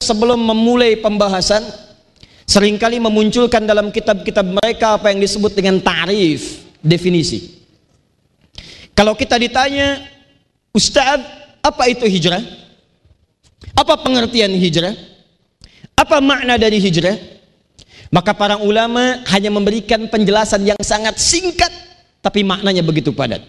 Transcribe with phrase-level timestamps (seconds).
[0.00, 1.64] sebelum memulai pembahasan
[2.44, 7.64] sering kali memunculkan dalam kitab-kitab mereka apa yang disebut dengan tarif, definisi.
[8.96, 10.00] Kalau kita ditanya,
[10.72, 11.20] Ustaz,
[11.60, 12.40] apa itu hijrah?
[13.76, 14.94] Apa pengertian hijrah?
[15.96, 17.16] Apa makna dari hijrah?
[18.12, 21.68] Maka para ulama hanya memberikan penjelasan yang sangat singkat
[22.22, 23.42] tapi maknanya begitu padat.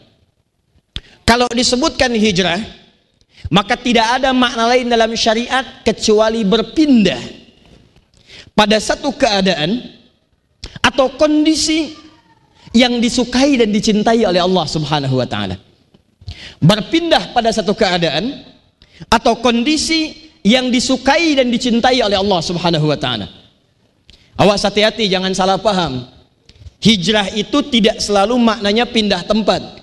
[1.27, 2.57] Kalau disebutkan hijrah,
[3.47, 7.21] maka tidak ada makna lain dalam syariat kecuali berpindah
[8.51, 9.97] pada satu keadaan
[10.83, 11.96] atau kondisi
[12.75, 15.55] yang disukai dan dicintai oleh Allah Subhanahu wa taala.
[16.60, 18.43] Berpindah pada satu keadaan
[19.07, 23.27] atau kondisi yang disukai dan dicintai oleh Allah Subhanahu wa taala.
[24.38, 26.04] Awas hati-hati jangan salah paham.
[26.77, 29.82] Hijrah itu tidak selalu maknanya pindah tempat.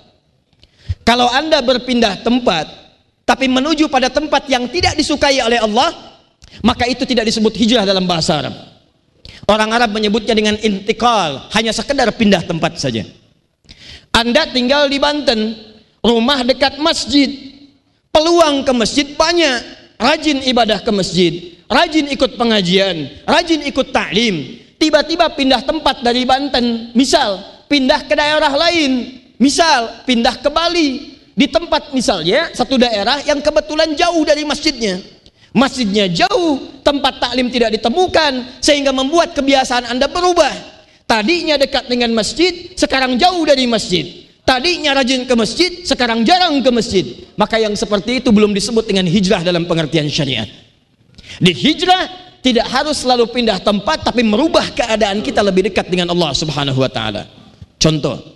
[1.03, 2.84] Kalau Anda berpindah tempat
[3.25, 6.21] tapi menuju pada tempat yang tidak disukai oleh Allah,
[6.61, 8.55] maka itu tidak disebut hijrah dalam bahasa Arab.
[9.49, 13.05] Orang Arab menyebutnya dengan intikal, hanya sekedar pindah tempat saja.
[14.13, 15.57] Anda tinggal di Banten,
[16.05, 17.29] rumah dekat masjid,
[18.13, 19.59] peluang ke masjid banyak,
[19.99, 21.33] rajin ibadah ke masjid,
[21.67, 28.53] rajin ikut pengajian, rajin ikut taklim, tiba-tiba pindah tempat dari Banten, misal pindah ke daerah
[28.53, 35.03] lain, misal pindah ke Bali, di tempat misalnya satu daerah yang kebetulan jauh dari masjidnya.
[35.55, 40.51] Masjidnya jauh, tempat taklim tidak ditemukan, sehingga membuat kebiasaan Anda berubah.
[41.07, 44.03] Tadinya dekat dengan masjid, sekarang jauh dari masjid.
[44.43, 47.07] Tadinya rajin ke masjid, sekarang jarang ke masjid.
[47.39, 50.51] Maka yang seperti itu belum disebut dengan hijrah dalam pengertian syariat.
[51.39, 52.03] Di hijrah
[52.43, 56.91] tidak harus selalu pindah tempat tapi merubah keadaan kita lebih dekat dengan Allah Subhanahu wa
[56.91, 57.25] taala.
[57.79, 58.34] Contoh.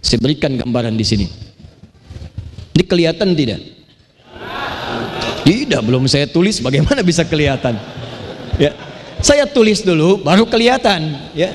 [0.00, 1.26] Saya berikan gambaran di sini.
[2.76, 3.60] Ini kelihatan tidak?
[5.46, 7.78] Tidak, belum saya tulis bagaimana bisa kelihatan.
[8.58, 8.74] Ya.
[9.22, 11.50] Saya tulis dulu baru kelihatan, ya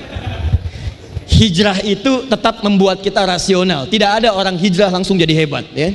[1.42, 3.89] hijrah itu tetap membuat kita rasional.
[3.89, 5.89] Tidak ada orang hijrah langsung jadi hebat, ya.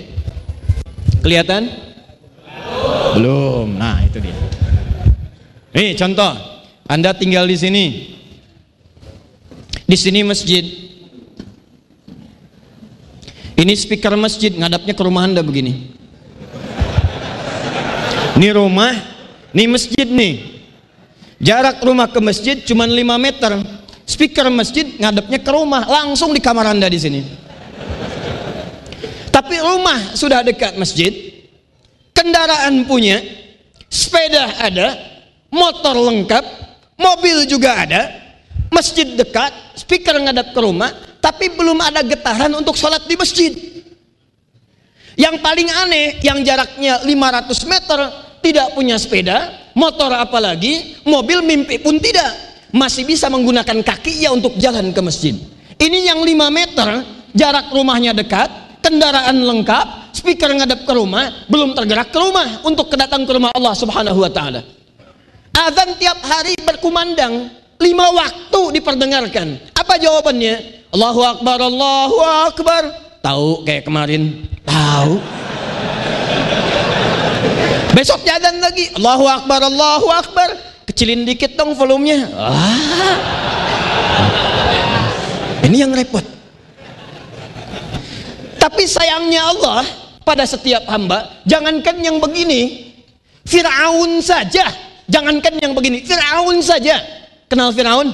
[1.23, 1.71] Kelihatan?
[3.15, 3.79] Belum.
[3.79, 4.35] Nah, itu dia.
[5.77, 6.35] Nih, contoh.
[6.87, 7.85] Anda tinggal di sini.
[9.87, 10.86] Di sini masjid.
[13.57, 15.97] Ini speaker masjid ngadapnya ke rumah Anda begini.
[18.37, 18.93] Ini rumah,
[19.57, 20.61] ini masjid nih.
[21.41, 23.53] Jarak rumah ke masjid cuma 5 meter
[24.07, 27.21] speaker masjid ngadepnya ke rumah langsung di kamar anda di sini
[29.35, 31.13] tapi rumah sudah dekat masjid
[32.15, 33.21] kendaraan punya
[33.91, 34.95] sepeda ada
[35.51, 36.45] motor lengkap
[36.97, 38.15] mobil juga ada
[38.71, 40.95] masjid dekat speaker ngadap ke rumah
[41.27, 43.51] tapi belum ada getaran untuk sholat di masjid
[45.19, 47.99] yang paling aneh yang jaraknya 500 meter
[48.45, 52.31] tidak punya sepeda motor apalagi mobil mimpi pun tidak
[52.71, 55.35] masih bisa menggunakan kakinya untuk jalan ke masjid.
[55.81, 56.89] Ini yang 5 meter,
[57.33, 63.25] jarak rumahnya dekat, kendaraan lengkap, speaker ngadap ke rumah, belum tergerak ke rumah untuk kedatang
[63.25, 64.61] ke rumah Allah Subhanahu wa taala.
[65.57, 67.49] Azan tiap hari berkumandang,
[67.81, 69.73] lima waktu diperdengarkan.
[69.73, 70.76] Apa jawabannya?
[70.97, 72.19] Allahu Akbar, Allahu
[72.49, 72.83] Akbar.
[73.21, 74.49] Tahu kayak kemarin?
[74.65, 75.21] Tahu.
[77.93, 80.57] Besok jalan lagi, Allahu Akbar, Allahu Akbar.
[80.89, 82.33] Kecilin dikit dong volumenya.
[82.33, 82.81] Ah.
[85.69, 86.25] ini yang repot.
[88.57, 89.85] Tapi sayangnya Allah
[90.25, 92.89] pada setiap hamba jangankan yang begini.
[93.45, 94.65] Fir'aun saja.
[95.13, 96.01] Jangankan yang begini.
[96.09, 97.05] Fir'aun saja.
[97.53, 98.09] Kenal Fir'aun?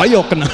[0.00, 0.48] Ayo kenal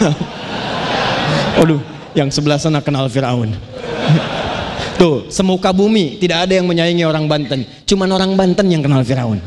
[1.58, 1.82] aduh
[2.14, 3.52] yang sebelah sana kenal Fir'aun.
[5.00, 7.62] Tuh semuka bumi tidak ada yang menyaingi orang Banten.
[7.86, 9.38] Cuman orang Banten yang kenal Fir'aun.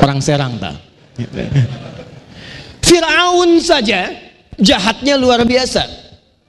[0.00, 0.80] Orang Serang tak
[2.88, 4.10] Fir'aun saja
[4.58, 5.86] jahatnya luar biasa.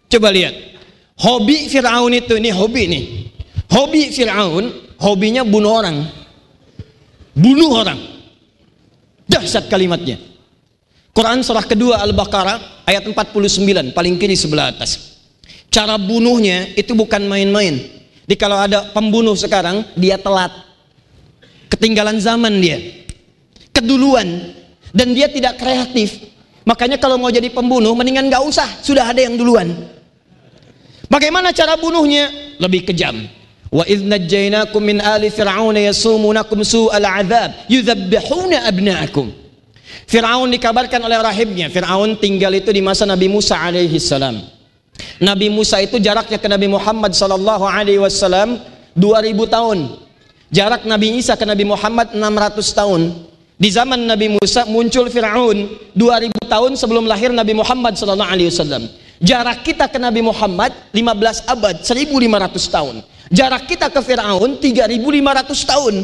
[0.09, 0.73] Coba lihat.
[1.21, 3.03] Hobi Fir'aun itu ini hobi nih.
[3.69, 6.01] Hobi Fir'aun hobinya bunuh orang.
[7.37, 7.99] Bunuh orang.
[9.29, 10.30] Dahsyat kalimatnya
[11.11, 15.19] Quran surah kedua Al-Baqarah ayat 49 paling kiri sebelah atas.
[15.67, 17.79] Cara bunuhnya itu bukan main-main.
[18.27, 20.51] Jadi kalau ada pembunuh sekarang dia telat.
[21.67, 22.79] Ketinggalan zaman dia.
[23.75, 24.55] Keduluan.
[24.91, 26.31] Dan dia tidak kreatif.
[26.67, 28.67] Makanya kalau mau jadi pembunuh mendingan gak usah.
[28.83, 29.71] Sudah ada yang duluan.
[31.11, 32.55] Bagaimana cara bunuhnya?
[32.59, 33.27] Lebih kejam.
[33.71, 39.40] Wa idh najjaynakum min ali fir'auna yasumunakum su'al adzab yudzabbihuna abna'akum
[40.11, 44.43] Fir'aun dikabarkan oleh rahibnya Fir'aun tinggal itu di masa Nabi Musa alaihi salam
[45.23, 48.59] Nabi Musa itu jaraknya ke Nabi Muhammad sallallahu alaihi wasallam
[48.99, 49.79] 2000 tahun
[50.51, 53.01] Jarak Nabi Isa ke Nabi Muhammad 600 tahun.
[53.55, 58.83] Di zaman Nabi Musa muncul Firaun 2000 tahun sebelum lahir Nabi Muhammad sallallahu alaihi wasallam.
[59.23, 62.95] Jarak kita ke Nabi Muhammad 15 abad 1500 tahun.
[63.31, 65.95] Jarak kita ke Firaun 3500 tahun.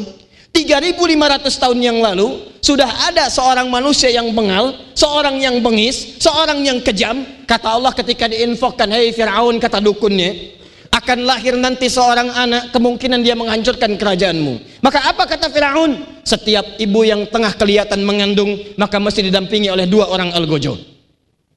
[0.51, 6.81] 3500 tahun yang lalu sudah ada seorang manusia yang bengal, seorang yang bengis, seorang yang
[6.81, 7.23] kejam.
[7.47, 10.57] Kata Allah ketika diinfokkan, "Hei Firaun," kata dukunnya,
[10.91, 14.83] akan lahir nanti seorang anak kemungkinan dia menghancurkan kerajaanmu.
[14.83, 16.03] Maka apa kata Firaun?
[16.27, 20.75] Setiap ibu yang tengah kelihatan mengandung maka mesti didampingi oleh dua orang algojo.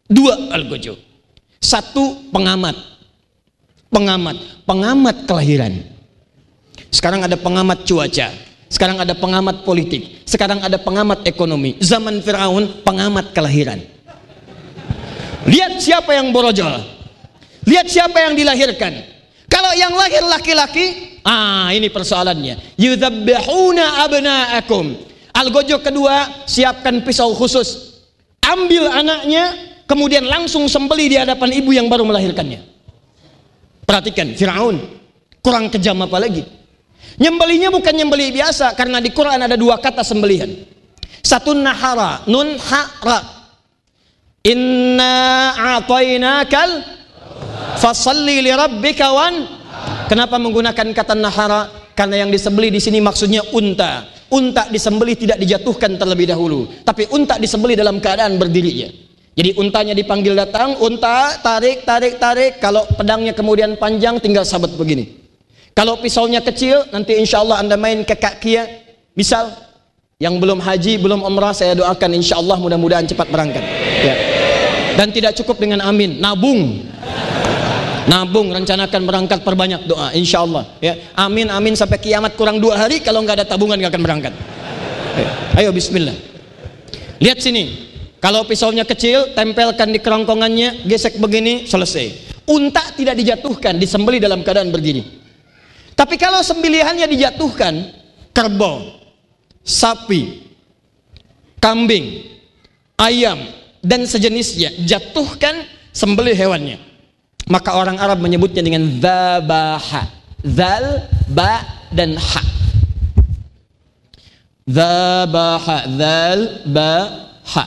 [0.06, 0.94] Dua algojo.
[1.58, 2.78] Satu pengamat.
[3.90, 4.36] Pengamat.
[4.68, 5.82] Pengamat kelahiran.
[6.94, 13.34] Sekarang ada pengamat cuaca sekarang ada pengamat politik sekarang ada pengamat ekonomi zaman Firaun pengamat
[13.34, 13.82] kelahiran
[15.44, 16.80] lihat siapa yang borojol
[17.66, 19.20] lihat siapa yang dilahirkan
[19.50, 22.78] kalau yang lahir laki-laki, ah ini persoalannya.
[22.78, 24.94] Yudzabbihuna abna'akum.
[25.34, 27.98] Algojo kedua, siapkan pisau khusus.
[28.46, 32.62] Ambil anaknya, kemudian langsung sembeli di hadapan ibu yang baru melahirkannya.
[33.82, 34.78] Perhatikan, Firaun
[35.42, 36.46] kurang kejam apa lagi?
[37.20, 40.48] Nyembelinya bukan nyembeli biasa karena di Quran ada dua kata sembelihan.
[41.20, 43.20] Satu nahara, nun hara.
[44.40, 46.80] Inna a'tainakal
[47.76, 49.36] fasalli li rabbika wan.
[50.08, 51.92] Kenapa menggunakan kata nahara?
[51.92, 54.08] Karena yang disembeli di sini maksudnya unta.
[54.32, 56.72] Unta disembeli tidak dijatuhkan terlebih dahulu.
[56.88, 58.88] Tapi unta disembeli dalam keadaan berdirinya.
[59.36, 62.56] Jadi untanya dipanggil datang unta tarik tarik tarik.
[62.64, 65.19] Kalau pedangnya kemudian panjang tinggal sahabat begini
[65.80, 68.68] kalau pisaunya kecil nanti insya Allah anda main ke kakia
[69.16, 69.48] misal
[70.20, 73.64] yang belum haji belum umrah saya doakan insya Allah mudah-mudahan cepat berangkat.
[74.04, 74.14] Ya.
[75.00, 76.20] dan tidak cukup dengan amin.
[76.20, 76.84] Nabung.
[78.04, 81.00] Nabung rencanakan berangkat perbanyak doa insya Allah ya.
[81.16, 84.36] Amin amin sampai kiamat kurang dua hari kalau nggak ada tabungan nggak akan berangkat.
[85.56, 86.16] Ayo bismillah.
[87.24, 87.88] Lihat sini.
[88.20, 92.36] Kalau pisaunya kecil tempelkan di kerongkongannya gesek begini selesai.
[92.52, 95.19] Unta tidak dijatuhkan disembeli dalam keadaan berdiri
[96.00, 97.92] tapi kalau sembelihannya dijatuhkan
[98.32, 98.88] kerbau
[99.60, 100.48] sapi
[101.60, 102.24] kambing
[102.96, 103.36] ayam
[103.84, 106.80] dan sejenisnya jatuhkan sembelih hewannya.
[107.52, 110.08] Maka orang Arab menyebutnya dengan zabaha
[110.40, 112.42] zal ba dan ha.
[114.64, 116.92] Zabaha zal ba
[117.44, 117.64] ha.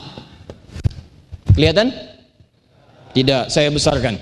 [1.54, 1.94] Kelihatan?
[3.14, 4.18] Tidak saya besarkan.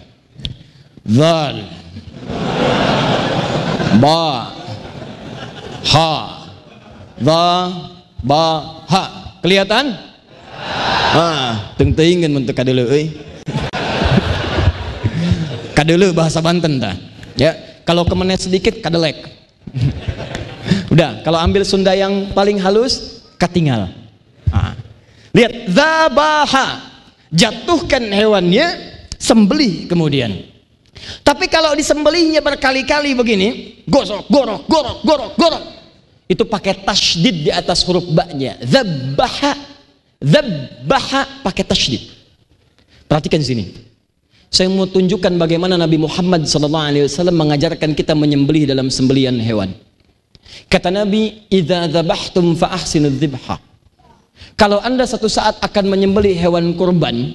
[1.08, 1.81] Zal
[4.02, 4.50] ba
[5.86, 6.10] ha
[7.22, 7.42] za
[8.26, 8.44] ba
[8.90, 9.04] ha.
[9.42, 9.94] Kelihatan?
[11.14, 13.10] Ah teng-tengan untuk kadulu euy
[15.82, 16.94] kadele bahasa Banten dah
[17.34, 19.18] ya kalau kemenet sedikit kadelek
[20.94, 23.90] udah kalau ambil Sunda yang paling halus katinggal
[24.46, 24.78] nah.
[25.34, 26.86] lihat zabaha
[27.34, 30.51] jatuhkan hewannya sembelih kemudian
[31.22, 33.48] tapi kalau disembelihnya berkali-kali begini
[33.86, 35.64] gorok gorok gorok gorok gorok
[36.28, 39.52] itu pakai tasdid di atas huruf baknya zabaha
[40.22, 42.02] zabaha pakai tasdid
[43.10, 43.92] perhatikan sini
[44.52, 49.72] saya mau tunjukkan bagaimana Nabi Muhammad SAW mengajarkan kita menyembelih dalam sembelian hewan.
[50.68, 53.56] Kata Nabi, "Idza dzabhtum fa ahsinu dzibha."
[54.60, 57.32] Kalau Anda satu saat akan menyembelih hewan kurban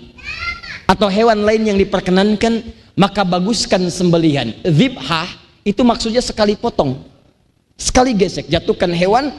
[0.85, 2.61] atau hewan lain yang diperkenankan,
[2.97, 4.51] maka baguskan sembelihan.
[4.65, 5.29] Dzibha
[5.61, 7.05] itu maksudnya sekali potong.
[7.77, 9.29] Sekali gesek, jatuhkan hewan,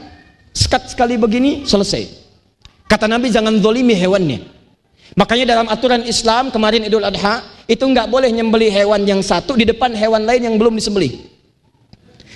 [0.55, 2.07] sekat sekali begini, selesai.
[2.87, 4.39] Kata Nabi jangan zolimi hewannya.
[5.19, 9.67] Makanya dalam aturan Islam kemarin Idul Adha itu nggak boleh nyembeli hewan yang satu di
[9.67, 11.27] depan hewan lain yang belum disembeli.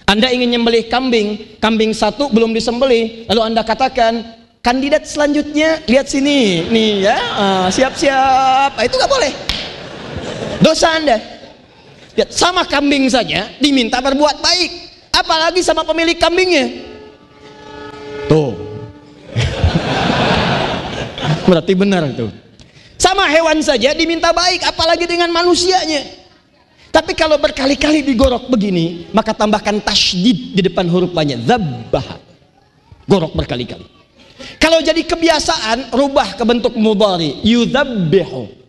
[0.03, 4.19] Anda ingin nyembelih kambing, kambing satu belum disembeli, lalu Anda katakan
[4.59, 9.31] kandidat selanjutnya lihat sini, nih ya ah, siap-siap, ah, itu nggak boleh.
[10.61, 11.17] Dosa Anda.
[12.13, 14.71] Lihat sama kambing saja diminta berbuat baik,
[15.09, 16.69] apalagi sama pemilik kambingnya.
[18.29, 18.53] Tuh.
[21.49, 22.29] Berarti benar tuh.
[23.01, 26.21] Sama hewan saja diminta baik, apalagi dengan manusianya.
[26.93, 31.41] Tapi kalau berkali-kali digorok begini, maka tambahkan tasdid di depan huruf banyak.
[31.41, 32.21] Zabbah.
[33.09, 33.89] Gorok berkali-kali.
[34.61, 37.41] Kalau jadi kebiasaan, rubah ke bentuk mudari.
[37.41, 38.62] Yudhabbihu.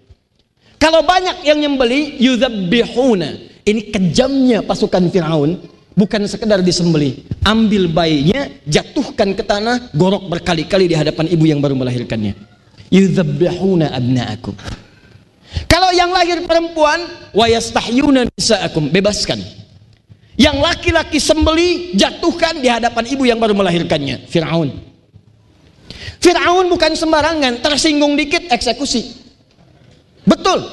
[0.79, 3.29] Kalau banyak yang nyembeli, yudhabbihuna.
[3.65, 5.57] Ini kejamnya pasukan Fir'aun.
[5.95, 7.23] Bukan sekedar disembeli.
[7.47, 12.55] Ambil bayinya, jatuhkan ke tanah, gorok berkali-kali di hadapan ibu yang baru melahirkannya
[12.95, 14.55] yudzabbihuna abna'akum
[15.67, 17.03] kalau yang lahir perempuan
[17.35, 19.43] wa yastahyuna nisa'akum bebaskan
[20.35, 24.67] Yang laki-laki sembeli jatuhkan di hadapan ibu yang baru melahirkannya, Firaun.
[26.19, 29.24] Firaun bukan sembarangan, tersinggung dikit eksekusi.
[30.25, 30.65] Betul.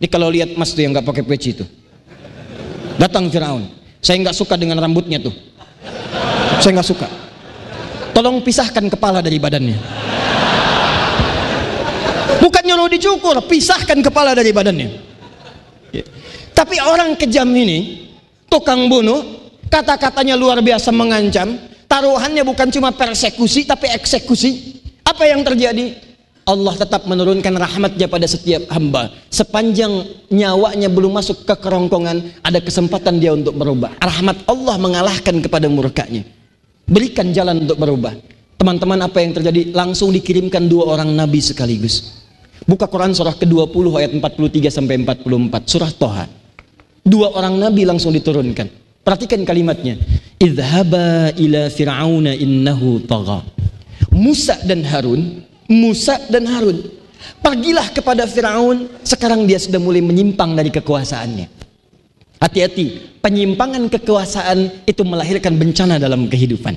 [0.00, 1.64] Ini kalau lihat Mas tuh yang nggak pakai peci itu.
[2.98, 3.68] Datang Firaun.
[4.02, 5.34] Saya nggak suka dengan rambutnya tuh.
[6.58, 7.08] Saya nggak suka.
[8.16, 9.78] Tolong pisahkan kepala dari badannya.
[12.38, 14.88] Bukan nyuruh dicukur, pisahkan kepala dari badannya.
[15.90, 16.04] Ya.
[16.54, 18.10] Tapi orang kejam ini,
[18.50, 24.78] tukang bunuh, kata-katanya luar biasa mengancam, taruhannya bukan cuma persekusi tapi eksekusi.
[25.02, 26.07] Apa yang terjadi?
[26.48, 29.12] Allah tetap menurunkan rahmatnya pada setiap hamba.
[29.28, 33.92] Sepanjang nyawanya belum masuk ke kerongkongan, ada kesempatan dia untuk berubah.
[34.00, 36.24] Rahmat Allah mengalahkan kepada murkanya.
[36.88, 38.16] Berikan jalan untuk berubah.
[38.56, 39.76] Teman-teman apa yang terjadi?
[39.76, 42.24] Langsung dikirimkan dua orang nabi sekaligus.
[42.64, 46.24] Buka Quran surah ke-20 ayat 43 sampai 44, surah Toha.
[47.04, 48.72] Dua orang nabi langsung diturunkan.
[49.04, 50.00] Perhatikan kalimatnya.
[50.40, 53.44] Idhaba ila fir'auna innahu tagha.
[54.16, 56.80] Musa dan Harun Musa dan Harun.
[57.44, 61.46] Pergilah kepada Firaun, sekarang dia sudah mulai menyimpang dari kekuasaannya.
[62.38, 66.72] Hati-hati, penyimpangan kekuasaan itu melahirkan bencana dalam kehidupan.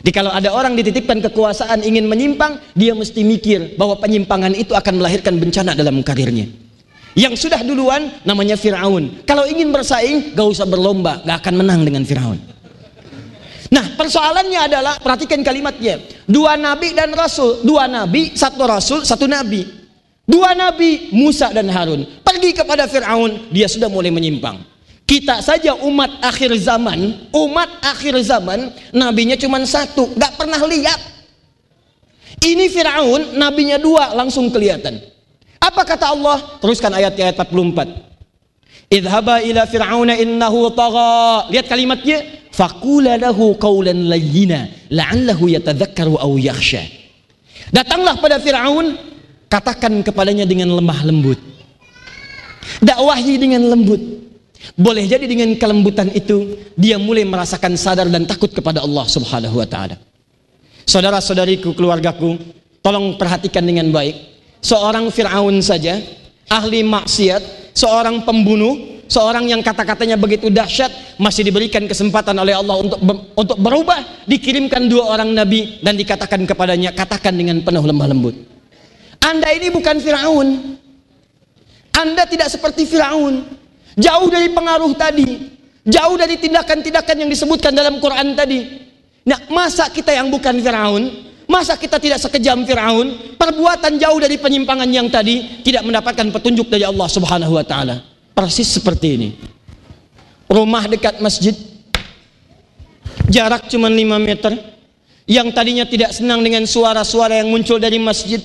[0.00, 5.00] Jadi kalau ada orang dititipkan kekuasaan ingin menyimpang, dia mesti mikir bahwa penyimpangan itu akan
[5.00, 6.48] melahirkan bencana dalam karirnya.
[7.14, 9.22] Yang sudah duluan namanya Firaun.
[9.26, 12.38] Kalau ingin bersaing, gak usah berlomba, gak akan menang dengan Firaun.
[13.70, 16.02] Nah, persoalannya adalah perhatikan kalimatnya.
[16.26, 19.62] Dua nabi dan rasul, dua nabi, satu rasul, satu nabi.
[20.26, 24.62] Dua nabi Musa dan Harun pergi kepada Firaun, dia sudah mulai menyimpang.
[25.06, 30.98] Kita saja umat akhir zaman, umat akhir zaman, nabinya cuma satu, gak pernah lihat.
[32.40, 35.02] Ini Firaun, nabinya dua, langsung kelihatan.
[35.60, 36.56] Apa kata Allah?
[36.62, 38.88] Teruskan ayat-ayat 44.
[38.88, 41.52] Idhaba ila fir'auna innahu tagha.
[41.52, 46.36] Lihat kalimatnya, Fakula lahu qawlan layyina la'allahu yatadzakkaru aw.
[47.72, 49.00] Datanglah pada Firaun,
[49.48, 51.40] katakan kepadanya dengan lemah lembut.
[52.84, 54.02] Dakwahi dengan lembut.
[54.76, 59.64] Boleh jadi dengan kelembutan itu dia mulai merasakan sadar dan takut kepada Allah Subhanahu wa
[59.64, 59.96] taala.
[60.84, 62.36] Saudara-saudariku, keluargaku,
[62.84, 64.36] tolong perhatikan dengan baik.
[64.60, 65.96] Seorang Firaun saja,
[66.52, 73.02] ahli maksiat, seorang pembunuh, seorang yang kata-katanya begitu dahsyat masih diberikan kesempatan oleh Allah untuk
[73.34, 74.24] untuk berubah.
[74.30, 78.38] Dikirimkan dua orang nabi dan dikatakan kepadanya katakan dengan penuh lemah lembut.
[79.20, 80.48] Anda ini bukan Firaun.
[81.98, 83.44] Anda tidak seperti Firaun.
[83.98, 85.28] Jauh dari pengaruh tadi.
[85.84, 88.88] Jauh dari tindakan-tindakan yang disebutkan dalam Quran tadi.
[89.26, 91.28] Nah masa kita yang bukan Firaun?
[91.50, 93.34] Masa kita tidak sekejam Firaun?
[93.34, 98.09] Perbuatan jauh dari penyimpangan yang tadi tidak mendapatkan petunjuk dari Allah Subhanahu wa taala
[98.40, 99.28] persis seperti ini.
[100.48, 101.52] Rumah dekat masjid.
[103.28, 104.56] Jarak cuma 5 meter.
[105.28, 108.40] Yang tadinya tidak senang dengan suara-suara yang muncul dari masjid.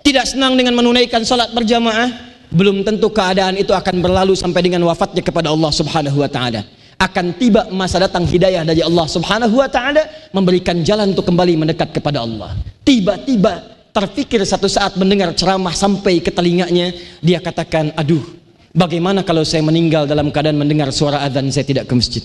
[0.00, 2.32] Tidak senang dengan menunaikan salat berjamaah.
[2.48, 6.64] Belum tentu keadaan itu akan berlalu sampai dengan wafatnya kepada Allah subhanahu wa ta'ala.
[6.96, 11.92] Akan tiba masa datang hidayah dari Allah subhanahu wa ta'ala memberikan jalan untuk kembali mendekat
[11.92, 12.56] kepada Allah.
[12.88, 16.92] Tiba-tiba terfikir satu saat mendengar ceramah sampai ke telinganya
[17.24, 18.35] dia katakan aduh
[18.76, 22.20] Bagaimana kalau saya meninggal dalam keadaan mendengar suara adzan saya tidak ke masjid?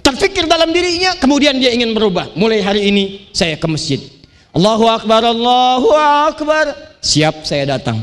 [0.00, 2.32] Terfikir dalam dirinya, kemudian dia ingin berubah.
[2.32, 4.00] Mulai hari ini saya ke masjid.
[4.56, 6.72] Allahu Akbar, Allahu Akbar.
[7.04, 8.00] Siap saya datang.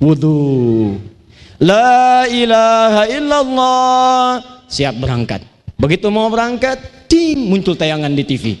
[0.00, 0.96] Wudhu.
[1.60, 4.24] La ilaha illallah.
[4.72, 5.44] Siap berangkat.
[5.76, 6.80] Begitu mau berangkat,
[7.12, 8.56] ting muncul tayangan di TV.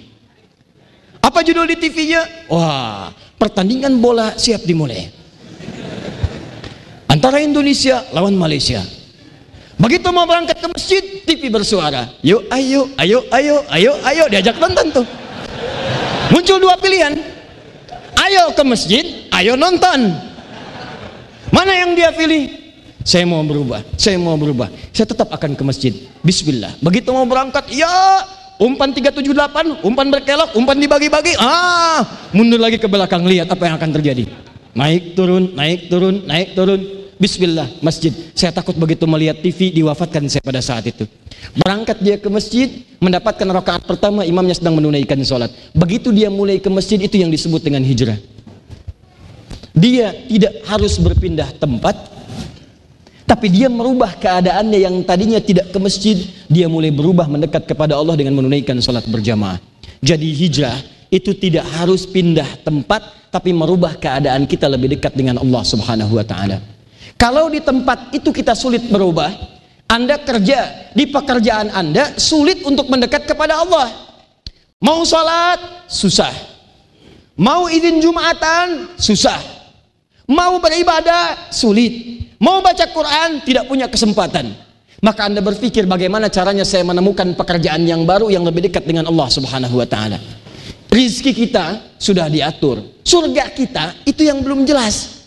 [1.24, 2.52] Apa judul di TV-nya?
[2.52, 5.17] Wah, pertandingan bola siap dimulai
[7.28, 8.80] antara Indonesia lawan Malaysia.
[9.76, 12.08] Begitu mau berangkat ke masjid, TV bersuara.
[12.24, 15.06] Yuk, ayo, ayo, ayo, ayo, ayo, diajak nonton tuh.
[16.32, 17.12] Muncul dua pilihan.
[18.16, 20.08] Ayo ke masjid, ayo nonton.
[21.52, 22.48] Mana yang dia pilih?
[23.04, 24.72] Saya mau berubah, saya mau berubah.
[24.96, 25.92] Saya tetap akan ke masjid.
[26.24, 26.80] Bismillah.
[26.80, 28.24] Begitu mau berangkat, ya
[28.56, 31.36] umpan 378, umpan berkelok, umpan dibagi-bagi.
[31.36, 34.24] Ah, mundur lagi ke belakang lihat apa yang akan terjadi.
[34.72, 36.97] Naik turun, naik turun, naik turun.
[37.18, 38.14] Bismillah masjid.
[38.30, 41.02] Saya takut begitu melihat TV diwafatkan saya pada saat itu.
[41.58, 42.70] Berangkat dia ke masjid,
[43.02, 45.50] mendapatkan rakaat pertama imamnya sedang menunaikan sholat.
[45.74, 48.14] Begitu dia mulai ke masjid itu yang disebut dengan hijrah.
[49.74, 51.98] Dia tidak harus berpindah tempat,
[53.26, 58.14] tapi dia merubah keadaannya yang tadinya tidak ke masjid, dia mulai berubah mendekat kepada Allah
[58.14, 59.58] dengan menunaikan sholat berjamaah.
[59.98, 60.78] Jadi hijrah
[61.10, 66.22] itu tidak harus pindah tempat, tapi merubah keadaan kita lebih dekat dengan Allah Subhanahu wa
[66.22, 66.77] taala.
[67.18, 69.34] Kalau di tempat itu kita sulit berubah,
[69.90, 73.90] Anda kerja di pekerjaan Anda sulit untuk mendekat kepada Allah.
[74.78, 76.30] Mau sholat susah.
[77.34, 79.42] Mau izin Jumatan susah.
[80.30, 82.22] Mau beribadah sulit.
[82.38, 84.54] Mau baca Quran tidak punya kesempatan.
[85.02, 89.26] Maka Anda berpikir bagaimana caranya saya menemukan pekerjaan yang baru yang lebih dekat dengan Allah
[89.26, 90.22] Subhanahu wa taala.
[90.86, 93.02] Rizki kita sudah diatur.
[93.02, 95.17] Surga kita itu yang belum jelas.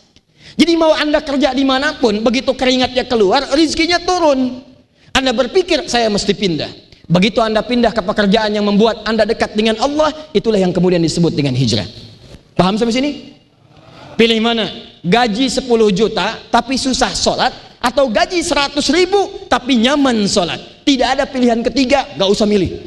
[0.61, 4.61] Jadi mau anda kerja di mana pun, begitu keringatnya keluar, rizkinya turun.
[5.09, 6.69] Anda berpikir saya mesti pindah.
[7.09, 11.33] Begitu anda pindah ke pekerjaan yang membuat anda dekat dengan Allah, itulah yang kemudian disebut
[11.33, 11.89] dengan hijrah.
[12.53, 13.11] Paham sampai sini?
[14.13, 14.69] Pilih mana?
[15.01, 15.65] Gaji 10
[15.97, 17.49] juta tapi susah sholat
[17.81, 20.85] atau gaji 100 ribu tapi nyaman sholat.
[20.85, 22.85] Tidak ada pilihan ketiga, gak usah milih.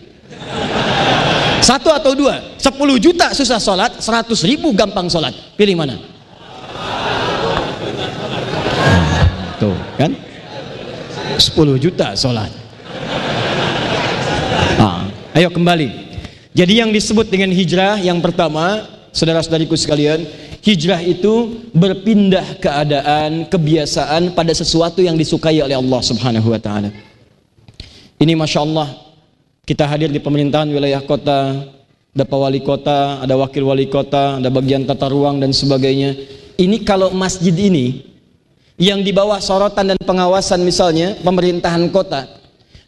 [1.59, 2.71] Satu atau dua, 10
[3.03, 5.35] juta susah sholat, 100 ribu gampang sholat.
[5.59, 6.15] Pilih mana?
[9.95, 10.13] Kan?
[11.39, 12.51] 10 juta sholat.
[14.79, 15.07] Ah,
[15.39, 15.89] ayo kembali.
[16.55, 20.23] Jadi yang disebut dengan hijrah yang pertama, saudara-saudariku sekalian,
[20.63, 26.95] hijrah itu berpindah keadaan, kebiasaan pada sesuatu yang disukai oleh Allah Subhanahu wa taala.
[28.23, 28.89] Ini Masya Allah
[29.65, 31.73] kita hadir di pemerintahan wilayah kota,
[32.15, 36.15] ada pak wali kota, ada wakil wali kota, ada bagian tata ruang dan sebagainya.
[36.55, 38.14] Ini kalau masjid ini
[38.81, 42.27] yang di bawah sorotan dan pengawasan misalnya pemerintahan kota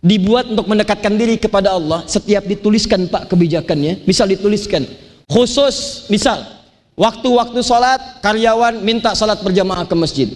[0.02, 4.82] dibuat untuk mendekatkan diri kepada Allah setiap dituliskan pak kebijakannya misal dituliskan
[5.30, 6.42] khusus misal
[6.98, 10.28] waktu-waktu sholat karyawan minta sholat berjamaah ke masjid.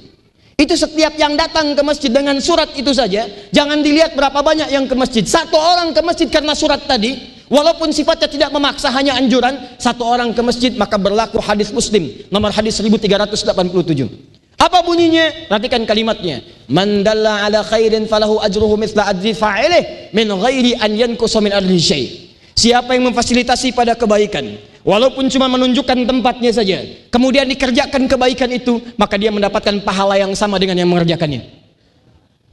[0.61, 4.85] Itu setiap yang datang ke masjid dengan surat itu saja jangan dilihat berapa banyak yang
[4.85, 5.25] ke masjid.
[5.25, 7.17] Satu orang ke masjid karena surat tadi
[7.49, 12.55] walaupun sifatnya tidak memaksa hanya anjuran satu orang ke masjid maka berlaku hadis muslim nomor
[12.55, 15.49] hadis 1387 apa bunyinya?
[15.49, 16.45] Perhatikan kalimatnya.
[16.69, 21.81] Man dalla ala khairin falahu ajruhu mithla ajri fa'ilih min ghairi an yankusa min ardi
[21.81, 22.05] syai.
[22.53, 29.17] Siapa yang memfasilitasi pada kebaikan, walaupun cuma menunjukkan tempatnya saja, kemudian dikerjakan kebaikan itu, maka
[29.17, 31.41] dia mendapatkan pahala yang sama dengan yang mengerjakannya.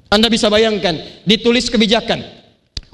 [0.08, 2.24] Anda bisa bayangkan, ditulis kebijakan.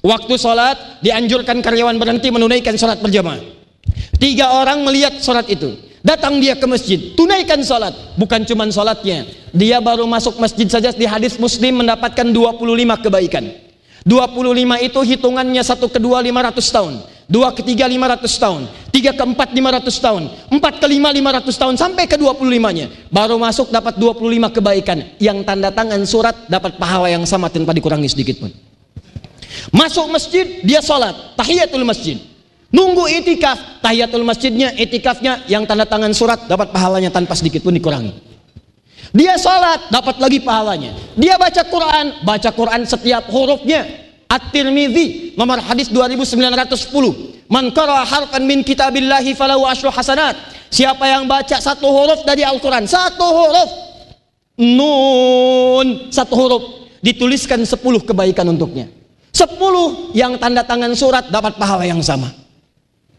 [0.01, 3.45] Waktu sholat, dianjurkan karyawan berhenti menunaikan sholat berjamaah.
[4.17, 5.92] Tiga orang melihat sholat itu.
[6.03, 7.95] Datang dia ke masjid, tunaikan sholat.
[8.19, 9.23] Bukan cuma sholatnya.
[9.55, 12.59] Dia baru masuk masjid saja di hadis muslim mendapatkan 25
[13.07, 13.47] kebaikan.
[14.03, 16.93] 25 itu hitungannya satu kedua 500 tahun.
[17.23, 18.61] Dua ketiga 500 tahun.
[18.91, 20.23] Tiga keempat 500 tahun.
[20.51, 21.75] Empat kelima 500 tahun.
[21.79, 22.91] Sampai ke 25 nya.
[23.07, 25.15] Baru masuk dapat 25 kebaikan.
[25.23, 28.51] Yang tanda tangan surat dapat pahala yang sama tanpa dikurangi sedikit pun.
[29.71, 31.39] Masuk masjid, dia sholat.
[31.39, 32.19] Tahiyatul masjid.
[32.73, 38.33] Nunggu itikaf, tahiyatul masjidnya, itikafnya yang tanda tangan surat dapat pahalanya tanpa sedikit pun dikurangi.
[39.13, 40.97] Dia sholat dapat lagi pahalanya.
[41.13, 43.85] Dia baca Quran, baca Quran setiap hurufnya.
[44.25, 47.45] At-Tirmidzi nomor hadis 2910.
[47.45, 50.33] Man qara harfan min kitabillahi falahu asyru hasanat.
[50.73, 53.69] Siapa yang baca satu huruf dari Al-Quran, satu huruf.
[54.57, 56.63] Nun, satu huruf.
[57.05, 58.89] Dituliskan sepuluh kebaikan untuknya.
[59.29, 62.42] Sepuluh yang tanda tangan surat dapat pahala yang sama.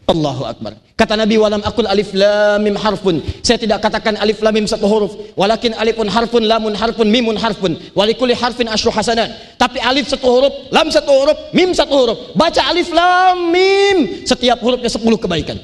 [0.05, 0.77] Allahu Akbar.
[0.93, 3.19] Kata Nabi walam akul alif lam mim harfun.
[3.41, 7.73] Saya tidak katakan alif lam mim satu huruf, walakin alifun harfun, lamun harfun, mimun harfun.
[7.97, 9.57] Walikuli harfin asyru hasanat.
[9.57, 12.17] Tapi alif satu huruf, lam satu huruf, mim satu huruf.
[12.37, 15.57] Baca alif lam mim, setiap hurufnya sepuluh kebaikan.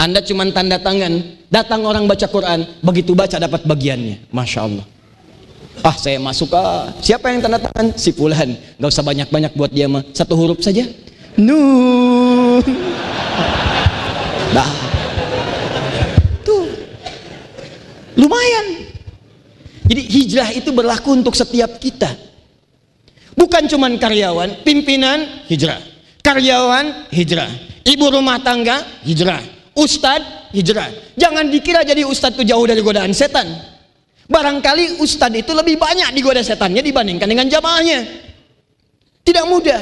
[0.00, 4.32] Anda cuma tanda tangan, datang orang baca Quran, begitu baca dapat bagiannya.
[4.32, 4.86] Masya Allah.
[5.80, 6.92] Ah saya masuk ah.
[7.00, 7.96] Siapa yang tanda tangan?
[7.96, 8.52] Si Fulan.
[8.76, 10.04] Gak usah banyak-banyak buat dia mah.
[10.12, 10.84] Satu huruf saja.
[11.40, 12.60] Nun.
[14.52, 14.68] Nah.
[16.44, 16.68] Tuh.
[18.20, 18.66] Lumayan.
[19.88, 22.12] Jadi hijrah itu berlaku untuk setiap kita.
[23.32, 25.80] Bukan cuma karyawan, pimpinan hijrah.
[26.20, 27.48] Karyawan hijrah.
[27.80, 29.40] Ibu rumah tangga hijrah.
[29.72, 31.16] Ustad hijrah.
[31.16, 33.48] Jangan dikira jadi ustad itu jauh dari godaan setan.
[34.30, 37.98] Barangkali ustad itu lebih banyak digoda setannya dibandingkan dengan jamaahnya.
[39.24, 39.80] Tidak mudah.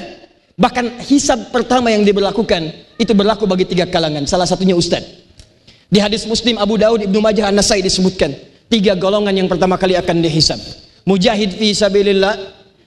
[0.54, 2.62] Bahkan hisab pertama yang diberlakukan
[2.96, 4.24] itu berlaku bagi tiga kalangan.
[4.24, 5.27] Salah satunya ustaz.
[5.88, 8.36] Di hadis Muslim Abu Daud Ibnu Majah An-Nasai disebutkan
[8.68, 10.60] tiga golongan yang pertama kali akan dihisab.
[11.08, 12.36] Mujahid fi sabilillah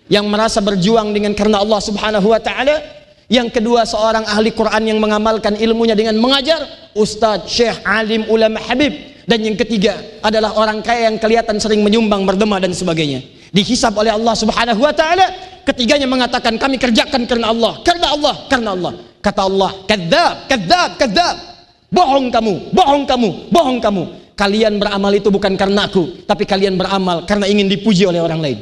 [0.05, 2.77] yang merasa berjuang dengan karena Allah Subhanahu wa taala.
[3.25, 6.61] Yang kedua seorang ahli Quran yang mengamalkan ilmunya dengan mengajar,
[6.93, 8.93] ustaz, syekh, alim, ulama, habib.
[9.25, 13.25] Dan yang ketiga adalah orang kaya yang kelihatan sering menyumbang, berdema dan sebagainya.
[13.49, 15.25] Dihisab oleh Allah Subhanahu wa taala
[15.65, 18.93] ketiganya mengatakan kami kerjakan karena Allah, karena Allah, karena Allah.
[19.25, 21.50] Kata Allah, kadzab, kadzab, kadzab.
[21.91, 24.03] Bohong kamu, bohong kamu, bohong kamu.
[24.39, 28.57] Kalian beramal itu bukan karena aku, tapi kalian beramal karena ingin dipuji oleh orang lain.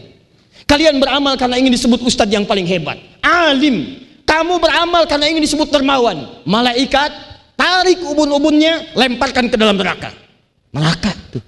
[0.65, 2.98] Kalian beramal karena ingin disebut ustadz yang paling hebat.
[3.22, 4.06] Alim.
[4.26, 6.42] Kamu beramal karena ingin disebut dermawan.
[6.46, 7.10] Malaikat
[7.54, 10.13] tarik ubun-ubunnya, lemparkan ke dalam neraka.
[10.70, 11.42] Neraka tuh.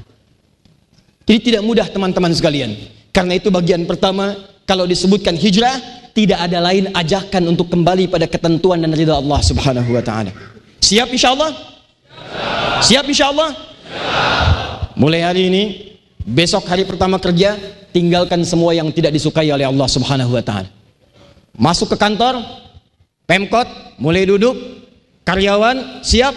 [1.30, 2.74] Jadi tidak mudah teman-teman sekalian.
[3.13, 4.34] Karena itu bagian pertama,
[4.65, 5.78] kalau disebutkan hijrah,
[6.17, 10.34] tidak ada lain ajakan untuk kembali pada ketentuan dan ridha Allah Subhanahu wa taala.
[10.82, 11.70] Siap insyaallah?
[12.82, 13.52] Siap insyaallah?
[14.98, 15.63] Mulai hari ini,
[16.22, 17.58] besok hari pertama kerja,
[17.89, 20.70] tinggalkan semua yang tidak disukai oleh Allah Subhanahu wa taala.
[21.58, 22.41] Masuk ke kantor,
[23.30, 23.67] Pemkot
[24.02, 24.58] mulai duduk,
[25.24, 26.36] karyawan siap,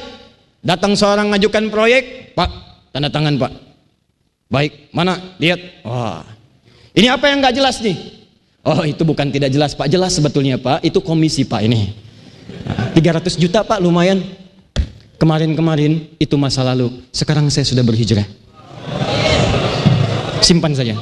[0.63, 2.51] datang seorang ngajukan proyek, Pak,
[2.95, 3.53] tanda tangan Pak.
[4.53, 5.35] Baik, mana?
[5.43, 5.83] Lihat.
[5.83, 6.23] Wah.
[6.95, 7.97] Ini apa yang nggak jelas nih?
[8.63, 11.93] Oh, itu bukan tidak jelas Pak, jelas sebetulnya Pak, itu komisi Pak ini.
[12.95, 14.23] 300 juta Pak, lumayan.
[15.15, 18.27] Kemarin-kemarin itu masa lalu, sekarang saya sudah berhijrah.
[20.43, 20.99] Simpan saja.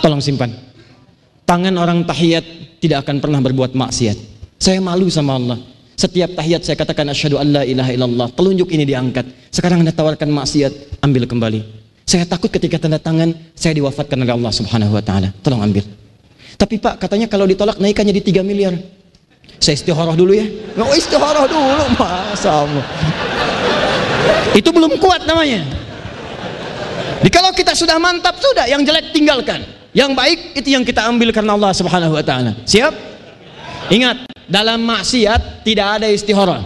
[0.00, 0.50] Tolong simpan.
[1.44, 2.42] Tangan orang tahiyat
[2.80, 4.16] tidak akan pernah berbuat maksiat.
[4.56, 5.58] Saya malu sama Allah.
[5.98, 8.28] Setiap tahiyat saya katakan asyhadu alla ilaha illallah.
[8.32, 9.52] Telunjuk ini diangkat.
[9.52, 11.60] Sekarang Anda tawarkan maksiat, ambil kembali.
[12.08, 15.30] Saya takut ketika tanda tangan saya diwafatkan oleh Allah Subhanahu wa taala.
[15.44, 15.84] Tolong ambil.
[16.58, 18.74] Tapi Pak, katanya kalau ditolak naikannya di 3 miliar.
[19.62, 20.46] Saya istiharah dulu ya.
[20.78, 22.84] Oh, istiharah dulu, masa Allah.
[24.52, 25.64] Itu belum kuat namanya.
[27.22, 29.62] Jadi kalau kita sudah mantap sudah, yang jelek tinggalkan.
[29.92, 32.56] Yang baik itu yang kita ambil karena Allah Subhanahu wa taala.
[32.64, 32.92] Siap?
[33.92, 36.58] Ingat, dalam maksiat tidak ada istihara.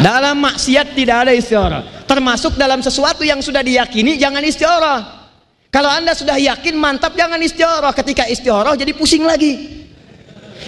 [0.00, 1.84] Dalam maksiat tidak ada istihara.
[2.08, 5.26] Termasuk dalam sesuatu yang sudah diyakini jangan istihara.
[5.70, 7.90] Kalau Anda sudah yakin mantap jangan istihara.
[7.90, 9.83] Ketika istihara jadi pusing lagi.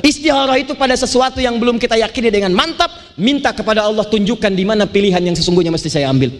[0.03, 4.65] Istihara itu pada sesuatu yang belum kita yakini dengan mantap, minta kepada Allah tunjukkan di
[4.67, 6.35] mana pilihan yang sesungguhnya mesti saya ambil.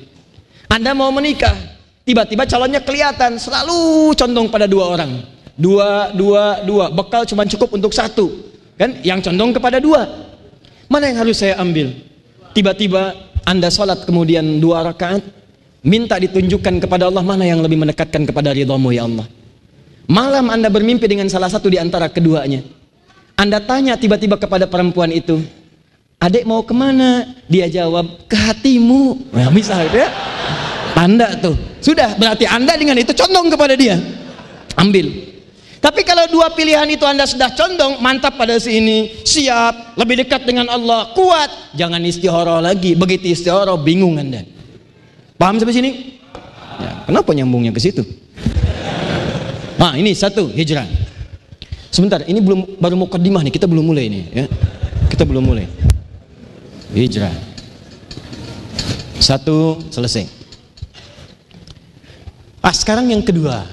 [0.67, 5.27] Anda mau menikah, Tiba-tiba calonnya kelihatan selalu condong pada dua orang.
[5.59, 6.87] Dua, dua, dua.
[6.95, 8.31] Bekal cuma cukup untuk satu.
[8.79, 9.03] Kan?
[9.03, 10.07] Yang condong kepada dua.
[10.87, 11.91] Mana yang harus saya ambil?
[12.55, 13.11] Tiba-tiba
[13.43, 15.35] Anda sholat kemudian dua rakaat.
[15.83, 19.27] Minta ditunjukkan kepada Allah mana yang lebih mendekatkan kepada ridhamu ya Allah.
[20.07, 22.63] Malam Anda bermimpi dengan salah satu di antara keduanya.
[23.37, 25.45] Anda tanya tiba-tiba kepada perempuan itu.
[26.17, 27.37] Adik mau ke mana?
[27.45, 29.29] Dia jawab, ke hatimu.
[29.37, 30.09] Nah, bisa ya?
[30.97, 31.53] Tanda tuh.
[31.85, 34.01] Sudah, berarti Anda dengan itu condong kepada dia.
[34.81, 35.37] Ambil.
[35.77, 40.73] Tapi kalau dua pilihan itu Anda sudah condong, mantap pada sini, siap, lebih dekat dengan
[40.73, 42.97] Allah, kuat, jangan istihara lagi.
[42.97, 44.43] Begitu istihara bingung Anda.
[45.37, 45.91] Paham sampai sini?
[46.81, 48.01] Ya, kenapa nyambungnya ke situ?
[49.77, 51.06] Nah, ini satu hijrah.
[51.91, 54.47] Sebentar, ini belum baru mau kedimah nih, kita belum mulai ini ya.
[55.11, 55.67] Kita belum mulai.
[56.93, 57.33] Hijrah.
[59.17, 60.29] Satu selesai.
[62.61, 63.65] Ah, sekarang yang kedua.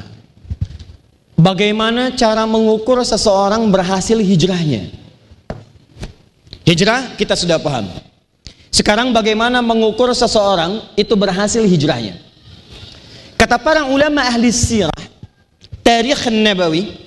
[1.34, 4.88] Bagaimana cara mengukur seseorang berhasil hijrahnya?
[6.64, 7.92] Hijrah kita sudah paham.
[8.72, 12.18] Sekarang bagaimana mengukur seseorang itu berhasil hijrahnya?
[13.36, 14.96] Kata para ulama ahli sirah,
[15.84, 17.03] tarikh nabawi,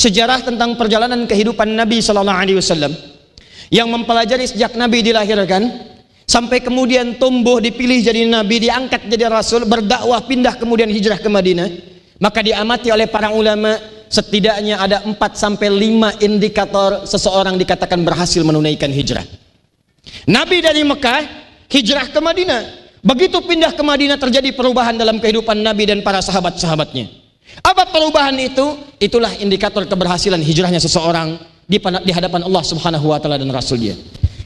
[0.00, 2.96] sejarah tentang perjalanan kehidupan Nabi sallallahu alaihi wasallam
[3.68, 5.92] yang mempelajari sejak Nabi dilahirkan
[6.24, 11.68] sampai kemudian tumbuh dipilih jadi nabi diangkat jadi rasul berdakwah pindah kemudian hijrah ke Madinah
[12.16, 13.76] maka diamati oleh para ulama
[14.08, 19.22] setidaknya ada 4 sampai 5 indikator seseorang dikatakan berhasil menunaikan hijrah.
[20.26, 21.20] Nabi dari Mekah
[21.70, 22.62] hijrah ke Madinah.
[23.00, 27.19] Begitu pindah ke Madinah terjadi perubahan dalam kehidupan Nabi dan para sahabat-sahabatnya
[27.60, 28.90] apa perubahan itu?
[29.00, 31.80] itulah indikator keberhasilan hijrahnya seseorang di,
[32.12, 33.96] hadapan Allah subhanahu wa ta'ala dan Rasul dia.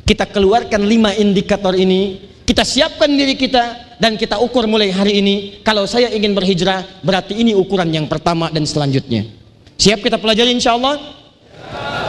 [0.07, 5.35] Kita keluarkan lima indikator ini kita siapkan diri kita dan kita ukur mulai hari ini
[5.67, 9.27] kalau saya ingin berhijrah berarti ini ukuran yang pertama dan selanjutnya.
[9.75, 11.01] Siap kita pelajari insya Allah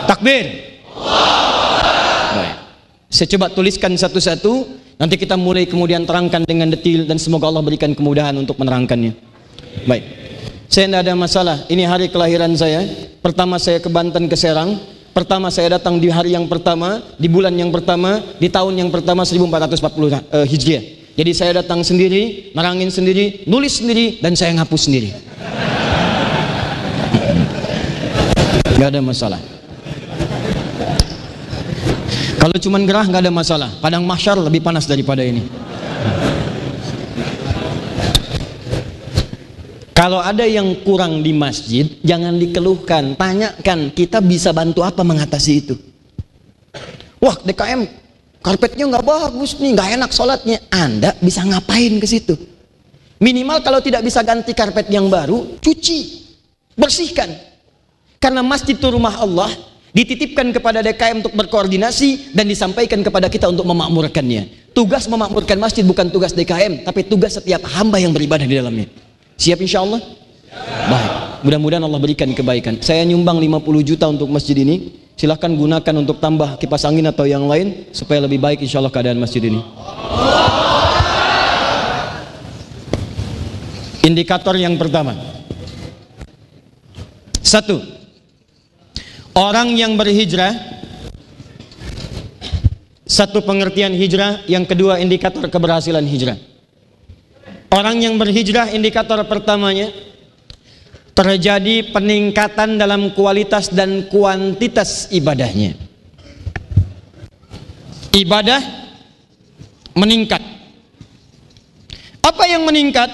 [0.05, 0.75] takbir.
[2.35, 2.55] Baik.
[3.09, 4.53] saya coba tuliskan satu-satu
[4.99, 9.15] nanti kita mulai kemudian terangkan dengan detail dan semoga Allah berikan kemudahan untuk menerangkannya.
[9.87, 10.24] Baik
[10.69, 12.83] saya tidak ada masalah ini hari kelahiran saya
[13.21, 14.77] pertama saya ke Banten ke Serang
[15.15, 19.23] Pertama saya datang di hari yang pertama, di bulan yang pertama, di tahun yang pertama
[19.23, 19.79] 1440
[20.11, 20.83] uh, Hijriah.
[21.15, 25.15] Jadi saya datang sendiri, nerangin sendiri, nulis sendiri, dan saya ngapus sendiri.
[28.75, 29.39] Gak ada masalah.
[32.35, 33.71] Kalau cuman gerah gak ada masalah.
[33.79, 35.47] Padang mahsyar lebih panas daripada ini.
[39.95, 45.79] Kalau ada yang kurang di masjid, jangan dikeluhkan, tanyakan kita bisa bantu apa mengatasi itu.
[47.23, 47.87] Wah DKM
[48.43, 50.59] karpetnya nggak bagus nih, nggak enak sholatnya.
[50.67, 52.35] Anda bisa ngapain ke situ?
[53.23, 56.27] Minimal kalau tidak bisa ganti karpet yang baru, cuci,
[56.75, 57.31] bersihkan.
[58.19, 59.47] Karena masjid itu rumah Allah,
[59.95, 64.75] dititipkan kepada DKM untuk berkoordinasi dan disampaikan kepada kita untuk memakmurkannya.
[64.75, 69.04] Tugas memakmurkan masjid bukan tugas DKM, tapi tugas setiap hamba yang beribadah di dalamnya.
[69.35, 70.01] Siap insya Allah?
[70.89, 71.11] Baik.
[71.45, 72.81] Mudah-mudahan Allah berikan kebaikan.
[72.81, 75.03] Saya nyumbang 50 juta untuk masjid ini.
[75.15, 79.19] Silahkan gunakan untuk tambah kipas angin atau yang lain supaya lebih baik insya Allah keadaan
[79.19, 79.63] masjid ini.
[84.03, 85.15] Indikator yang pertama.
[87.45, 87.95] Satu,
[89.35, 90.55] Orang yang berhijrah
[93.03, 96.39] satu pengertian hijrah, yang kedua indikator keberhasilan hijrah.
[97.71, 99.91] Orang yang berhijrah indikator pertamanya
[101.15, 105.75] terjadi peningkatan dalam kualitas dan kuantitas ibadahnya.
[108.15, 108.61] Ibadah
[109.95, 110.43] meningkat.
[112.19, 113.07] Apa yang meningkat?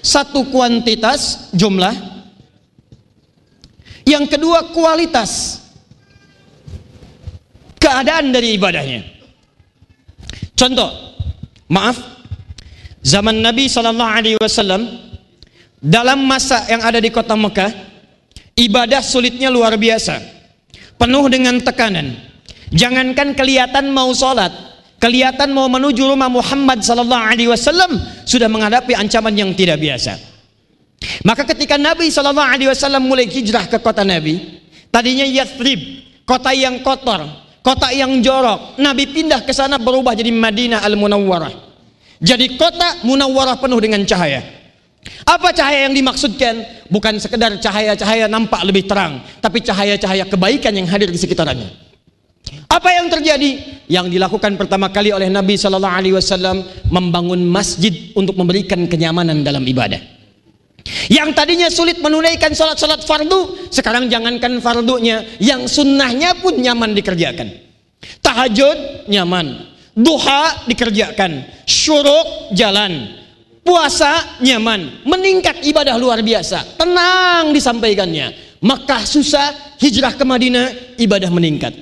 [0.00, 1.92] Satu kuantitas jumlah
[4.10, 5.62] yang kedua kualitas
[7.78, 9.06] keadaan dari ibadahnya.
[10.58, 10.90] Contoh,
[11.70, 12.19] maaf,
[13.00, 14.86] zaman Nabi Sallallahu Alaihi Wasallam
[15.80, 17.72] dalam masa yang ada di kota Mekah,
[18.56, 20.20] ibadah sulitnya luar biasa,
[21.00, 22.16] penuh dengan tekanan.
[22.70, 24.52] Jangankan kelihatan mau sholat,
[25.00, 27.96] kelihatan mau menuju rumah Muhammad Sallallahu Alaihi Wasallam
[28.28, 30.20] sudah menghadapi ancaman yang tidak biasa.
[31.24, 34.60] Maka ketika Nabi Shallallahu Alaihi Wasallam mulai hijrah ke kota Nabi,
[34.92, 35.80] tadinya Yathrib,
[36.28, 37.24] kota yang kotor,
[37.64, 41.69] kota yang jorok, Nabi pindah ke sana berubah jadi Madinah Al Munawwarah.
[42.20, 44.44] Jadi kota Munawwarah penuh dengan cahaya.
[45.24, 46.84] Apa cahaya yang dimaksudkan?
[46.92, 51.88] Bukan sekedar cahaya-cahaya nampak lebih terang, tapi cahaya-cahaya kebaikan yang hadir di sekitarnya.
[52.68, 53.82] Apa yang terjadi?
[53.88, 59.64] Yang dilakukan pertama kali oleh Nabi Shallallahu Alaihi Wasallam membangun masjid untuk memberikan kenyamanan dalam
[59.64, 59.98] ibadah.
[61.10, 67.52] Yang tadinya sulit menunaikan sholat-sholat fardu, sekarang jangankan fardunya, yang sunnahnya pun nyaman dikerjakan.
[68.24, 69.69] Tahajud nyaman,
[70.00, 73.20] duha dikerjakan, syuruk jalan,
[73.60, 78.56] puasa nyaman, meningkat ibadah luar biasa, tenang disampaikannya.
[78.60, 81.72] Maka susah, hijrah ke Madinah, ibadah meningkat.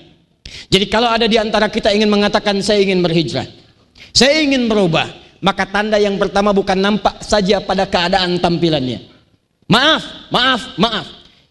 [0.70, 3.46] Jadi kalau ada di antara kita ingin mengatakan saya ingin berhijrah,
[4.14, 5.06] saya ingin berubah,
[5.42, 9.10] maka tanda yang pertama bukan nampak saja pada keadaan tampilannya.
[9.68, 11.06] Maaf, maaf, maaf.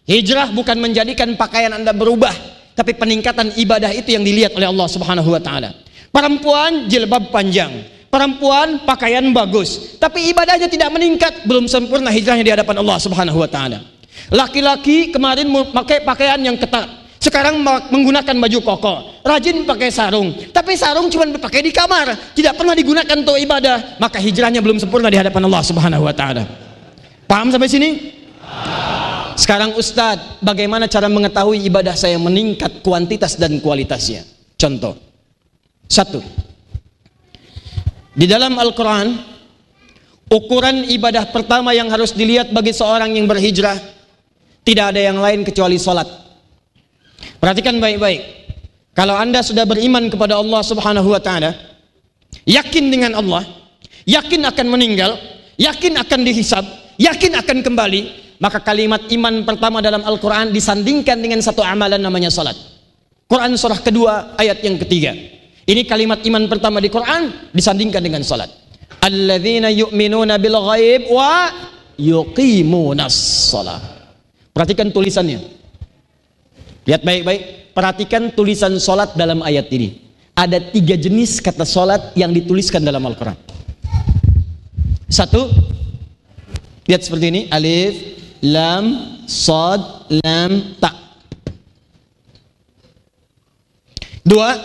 [0.07, 2.31] Hijrah bukan menjadikan pakaian Anda berubah,
[2.73, 5.75] tapi peningkatan ibadah itu yang dilihat oleh Allah Subhanahu wa taala.
[6.17, 12.81] Perempuan jilbab panjang, perempuan pakaian bagus, tapi ibadahnya tidak meningkat, belum sempurna hijrahnya di hadapan
[12.81, 13.85] Allah Subhanahu wa taala.
[14.33, 16.89] Laki-laki kemarin memakai pakaian yang ketat,
[17.21, 17.61] sekarang
[17.93, 23.13] menggunakan baju koko, rajin pakai sarung, tapi sarung cuma dipakai di kamar, tidak pernah digunakan
[23.13, 26.49] untuk ibadah, maka hijrahnya belum sempurna di hadapan Allah Subhanahu wa taala.
[27.29, 27.89] Paham sampai sini?
[29.37, 34.25] Sekarang Ustadz, bagaimana cara mengetahui ibadah saya meningkat kuantitas dan kualitasnya?
[34.57, 34.97] Contoh.
[35.87, 36.19] Satu.
[38.17, 39.17] Di dalam Al-Quran,
[40.27, 43.77] ukuran ibadah pertama yang harus dilihat bagi seorang yang berhijrah,
[44.67, 46.07] tidak ada yang lain kecuali sholat.
[47.39, 48.21] Perhatikan baik-baik.
[48.97, 51.53] Kalau Anda sudah beriman kepada Allah Subhanahu wa taala,
[52.49, 53.45] yakin dengan Allah,
[54.09, 55.15] yakin akan meninggal,
[55.55, 56.65] yakin akan dihisab,
[56.97, 58.01] yakin akan kembali,
[58.41, 62.57] maka kalimat iman pertama dalam Al-Qur'an disandingkan dengan satu amalan namanya salat.
[63.29, 65.36] Quran surah kedua ayat yang ketiga.
[65.67, 68.47] Ini kalimat iman pertama di Quran disandingkan dengan salat.
[69.03, 71.51] Alladzina yu'minuna bil ghaib wa
[71.99, 73.83] yuqimunas shalah.
[74.55, 75.43] Perhatikan tulisannya.
[76.87, 80.07] Lihat baik-baik, perhatikan tulisan solat dalam ayat ini.
[80.31, 83.35] Ada tiga jenis kata solat yang dituliskan dalam Al-Quran.
[85.11, 85.51] Satu,
[86.87, 87.93] lihat seperti ini, alif,
[88.39, 90.95] lam, sod, lam, tak.
[94.23, 94.55] Dua,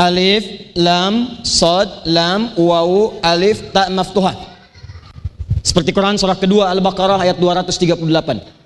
[0.00, 4.32] alif, lam, sod, lam, wawu, alif, tak maftuhah.
[5.60, 8.00] Seperti Quran surah kedua Al-Baqarah ayat 238,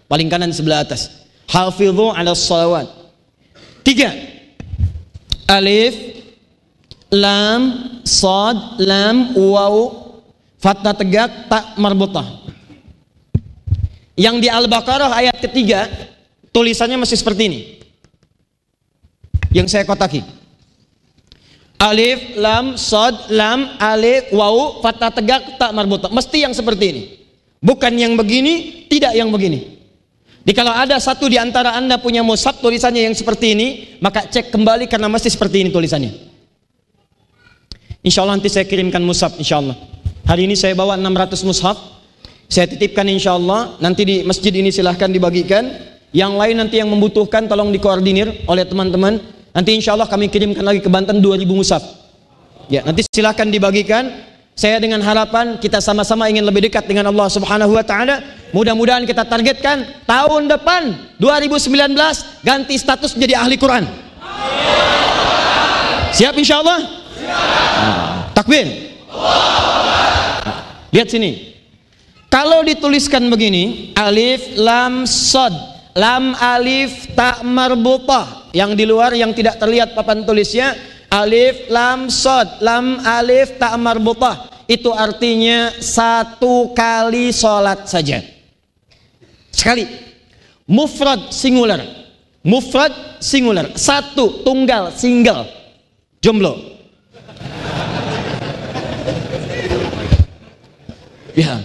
[0.06, 1.26] paling kanan sebelah atas.
[1.50, 2.86] Hafidhu ala salawat.
[3.82, 4.14] Tiga.
[5.50, 5.98] Alif,
[7.10, 7.60] lam,
[8.06, 9.74] sad, lam, waw,
[10.62, 12.46] fathah tegak, tak marbutah.
[14.14, 15.90] Yang di Al-Baqarah ayat ketiga,
[16.54, 17.60] tulisannya masih seperti ini.
[19.50, 20.43] Yang saya kotaki.
[21.78, 26.08] Alif, lam, sad, lam, alif, waw, fathah tegak, tak marbutah.
[26.08, 27.02] Mesti yang seperti ini.
[27.60, 29.74] Bukan yang begini, tidak yang begini.
[30.44, 33.68] Jadi kalau ada satu di antara anda punya mushaf tulisannya yang seperti ini,
[34.04, 36.12] maka cek kembali karena masih seperti ini tulisannya.
[38.04, 39.76] Insya Allah nanti saya kirimkan mushaf, insya Allah.
[40.28, 41.76] Hari ini saya bawa 600 mushaf,
[42.48, 43.74] saya titipkan insya Allah.
[43.80, 45.64] Nanti di masjid ini silahkan dibagikan.
[46.14, 49.18] Yang lain nanti yang membutuhkan tolong dikoordinir oleh teman-teman.
[49.54, 51.80] Nanti insya Allah kami kirimkan lagi ke Banten 2000 musaf.
[52.66, 54.34] Ya, nanti silakan dibagikan.
[54.54, 58.22] Saya dengan harapan kita sama-sama ingin lebih dekat dengan Allah Subhanahu wa taala.
[58.54, 61.94] Mudah-mudahan kita targetkan tahun depan 2019
[62.46, 63.82] ganti status menjadi ahli Quran.
[66.14, 66.78] Siap insya Allah?
[68.30, 68.94] Takbir.
[70.94, 71.54] Lihat sini.
[72.30, 75.54] Kalau dituliskan begini, alif lam sod,
[75.94, 80.74] lam alif tak marbutah, yang di luar yang tidak terlihat papan tulisnya,
[81.10, 84.50] alif lam sod, lam alif tak marbutah.
[84.66, 88.24] Itu artinya satu kali sholat saja.
[89.52, 89.84] Sekali.
[90.64, 91.84] Mufrad singular.
[92.40, 93.76] Mufrad singular.
[93.76, 95.44] Satu, tunggal, single.
[96.24, 96.56] Jomblo.
[101.36, 101.60] Ya.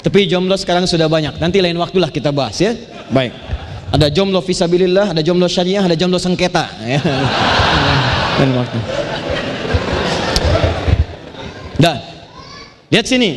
[0.00, 1.36] Tapi jomblo sekarang sudah banyak.
[1.36, 2.72] Nanti lain waktulah kita bahas ya.
[3.10, 3.32] Baik.
[3.94, 6.66] Ada jomblo visabilillah, ada jomblo syariah, ada jomblo sengketa.
[6.82, 7.00] Ya.
[8.42, 8.78] Lain waktu.
[11.78, 11.96] Dan
[12.90, 13.30] lihat sini.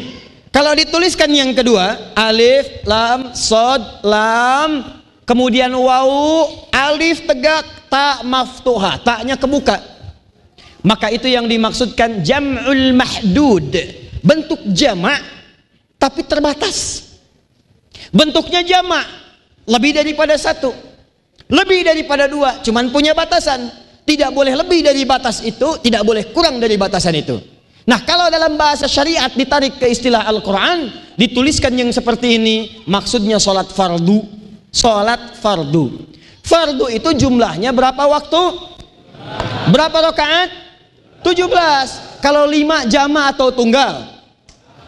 [0.49, 9.38] Kalau dituliskan yang kedua, alif, lam, sod, lam, kemudian wau, alif tegak, tak maftuha, taknya
[9.38, 9.77] kebuka.
[10.82, 13.69] Maka itu yang dimaksudkan jam'ul mahdud.
[14.25, 15.21] Bentuk jamak
[16.01, 17.06] tapi terbatas.
[18.10, 19.06] Bentuknya jamak,
[19.67, 20.71] lebih daripada satu,
[21.51, 23.86] lebih daripada dua, cuman punya batasan.
[24.08, 27.36] Tidak boleh lebih dari batas itu, tidak boleh kurang dari batasan itu.
[27.88, 33.67] Nah, kalau dalam bahasa syariat ditarik ke istilah Al-Quran, dituliskan yang seperti ini, maksudnya sholat
[33.67, 34.23] fardu.
[34.71, 36.08] Sholat fardu.
[36.39, 38.43] Fardu itu jumlahnya berapa waktu?
[39.75, 40.49] Berapa rakaat?
[41.23, 42.23] 17.
[42.23, 44.08] Kalau lima jama atau tunggal?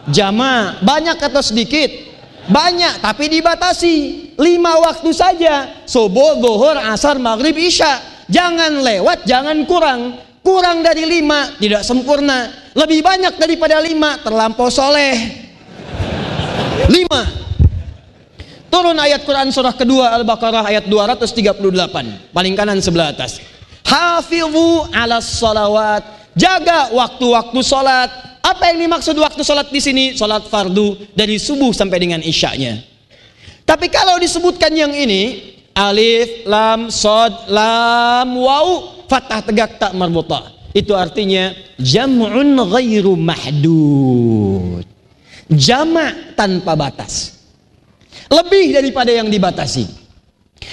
[0.07, 2.08] Jama banyak atau sedikit?
[2.49, 3.95] Banyak, tapi dibatasi.
[4.41, 5.85] Lima waktu saja.
[5.85, 8.25] Subuh, zuhur, asar, maghrib, isya.
[8.25, 10.17] Jangan lewat, jangan kurang.
[10.41, 12.49] Kurang dari lima, tidak sempurna.
[12.73, 15.45] Lebih banyak daripada lima, terlampau soleh.
[16.89, 17.21] Lima.
[18.69, 22.33] Turun ayat Quran surah kedua Al-Baqarah ayat 238.
[22.33, 23.41] Paling kanan sebelah atas.
[23.81, 26.18] Hafidhu ala salawat.
[26.37, 30.03] Jaga waktu-waktu salat apa yang dimaksud waktu sholat di sini?
[30.15, 32.81] Sholat fardu dari subuh sampai dengan isyaknya.
[33.67, 38.67] Tapi kalau disebutkan yang ini, alif, lam, sod, lam, waw,
[39.05, 40.71] fathah tegak tak marbutah.
[40.73, 44.85] Itu artinya jam'un ghairu mahdud.
[45.49, 47.37] Jama' tanpa batas.
[48.29, 49.85] Lebih daripada yang dibatasi.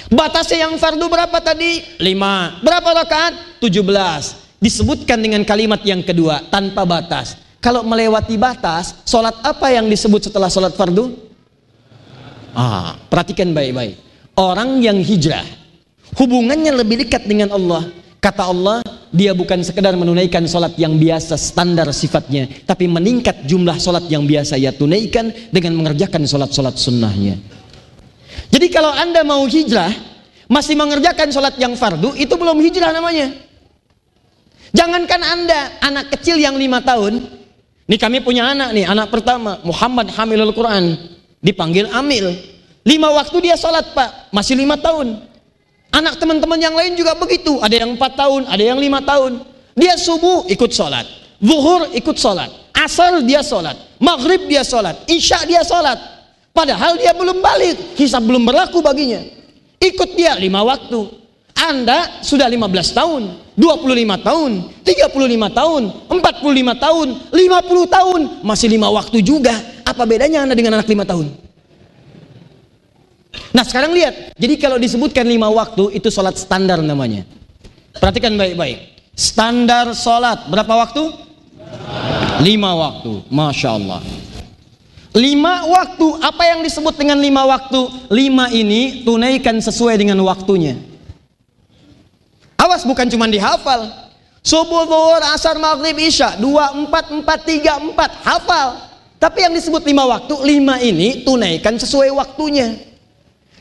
[0.09, 1.81] Batasnya yang fardu berapa tadi?
[2.01, 2.61] 5.
[2.65, 3.61] Berapa rakaat?
[3.61, 4.46] 17.
[4.57, 10.47] Disebutkan dengan kalimat yang kedua tanpa batas kalau melewati batas, sholat apa yang disebut setelah
[10.47, 11.09] sholat fardu?
[12.53, 13.97] Ah, perhatikan baik-baik.
[14.37, 15.43] Orang yang hijrah,
[16.13, 17.89] hubungannya lebih dekat dengan Allah.
[18.21, 24.05] Kata Allah, dia bukan sekedar menunaikan sholat yang biasa standar sifatnya, tapi meningkat jumlah sholat
[24.05, 27.41] yang biasa ia tunaikan dengan mengerjakan sholat-sholat sunnahnya.
[28.53, 29.89] Jadi kalau anda mau hijrah,
[30.45, 33.46] masih mengerjakan sholat yang fardu, itu belum hijrah namanya.
[34.77, 37.25] Jangankan anda, anak kecil yang lima tahun,
[37.89, 40.93] ini kami punya anak nih, anak pertama Muhammad Hamilul Quran
[41.41, 42.29] dipanggil Amil.
[42.85, 45.17] Lima waktu dia sholat pak, masih lima tahun.
[45.89, 49.41] Anak teman-teman yang lain juga begitu, ada yang empat tahun, ada yang lima tahun.
[49.73, 51.09] Dia subuh ikut sholat,
[51.41, 55.97] zuhur ikut sholat, asar dia sholat, maghrib dia sholat, isya dia sholat.
[56.53, 59.25] Padahal dia belum balik, hisab belum berlaku baginya.
[59.81, 61.25] Ikut dia lima waktu.
[61.57, 63.21] Anda sudah 15 tahun,
[63.57, 64.51] 25 tahun,
[64.85, 69.57] 35 tahun, 45 tahun, 50 tahun, masih lima waktu juga.
[69.81, 71.33] Apa bedanya Anda dengan anak lima tahun?
[73.57, 77.25] Nah sekarang lihat, jadi kalau disebutkan lima waktu itu sholat standar namanya.
[77.97, 78.93] Perhatikan baik-baik.
[79.17, 81.09] Standar sholat berapa waktu?
[82.45, 84.05] Lima waktu, masya Allah.
[85.17, 88.13] Lima waktu, apa yang disebut dengan lima waktu?
[88.13, 90.77] Lima ini tunaikan sesuai dengan waktunya.
[92.57, 94.09] Awas bukan cuma dihafal.
[94.41, 96.39] Subuh, zuhur, asar, maghrib, isya.
[96.41, 98.23] Dua, empat, empat, tiga, empat.
[98.25, 98.79] Hafal.
[99.17, 102.79] Tapi yang disebut lima waktu, lima ini tunaikan sesuai waktunya.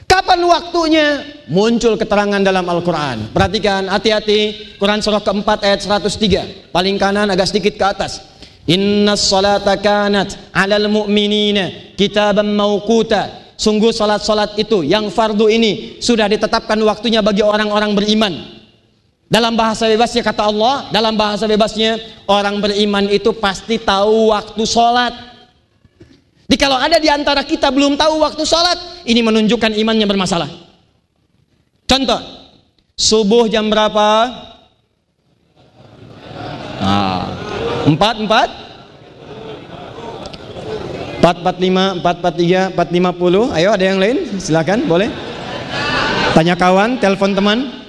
[0.07, 1.07] Kapan waktunya?
[1.51, 3.35] Muncul keterangan dalam Al-Quran.
[3.35, 4.77] Perhatikan, hati-hati.
[4.79, 6.71] Quran surah keempat ayat 103.
[6.71, 8.23] Paling kanan agak sedikit ke atas.
[8.71, 13.55] Inna salata kanat alal mu'minina kitaban mawkuta.
[13.57, 18.56] Sungguh salat-salat itu yang fardu ini sudah ditetapkan waktunya bagi orang-orang beriman.
[19.27, 21.99] Dalam bahasa bebasnya kata Allah, dalam bahasa bebasnya
[22.31, 25.11] orang beriman itu pasti tahu waktu sholat.
[26.47, 30.47] Jadi kalau ada di antara kita belum tahu waktu sholat, ini menunjukkan imannya bermasalah.
[31.91, 32.23] Contoh,
[32.95, 34.31] subuh jam berapa?
[36.79, 37.27] Nah,
[37.83, 38.49] empat, empat,
[41.19, 43.51] empat, empat lima, empat, empat tiga, empat lima puluh.
[43.51, 44.39] Ayo, ada yang lain?
[44.39, 45.11] Silakan, boleh.
[46.31, 47.86] Tanya kawan, telepon teman.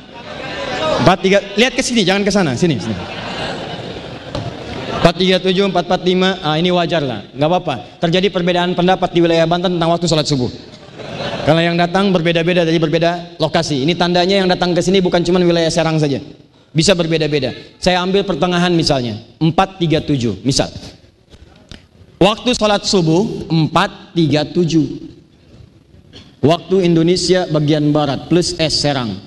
[1.04, 2.96] Empat tiga, lihat ke sini, jangan ke sana, sini, sini.
[4.98, 6.36] Empat tiga tujuh, empat empat lima.
[6.44, 7.76] Ah ini wajar lah, nggak apa-apa.
[8.04, 10.52] Terjadi perbedaan pendapat di wilayah Banten tentang waktu sholat subuh.
[11.48, 13.88] Kalau yang datang berbeda-beda dari berbeda lokasi.
[13.88, 16.20] Ini tandanya yang datang ke sini bukan cuma wilayah Serang saja.
[16.76, 17.56] Bisa berbeda-beda.
[17.80, 20.68] Saya ambil pertengahan misalnya, empat tiga tujuh, misal.
[22.20, 25.08] Waktu sholat subuh empat tiga tujuh.
[26.44, 29.27] Waktu Indonesia bagian barat plus S Serang.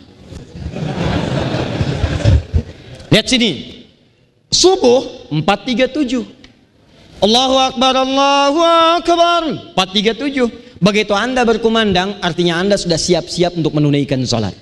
[3.11, 3.83] Lihat sini.
[4.51, 6.27] Subuh 437.
[7.21, 8.61] Allahu Akbar, Allahu
[8.99, 9.43] Akbar.
[9.77, 10.81] 437.
[10.81, 14.57] Begitu Anda berkumandang, artinya Anda sudah siap-siap untuk menunaikan sholat.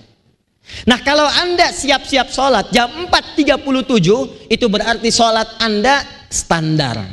[0.84, 7.06] Nah kalau Anda siap-siap sholat jam 4.37, itu berarti sholat Anda standar.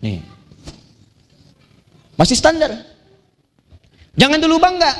[0.00, 0.22] Nih.
[2.16, 2.70] Masih standar.
[4.14, 4.92] Jangan dulu bangga.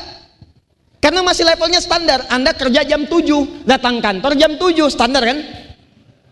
[1.02, 2.22] Karena masih levelnya standar.
[2.30, 5.38] Anda kerja jam 7, datang kantor jam 7, standar kan?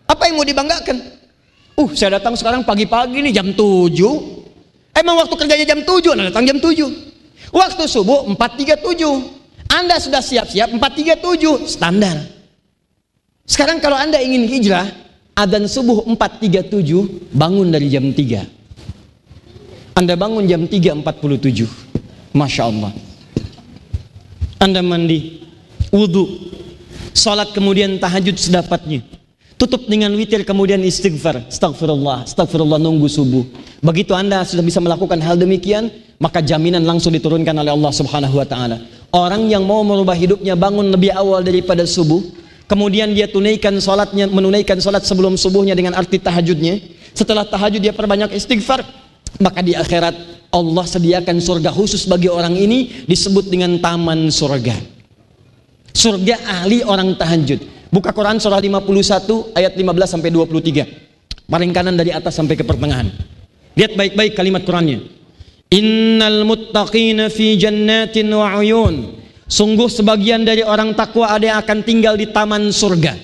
[0.07, 0.95] Apa yang mau dibanggakan?
[1.75, 3.91] Uh, saya datang sekarang pagi-pagi nih jam 7.
[4.95, 6.87] Emang waktu kerjanya jam 7, Anda datang jam 7.
[7.51, 9.75] Waktu subuh 4.37.
[9.75, 12.15] Anda sudah siap-siap 4.37, standar.
[13.43, 14.87] Sekarang kalau Anda ingin hijrah,
[15.35, 19.99] adzan subuh 4.37, bangun dari jam 3.
[19.99, 22.31] Anda bangun jam 3.47.
[22.31, 23.10] Masya Allah.
[24.61, 25.41] Anda mandi,
[25.89, 26.53] wudhu,
[27.17, 29.01] sholat kemudian tahajud sedapatnya.
[29.57, 31.49] Tutup dengan witir kemudian istighfar.
[31.49, 33.41] Astagfirullah, astagfirullah nunggu subuh.
[33.81, 35.89] Begitu Anda sudah bisa melakukan hal demikian,
[36.21, 38.77] maka jaminan langsung diturunkan oleh Allah Subhanahu wa taala.
[39.09, 42.21] Orang yang mau merubah hidupnya bangun lebih awal daripada subuh,
[42.69, 46.77] kemudian dia tunaikan sholatnya, menunaikan sholat sebelum subuhnya dengan arti tahajudnya.
[47.17, 48.85] Setelah tahajud dia perbanyak istighfar,
[49.41, 54.75] maka di akhirat Allah sediakan surga khusus bagi orang ini disebut dengan taman surga.
[55.95, 57.63] Surga ahli orang tahajud.
[57.91, 61.47] Buka Quran surah 51 ayat 15 sampai 23.
[61.51, 63.11] Paling kanan dari atas sampai ke pertengahan.
[63.75, 65.03] Lihat baik-baik kalimat Qurannya.
[65.71, 69.19] Innal muttaqina fi jannatin wa uyun.
[69.47, 73.15] Sungguh sebagian dari orang takwa ada yang akan tinggal di taman surga.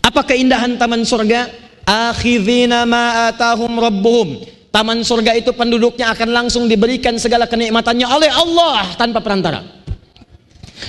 [0.00, 1.48] Apa keindahan taman surga?
[1.84, 4.40] Akhidhina ma atahum rabbuhum
[4.74, 9.62] Taman surga itu penduduknya akan langsung diberikan segala kenikmatannya oleh Allah tanpa perantara.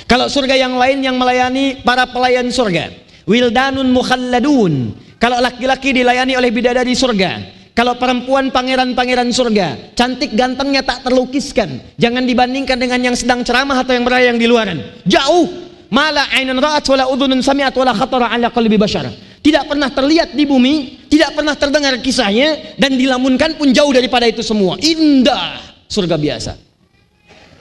[0.10, 2.90] Kalau surga yang lain yang melayani para pelayan surga,
[3.30, 4.90] wildanun mukhalladun.
[5.22, 7.32] Kalau laki-laki dilayani oleh bidadari surga,
[7.78, 11.94] kalau perempuan pangeran-pangeran surga, cantik gantengnya tak terlukiskan.
[12.02, 14.82] Jangan dibandingkan dengan yang sedang ceramah atau yang berayang di luaran.
[15.06, 15.62] Jauh.
[15.94, 19.06] Mala ainan ra'at wala udhunun sami'at wala khatara ala qalbi bashar
[19.46, 24.42] tidak pernah terlihat di bumi, tidak pernah terdengar kisahnya dan dilamunkan pun jauh daripada itu
[24.42, 24.74] semua.
[24.82, 26.58] Indah surga biasa.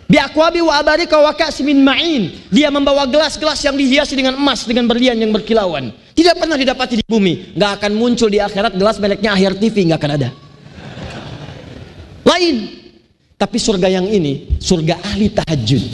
[0.09, 2.49] Biakwabi wa abarika wa ka'simin ma'in.
[2.49, 5.93] Dia membawa gelas-gelas yang dihiasi dengan emas dengan berlian yang berkilauan.
[6.16, 10.01] Tidak pernah didapati di bumi, nggak akan muncul di akhirat gelas mereknya akhir TV nggak
[10.01, 10.28] akan ada.
[12.24, 12.80] Lain.
[13.35, 15.85] Tapi surga yang ini, surga ahli tahajud.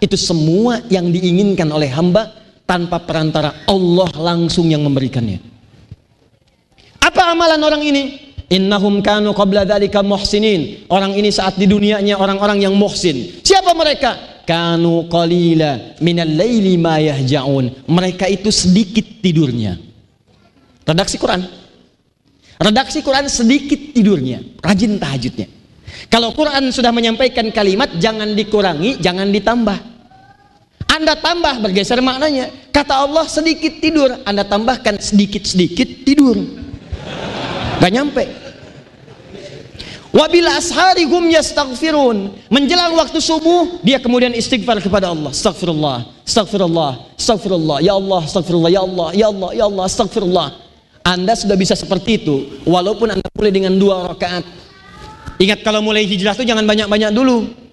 [0.00, 5.40] Itu semua yang diinginkan oleh hamba tanpa perantara Allah langsung yang memberikannya.
[7.00, 8.02] Apa amalan orang ini?
[8.52, 10.88] Innahum kanu qabla dzalika muhsinin.
[10.92, 13.40] Orang ini saat di dunianya orang-orang yang muhsin.
[13.40, 14.44] Siapa mereka?
[14.44, 17.88] Kanu qalila minal laili ma yahja'un.
[17.88, 19.80] Mereka itu sedikit tidurnya.
[20.84, 21.64] Redaksi Quran.
[22.60, 25.48] Redaksi Quran sedikit tidurnya, rajin tahajudnya.
[26.06, 29.93] Kalau Quran sudah menyampaikan kalimat jangan dikurangi, jangan ditambah.
[30.86, 32.50] Anda tambah bergeser maknanya.
[32.70, 36.38] Kata Allah sedikit tidur, Anda tambahkan sedikit-sedikit tidur.
[37.82, 38.24] Gak nyampe.
[40.14, 42.46] Wabila ashari hum yastaghfirun.
[42.46, 45.34] Menjelang waktu subuh, dia kemudian istighfar kepada Allah.
[45.34, 47.78] Astagfirullah, astagfirullah, astagfirullah.
[47.82, 50.48] Ya Allah, astagfirullah, ya Allah, ya Allah, ya Allah, astagfirullah.
[51.02, 54.46] Anda sudah bisa seperti itu, walaupun Anda mulai dengan dua rakaat.
[55.42, 57.63] Ingat kalau mulai hijrah itu jangan banyak-banyak dulu.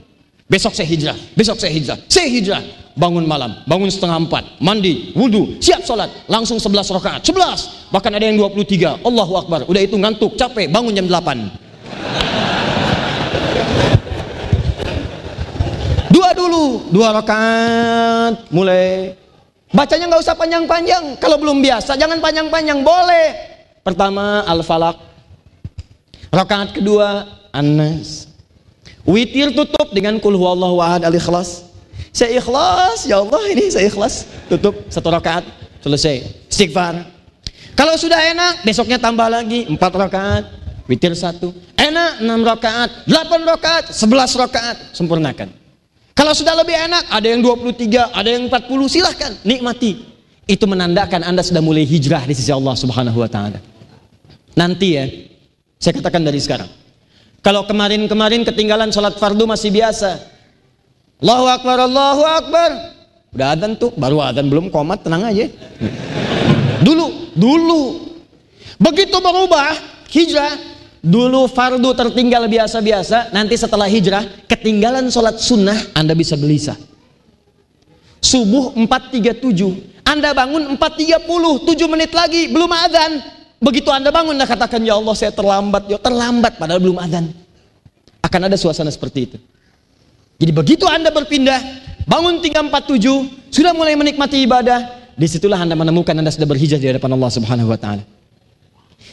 [0.51, 2.63] Besok saya hijrah, besok saya hijrah, saya hijrah.
[2.91, 8.27] Bangun malam, bangun setengah empat, mandi, wudhu, siap sholat, langsung sebelas rakaat, sebelas, bahkan ada
[8.27, 11.47] yang dua puluh tiga, Allahu Akbar, udah itu ngantuk, capek, bangun jam delapan.
[16.11, 19.15] Dua dulu, dua rakaat, mulai.
[19.71, 23.27] Bacanya nggak usah panjang-panjang, kalau belum biasa jangan panjang-panjang, boleh.
[23.87, 24.99] Pertama Al-Falaq,
[26.27, 28.30] rakaat kedua An-Nas.
[29.05, 31.67] Witir tutup dengan kulhu Allah ahad al-ikhlas.
[32.11, 34.27] Saya ikhlas, ya Allah ini saya ikhlas.
[34.51, 35.47] Tutup satu rakaat,
[35.81, 36.47] selesai.
[36.51, 37.07] Istighfar.
[37.73, 40.43] Kalau sudah enak, besoknya tambah lagi empat rakaat,
[40.85, 41.55] witir satu.
[41.79, 45.49] Enak enam rakaat, delapan rakaat, sebelas rakaat, sempurnakan.
[46.11, 50.05] Kalau sudah lebih enak, ada yang 23, ada yang 40, silahkan nikmati.
[50.45, 53.57] Itu menandakan Anda sudah mulai hijrah di sisi Allah Subhanahu wa taala.
[54.53, 55.07] Nanti ya,
[55.79, 56.67] saya katakan dari sekarang.
[57.41, 60.21] Kalau kemarin-kemarin ketinggalan sholat fardu masih biasa.
[61.21, 62.69] Allahu Akbar, Allahu Akbar.
[63.33, 65.49] Udah adzan tuh, baru adzan belum komat, tenang aja.
[66.85, 68.13] Dulu, dulu.
[68.77, 69.73] Begitu berubah,
[70.09, 70.53] hijrah,
[71.01, 76.77] dulu fardu tertinggal biasa-biasa, nanti setelah hijrah, ketinggalan sholat sunnah, Anda bisa gelisah.
[78.21, 83.40] Subuh 4.37, Anda bangun 4.30, 7 menit lagi, belum adzan.
[83.62, 87.30] Begitu Anda bangun, Anda katakan, Ya Allah saya terlambat, ya terlambat, padahal belum adzan.
[88.26, 89.38] Akan ada suasana seperti itu.
[90.41, 91.62] Jadi begitu Anda berpindah,
[92.09, 97.14] bangun 347, sudah mulai menikmati ibadah, di situlah Anda menemukan Anda sudah berhijrah di hadapan
[97.14, 98.01] Allah Subhanahu wa taala.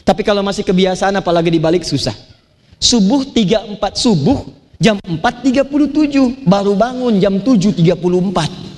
[0.01, 2.17] Tapi kalau masih kebiasaan apalagi dibalik susah.
[2.81, 4.49] Subuh 34 subuh
[4.81, 8.69] jam 4.37 baru bangun jam 7.34.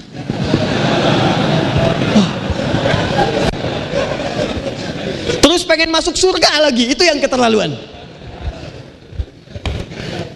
[5.40, 7.74] Terus pengen masuk surga lagi, itu yang keterlaluan.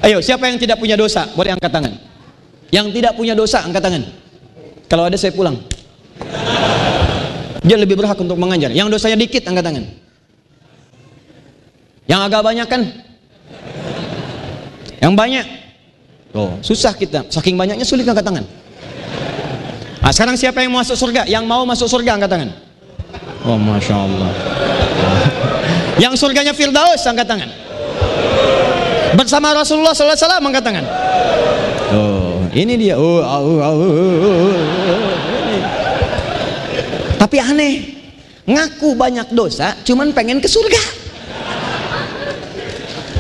[0.02, 1.30] Ayo, siapa yang tidak punya dosa?
[1.38, 1.93] Boleh angkat tangan.
[2.74, 4.10] Yang tidak punya dosa, angkat tangan.
[4.89, 5.62] Kalau ada saya pulang.
[7.62, 8.74] Dia lebih berhak untuk mengajar.
[8.74, 9.86] Yang dosanya dikit, angkat tangan.
[12.10, 12.82] Yang agak banyak kan?
[14.98, 15.46] Yang banyak.
[16.34, 17.30] Oh, susah kita.
[17.30, 18.46] Saking banyaknya sulit angkat tangan.
[20.02, 21.30] Nah, sekarang siapa yang mau masuk surga?
[21.30, 22.50] Yang mau masuk surga angkat tangan.
[23.46, 24.34] Oh, masya Allah.
[25.95, 27.49] Yang surganya Firdaus angkat tangan.
[29.15, 30.86] Bersama Rasulullah Wasallam angkat tangan.
[31.95, 32.99] Oh, ini dia.
[32.99, 35.13] Oh, oh, oh, oh, oh.
[37.15, 37.76] Tapi aneh,
[38.43, 41.07] ngaku banyak dosa, cuman pengen ke surga.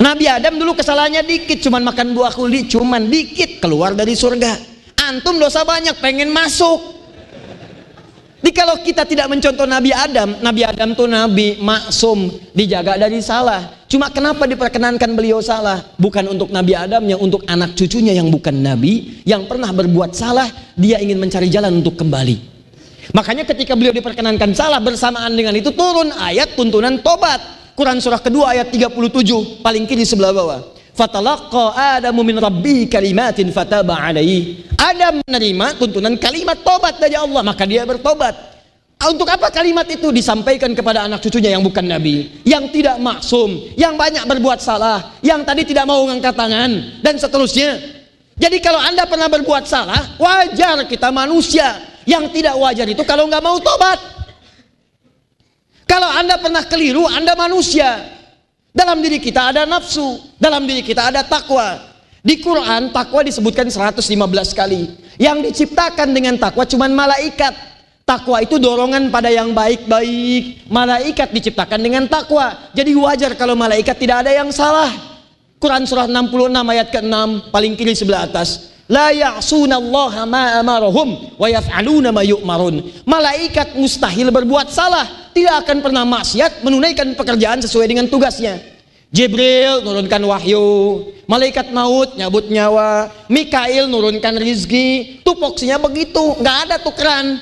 [0.03, 4.51] Nabi Adam dulu kesalahannya dikit, cuman makan buah kuli, cuman dikit keluar dari surga.
[5.07, 6.94] Antum dosa banyak, pengen masuk.
[8.45, 13.81] Jadi kalau kita tidak mencontoh Nabi Adam, Nabi Adam tuh Nabi maksum, dijaga dari salah.
[13.89, 15.81] Cuma kenapa diperkenankan beliau salah?
[15.97, 20.45] Bukan untuk Nabi Adam, yang untuk anak cucunya yang bukan Nabi, yang pernah berbuat salah,
[20.77, 22.37] dia ingin mencari jalan untuk kembali.
[23.17, 27.41] Makanya ketika beliau diperkenankan salah bersamaan dengan itu turun ayat tuntunan tobat.
[27.73, 30.74] Quran surah kedua ayat 37 paling kiri sebelah bawah.
[30.95, 34.63] Fatalaqqa Adamu min rabbi kalimatin fataba alaihi.
[34.79, 38.55] Adam menerima tuntunan kalimat tobat dari Allah, maka dia bertobat.
[38.95, 43.99] Untuk apa kalimat itu disampaikan kepada anak cucunya yang bukan nabi, yang tidak maksum, yang
[43.99, 47.75] banyak berbuat salah, yang tadi tidak mau mengangkat tangan dan seterusnya.
[48.39, 51.91] Jadi kalau Anda pernah berbuat salah, wajar kita manusia.
[52.05, 53.99] Yang tidak wajar itu kalau nggak mau tobat.
[55.85, 58.14] Kalau Anda pernah keliru, Anda manusia.
[58.75, 61.79] Dalam diri kita ada nafsu, dalam diri kita ada takwa.
[62.19, 64.03] Di Quran takwa disebutkan 115
[64.51, 64.91] kali.
[65.15, 67.55] Yang diciptakan dengan takwa cuman malaikat.
[68.03, 70.67] Takwa itu dorongan pada yang baik-baik.
[70.67, 72.51] Malaikat diciptakan dengan takwa.
[72.75, 74.91] Jadi wajar kalau malaikat tidak ada yang salah.
[75.55, 77.15] Quran surah 66 ayat ke-6
[77.55, 78.74] paling kiri sebelah atas.
[78.85, 82.85] La ya'sunallaha ma amarahum wa yaf'aluna ma yu'marun.
[83.09, 85.33] Malaikat mustahil berbuat salah.
[85.33, 88.61] Tidak akan pernah maksiat menunaikan pekerjaan sesuai dengan tugasnya.
[89.15, 97.39] Jibril nurunkan wahyu, malaikat maut nyabut nyawa, Mikail nurunkan rizki, tupoksinya begitu, nggak ada tukeran.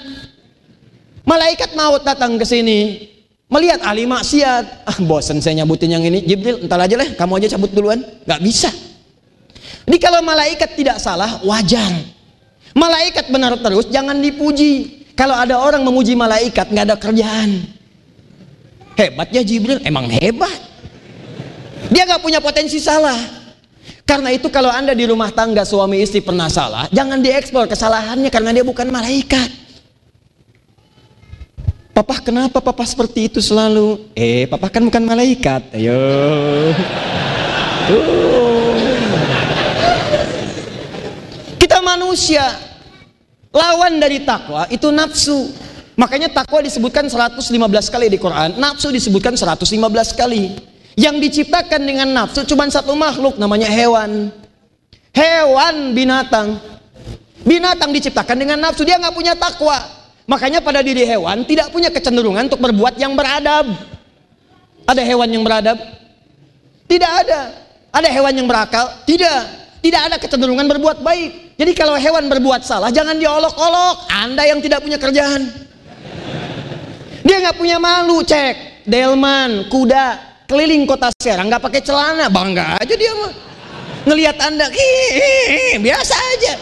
[1.26, 3.10] Malaikat maut datang ke sini,
[3.50, 7.58] melihat ahli maksiat, ah bosan saya nyabutin yang ini, Jibril entar aja lah, kamu aja
[7.58, 8.70] cabut duluan, nggak bisa.
[9.84, 11.92] Jadi kalau malaikat tidak salah, wajar.
[12.74, 15.04] Malaikat benar terus, jangan dipuji.
[15.14, 17.70] Kalau ada orang memuji malaikat, nggak ada kerjaan.
[18.98, 20.74] Hebatnya Jibril, emang hebat.
[21.90, 23.18] Dia gak punya potensi salah.
[24.04, 28.52] Karena itu kalau anda di rumah tangga suami istri pernah salah, jangan dieksplor kesalahannya karena
[28.52, 29.64] dia bukan malaikat.
[31.94, 34.12] Papa kenapa papa seperti itu selalu?
[34.18, 35.78] Eh, papa kan bukan malaikat.
[35.78, 35.94] Ayo.
[37.94, 38.76] Uh.
[41.62, 41.80] Kita
[42.14, 42.45] manusia.
[43.49, 45.49] Lawan dari takwa itu nafsu.
[45.97, 47.49] Makanya takwa disebutkan 115
[47.89, 50.53] kali di Quran, nafsu disebutkan 115 kali.
[50.93, 54.30] Yang diciptakan dengan nafsu cuma satu makhluk namanya hewan.
[55.09, 56.61] Hewan binatang.
[57.41, 59.82] Binatang diciptakan dengan nafsu, dia nggak punya takwa.
[60.30, 63.74] Makanya pada diri hewan tidak punya kecenderungan untuk berbuat yang beradab.
[64.86, 65.78] Ada hewan yang beradab?
[66.86, 67.41] Tidak ada.
[67.89, 69.01] Ada hewan yang berakal?
[69.05, 69.41] Tidak.
[69.82, 71.43] Tidak ada kecenderungan berbuat baik.
[71.54, 74.10] Jadi kalau hewan berbuat salah jangan diolok-olok.
[74.10, 75.49] Anda yang tidak punya kerjaan.
[77.24, 78.84] Dia nggak punya malu, cek.
[78.84, 83.32] Delman, kuda, keliling kota Serang nggak pakai celana, bangga aja dia mah.
[84.04, 86.54] Ngelihat Anda, ih, biasa aja.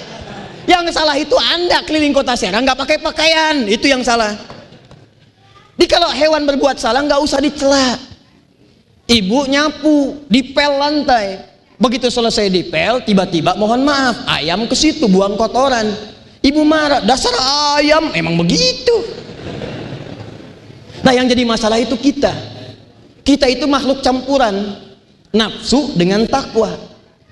[0.69, 4.37] Yang salah itu Anda keliling kota Serang nggak pakai pakaian, itu yang salah.
[5.81, 7.97] Jadi kalau hewan berbuat salah nggak usah dicela.
[9.09, 11.50] Ibu nyapu, dipel lantai.
[11.81, 15.89] Begitu selesai dipel, tiba-tiba mohon maaf, ayam ke situ buang kotoran.
[16.45, 17.33] Ibu marah, dasar
[17.81, 18.93] ayam, emang begitu.
[21.01, 22.29] Nah yang jadi masalah itu kita.
[23.25, 24.77] Kita itu makhluk campuran
[25.33, 26.69] nafsu dengan takwa.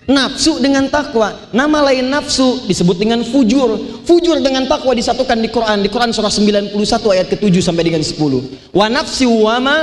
[0.09, 1.53] Nafsu dengan takwa.
[1.53, 4.01] Nama lain nafsu disebut dengan fujur.
[4.09, 5.85] Fujur dengan takwa disatukan di Quran.
[5.85, 6.73] Di Quran surah 91
[7.13, 8.17] ayat ke-7 sampai dengan 10.
[8.73, 9.77] Wa nafsi wa ma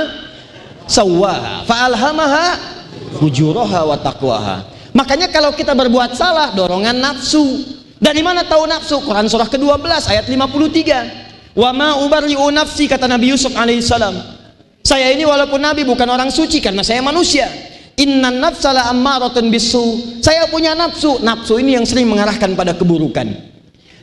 [0.83, 2.76] sawaha fa'alhamaha
[3.17, 4.57] fujuraha wa taqwaha.
[4.93, 7.65] Makanya kalau kita berbuat salah dorongan nafsu.
[7.97, 9.01] Dari mana tahu nafsu?
[9.01, 9.81] Quran surah ke-12
[10.13, 11.57] ayat 53.
[11.57, 14.37] Wa ma ubarri'u nafsi kata Nabi Yusuf alaihissalam.
[14.87, 17.51] Saya ini walaupun nabi bukan orang suci karena saya manusia.
[17.99, 20.21] Inna nafsala ammaratun bisu.
[20.23, 21.19] Saya punya nafsu.
[21.19, 23.27] Nafsu ini yang sering mengarahkan pada keburukan.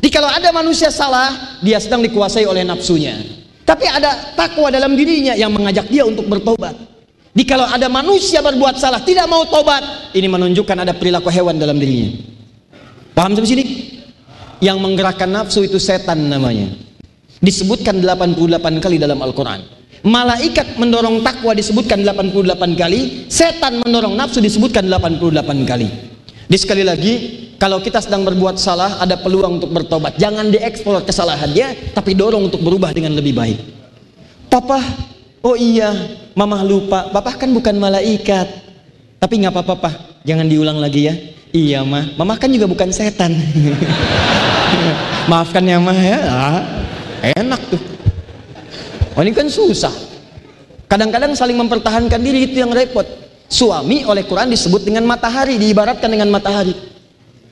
[0.04, 3.16] Jadi kalau ada manusia salah, dia sedang dikuasai oleh nafsunya.
[3.64, 6.76] Tapi ada takwa dalam dirinya yang mengajak dia untuk bertobat.
[7.34, 11.82] Jadi kalau ada manusia berbuat salah, tidak mau tobat, ini menunjukkan ada perilaku hewan dalam
[11.82, 12.14] dirinya.
[13.10, 13.64] Paham sampai sini?
[14.62, 16.70] Yang menggerakkan nafsu itu setan namanya.
[17.42, 19.66] Disebutkan 88 kali dalam Al-Quran.
[20.06, 23.26] Malaikat mendorong takwa disebutkan 88 kali.
[23.26, 25.90] Setan mendorong nafsu disebutkan 88 kali.
[26.46, 27.12] Di sekali lagi
[27.58, 30.14] kalau kita sedang berbuat salah ada peluang untuk bertobat.
[30.22, 33.58] Jangan dieksplor kesalahannya tapi dorong untuk berubah dengan lebih baik.
[34.46, 34.78] Papa
[35.44, 35.92] oh iya
[36.32, 37.12] mama lupa.
[37.12, 38.48] Papa kan bukan malaikat.
[39.20, 39.90] Tapi nggak apa-apa
[40.24, 41.14] jangan diulang lagi ya.
[41.54, 43.30] Iya mah mama kan juga bukan setan.
[45.30, 46.18] Maafkan ya mah ya.
[46.26, 46.62] Ah
[47.36, 47.82] enak tuh.
[49.14, 49.94] Oh, ini kan susah.
[50.90, 53.06] Kadang-kadang saling mempertahankan diri itu yang repot.
[53.46, 56.74] Suami oleh Quran disebut dengan matahari diibaratkan dengan matahari.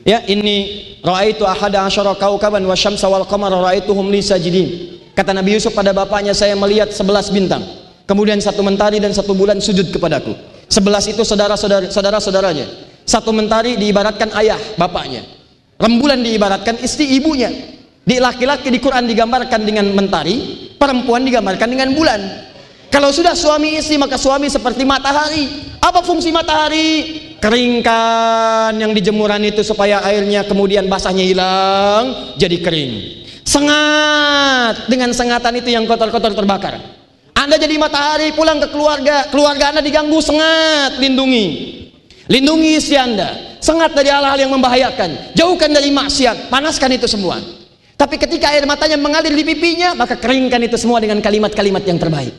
[0.02, 4.98] Ya ini raaitu ahada asyara kaukaban wa syamsa wal qamara raaituhum li sajidin.
[5.14, 7.62] Kata Nabi Yusuf pada bapaknya saya melihat sebelas bintang
[8.08, 10.34] kemudian satu mentari dan satu bulan sujud kepadaku
[10.66, 12.66] sebelas itu saudara-saudara saudara-saudaranya
[13.02, 15.26] satu mentari diibaratkan ayah bapaknya
[15.78, 17.72] rembulan diibaratkan istri ibunya
[18.02, 22.20] di laki-laki di Quran digambarkan dengan mentari, perempuan digambarkan dengan bulan.
[22.90, 25.70] Kalau sudah suami istri maka suami seperti matahari.
[25.78, 26.88] Apa fungsi matahari?
[27.38, 32.92] Keringkan yang dijemuran itu supaya airnya kemudian basahnya hilang jadi kering.
[33.42, 37.01] Sengat dengan sengatan itu yang kotor-kotor terbakar.
[37.42, 41.46] Anda jadi matahari pulang ke keluarga, keluarga Anda diganggu sengat, lindungi.
[42.30, 43.58] Lindungi istri Anda.
[43.58, 45.34] Sengat dari hal-hal yang membahayakan.
[45.34, 47.42] Jauhkan dari maksiat, panaskan itu semua.
[47.98, 52.34] Tapi ketika air matanya mengalir di pipinya, maka keringkan itu semua dengan kalimat-kalimat yang terbaik.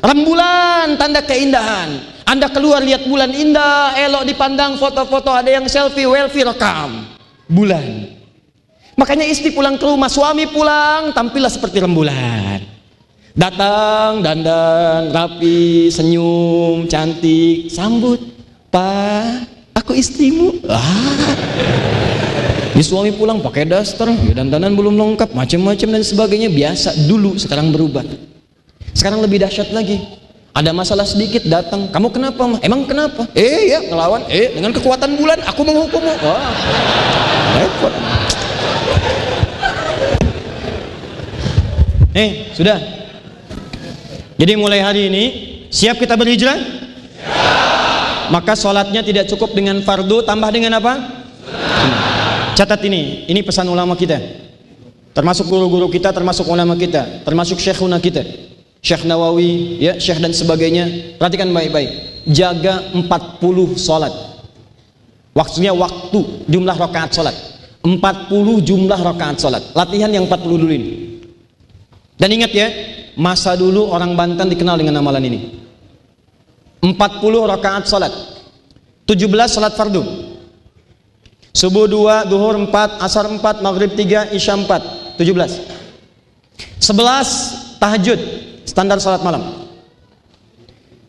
[0.00, 2.00] Rembulan, tanda keindahan.
[2.24, 7.12] Anda keluar lihat bulan indah, elok dipandang foto-foto, ada yang selfie, welfie, rekam.
[7.44, 8.08] Bulan.
[8.96, 12.77] Makanya istri pulang ke rumah, suami pulang, tampillah seperti rembulan.
[13.38, 18.18] Datang, dandan, rapi, senyum, cantik, sambut.
[18.66, 19.46] Pak,
[19.78, 20.58] aku istrimu.
[20.66, 20.82] Ah.
[22.74, 27.70] Di suami pulang pakai daster, ya dandanan belum lengkap, macam-macam dan sebagainya biasa dulu, sekarang
[27.70, 28.02] berubah.
[28.90, 30.02] Sekarang lebih dahsyat lagi.
[30.50, 32.42] Ada masalah sedikit datang, kamu kenapa?
[32.42, 32.58] Mah?
[32.58, 33.22] Emang kenapa?
[33.38, 36.14] Eh ya ngelawan, eh dengan kekuatan bulan aku menghukummu.
[36.26, 36.50] Wah.
[42.18, 42.97] Eh sudah.
[44.38, 45.24] Jadi mulai hari ini
[45.66, 46.56] siap kita berhijrah?
[46.56, 48.30] Siap.
[48.30, 50.94] Maka sholatnya tidak cukup dengan fardu, tambah dengan apa?
[52.54, 54.20] Catat ini, ini pesan ulama kita.
[55.16, 58.22] Termasuk guru-guru kita, termasuk ulama kita, termasuk syekhuna kita.
[58.78, 61.18] Syekh Nawawi, ya, syekh dan sebagainya.
[61.18, 62.22] Perhatikan baik-baik.
[62.28, 64.14] Jaga 40 salat.
[65.34, 67.34] Waktunya waktu, jumlah rakaat salat.
[67.82, 69.62] 40 jumlah rakaat salat.
[69.74, 70.88] Latihan yang 40 dulu ini.
[72.18, 72.68] Dan ingat ya,
[73.18, 75.38] masa dulu orang Banten dikenal dengan amalan ini.
[76.80, 76.94] 40
[77.50, 78.14] rakaat salat.
[79.04, 80.30] 17 salat fardu.
[81.50, 85.34] Subuh 2, duhur 4, asar 4, maghrib 3, isya 4 17
[86.78, 88.20] 11 tahajud
[88.62, 89.66] standar salat malam.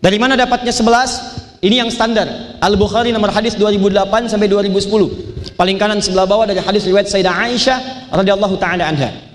[0.02, 2.58] Dari mana dapatnya 11 ini yang standar.
[2.58, 7.78] Al-Bukhari nomor hadis 2008 sampai 2010 paling kanan sebelah bawah dari hadis riwayat Sayyidah Aisyah
[8.16, 9.29] radhiyallahu taala anha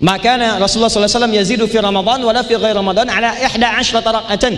[0.00, 3.60] maka Rasulullah SAW yazidu fi Ramadan wala fi ghairi Ramadan ala 11
[4.00, 4.54] raka'atan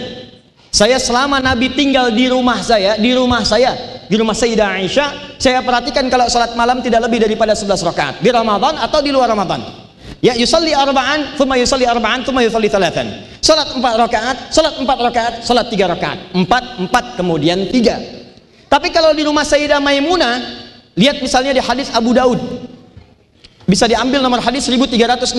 [0.73, 3.75] saya selama Nabi tinggal di rumah saya di rumah saya
[4.07, 8.31] di rumah Sayyidah Aisyah saya perhatikan kalau sholat malam tidak lebih daripada 11 rakaat di
[8.31, 9.83] Ramadan atau di luar Ramadan.
[10.23, 13.27] Ya yusalli arba'an, thumma yusalli arba'an, thumma yusalli thalathan.
[13.43, 16.31] Salat empat rakaat, salat empat rakaat, salat tiga rakaat.
[16.31, 17.99] Empat, empat, kemudian tiga.
[18.71, 20.63] Tapi kalau di rumah Sayyidah Maimunah,
[20.95, 22.39] lihat misalnya di hadis Abu Daud.
[23.67, 25.37] Bisa diambil nomor hadis 1369.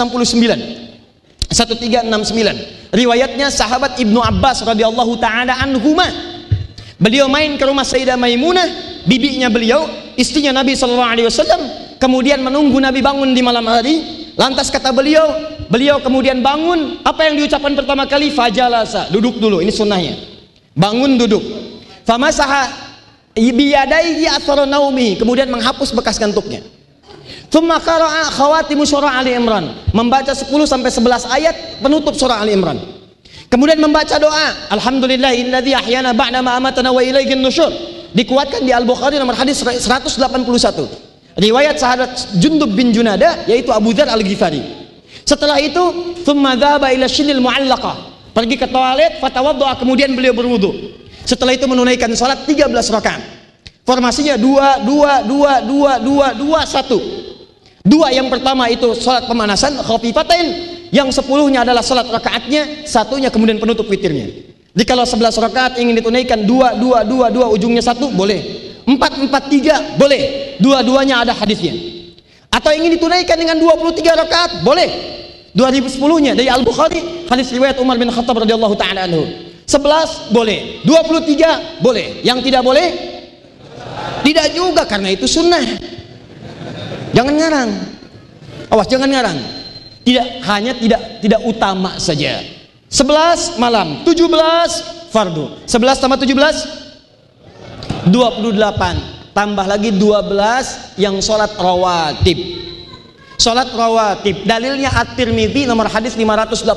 [1.52, 2.94] 1369.
[2.94, 6.06] Riwayatnya sahabat Ibnu Abbas radhiyallahu taala anhuma.
[6.98, 8.64] Beliau main ke rumah Sayyidah Maimunah,
[9.04, 11.62] bibinya beliau, istrinya Nabi sallallahu alaihi wasallam,
[12.00, 15.30] kemudian menunggu Nabi bangun di malam hari, Lantas kata beliau,
[15.70, 17.06] beliau kemudian bangun.
[17.06, 18.34] Apa yang diucapkan pertama kali?
[18.34, 19.14] Fajalasa.
[19.14, 19.62] Duduk dulu.
[19.62, 20.18] Ini sunnahnya.
[20.74, 21.44] Bangun duduk.
[22.02, 22.74] Famasaha
[23.38, 25.22] biyadaihi athara naumi.
[25.22, 26.66] Kemudian menghapus bekas kantuknya.
[27.54, 29.78] Thumma qara'a khawatimu surah Ali Imran.
[29.93, 32.82] Membaca 10 sampai 11 ayat penutup surah Ali Imran.
[33.45, 37.70] Kemudian membaca doa, Alhamdulillahilladzi ahyana ba'da ma amatana wa ilaihin nusyur.
[38.18, 39.86] Dikuatkan di Al-Bukhari nomor hadis 181.
[41.38, 44.62] Riwayat sahabat Jundub bin Junada yaitu Abu Dzar Al-Ghifari.
[45.22, 48.34] Setelah itu, thumma dhaba ila shinil mu'allaqah.
[48.34, 50.74] Pergi ke toilet, fatawaddoa kemudian beliau berwudu.
[51.22, 53.22] Setelah itu menunaikan salat 13 rakaat.
[53.86, 57.23] Formasinya 2 2 2 2 2 2 1.
[57.84, 60.48] Dua yang pertama itu salat pemanasan khafifatain,
[60.96, 64.32] yang sepuluhnya adalah salat rakaatnya, satunya kemudian penutup witirnya.
[64.74, 68.72] Jadi kalau 11 rakaat ingin ditunaikan dua dua dua dua ujungnya satu boleh.
[68.88, 70.56] Empat empat tiga boleh.
[70.58, 71.76] Dua-duanya ada hadisnya.
[72.50, 74.90] Atau ingin ditunaikan dengan 23 rakaat boleh.
[75.54, 79.26] 2010-nya dari Al-Bukhari hadis riwayat Umar bin Khattab radhiyallahu taala anhu.
[79.70, 82.26] 11 boleh, 23 boleh.
[82.26, 83.14] Yang tidak boleh
[84.24, 85.62] tidak juga karena itu sunnah.
[87.14, 87.70] Jangan ngarang.
[88.74, 89.38] Awas jangan ngarang.
[90.03, 92.41] Tidak hanya tidak tidak utama saja.
[92.89, 95.64] 11 malam, 17 fardu.
[95.66, 96.84] 11 tambah 17
[98.09, 102.38] 28 tambah lagi 12 yang sholat rawatib
[103.39, 106.68] sholat rawatib dalilnya at-tirmidhi nomor hadis 586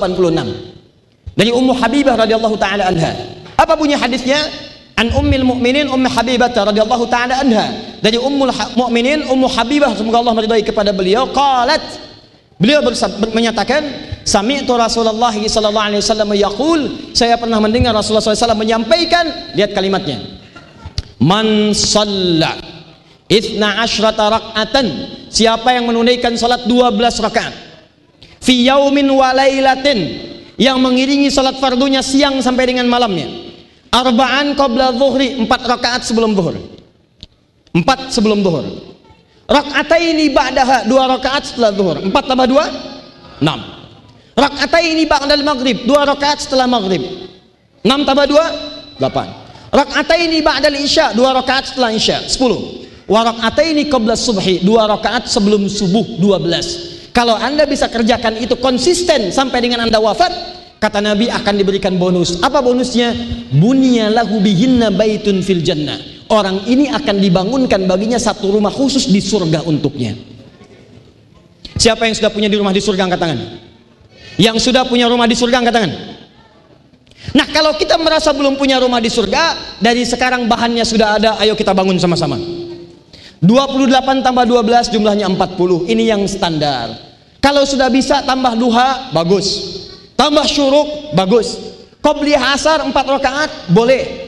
[1.36, 3.12] dari Ummu Habibah radhiyallahu taala anha
[3.58, 4.38] apa bunyi hadisnya
[4.96, 10.34] an ummil mu'minin ummu Habibah radhiyallahu taala anha dari ummul mu'minin ummu Habibah semoga Allah
[10.36, 11.28] meridai kepada beliau.
[11.32, 12.04] Qalat.
[12.56, 12.80] Beliau
[13.36, 13.84] menyatakan
[14.24, 16.80] sami'tu Rasulullah sallallahu alaihi wasallam yaqul.
[17.12, 20.24] Saya pernah mendengar Rasulullah SAW menyampaikan lihat kalimatnya.
[21.20, 22.56] Man salla
[23.28, 24.86] Ithna ashrata rak'atan.
[25.28, 27.52] Siapa yang menunaikan salat 12 rakaat
[28.38, 29.98] Fi yaumin walailatin
[30.54, 33.26] Yang mengiringi salat fardunya siang sampai dengan malamnya.
[33.90, 36.75] Arba'an qabla zuhri 4 rakaat sebelum zuhur
[37.76, 38.64] 4 sebelum zuhur
[39.46, 46.38] Rak'ataini ba'daha 2 rakaat setelah zuhur 4 tambah 2 6 Rak'ataini ba'dal maghrib 2 rakaat
[46.40, 47.04] setelah maghrib
[47.84, 49.46] 6 tambah 2 8
[49.76, 53.04] Rak'ataini ba'dal isya, dua rakaat setelah isya, 10.
[53.06, 57.12] Wa rak'ataini qabla subhi, dua rakaat sebelum subuh, 12.
[57.12, 60.32] Kalau Anda bisa kerjakan itu konsisten sampai dengan Anda wafat,
[60.80, 62.40] kata Nabi akan diberikan bonus.
[62.40, 63.12] Apa bonusnya?
[63.52, 66.15] Bunya lahu bihinna baitun fil jannah.
[66.26, 70.18] Orang ini akan dibangunkan baginya satu rumah khusus di surga untuknya.
[71.78, 73.40] Siapa yang sudah punya di rumah di surga angkat tangan?
[74.34, 75.92] Yang sudah punya rumah di surga angkat tangan?
[77.34, 81.58] Nah kalau kita merasa belum punya rumah di surga Dari sekarang bahannya sudah ada Ayo
[81.58, 82.38] kita bangun sama-sama
[83.42, 86.94] 28 tambah 12 jumlahnya 40 Ini yang standar
[87.42, 89.46] Kalau sudah bisa tambah duha Bagus
[90.14, 91.58] Tambah syuruk Bagus
[91.98, 94.25] Qobli hasar 4 rakaat Boleh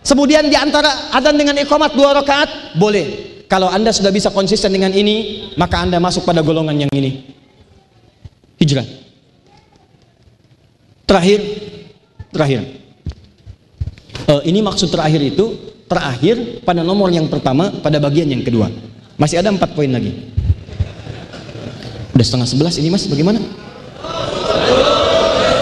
[0.00, 3.30] Kemudian di antara adzan dengan iqamat 2 rakaat Boleh.
[3.46, 7.30] Kalau anda sudah bisa konsisten dengan ini Maka anda masuk pada golongan yang ini.
[8.58, 8.84] Hijrah.
[11.06, 11.40] Terakhir.
[12.34, 12.60] Terakhir.
[14.30, 15.58] Uh, ini maksud terakhir itu
[15.90, 18.70] terakhir pada nomor yang pertama pada bagian yang kedua.
[19.18, 20.14] Masih ada empat poin lagi.
[22.14, 23.10] Udah setengah sebelas ini mas.
[23.10, 23.42] Bagaimana?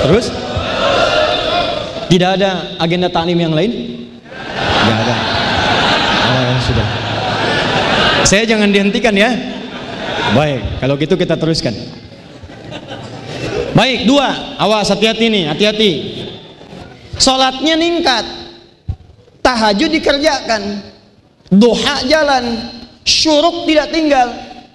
[0.05, 0.29] Terus?
[2.09, 3.98] Tidak ada agenda taklim yang lain
[4.57, 5.17] tidak ada
[6.29, 6.89] oh, sudah
[8.25, 9.31] saya jangan dihentikan ya
[10.37, 11.73] baik kalau gitu kita teruskan
[13.73, 16.19] baik dua awas hati-hati nih hati-hati
[17.19, 18.25] Sholatnya ningkat.
[19.43, 20.63] Tahajud dikerjakan.
[21.51, 22.71] Duha jalan.
[23.03, 24.29] Syuruk tidak tinggal.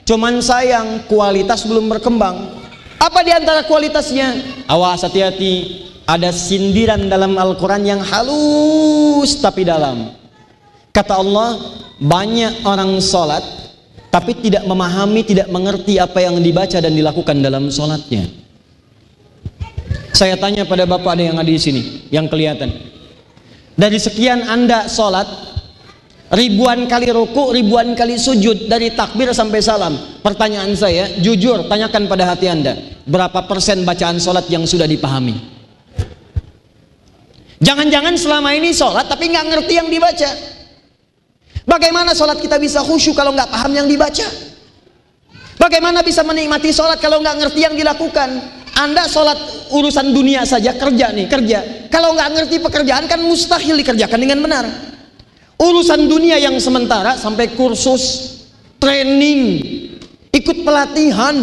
[0.03, 2.59] Cuman sayang kualitas belum berkembang.
[2.99, 4.35] Apa di antara kualitasnya?
[4.67, 5.87] Awas hati-hati.
[6.03, 10.11] Ada sindiran dalam Al-Quran yang halus tapi dalam.
[10.91, 13.41] Kata Allah, banyak orang sholat
[14.13, 18.29] tapi tidak memahami, tidak mengerti apa yang dibaca dan dilakukan dalam sholatnya.
[20.13, 22.69] Saya tanya pada bapak ada yang ada di sini, yang kelihatan.
[23.73, 25.25] Dari sekian anda sholat,
[26.29, 29.97] ribuan kali ruku, ribuan kali sujud dari takbir sampai salam.
[30.21, 32.77] Pertanyaan saya, jujur tanyakan pada hati Anda,
[33.09, 35.52] berapa persen bacaan sholat yang sudah dipahami?
[37.63, 40.29] Jangan-jangan selama ini sholat tapi nggak ngerti yang dibaca.
[41.63, 44.27] Bagaimana sholat kita bisa khusyuk kalau nggak paham yang dibaca?
[45.55, 48.29] Bagaimana bisa menikmati sholat kalau nggak ngerti yang dilakukan?
[48.75, 51.59] Anda sholat urusan dunia saja kerja nih kerja.
[51.87, 54.65] Kalau nggak ngerti pekerjaan kan mustahil dikerjakan dengan benar.
[55.55, 58.35] Urusan dunia yang sementara sampai kursus,
[58.81, 59.63] training,
[60.35, 61.37] ikut pelatihan,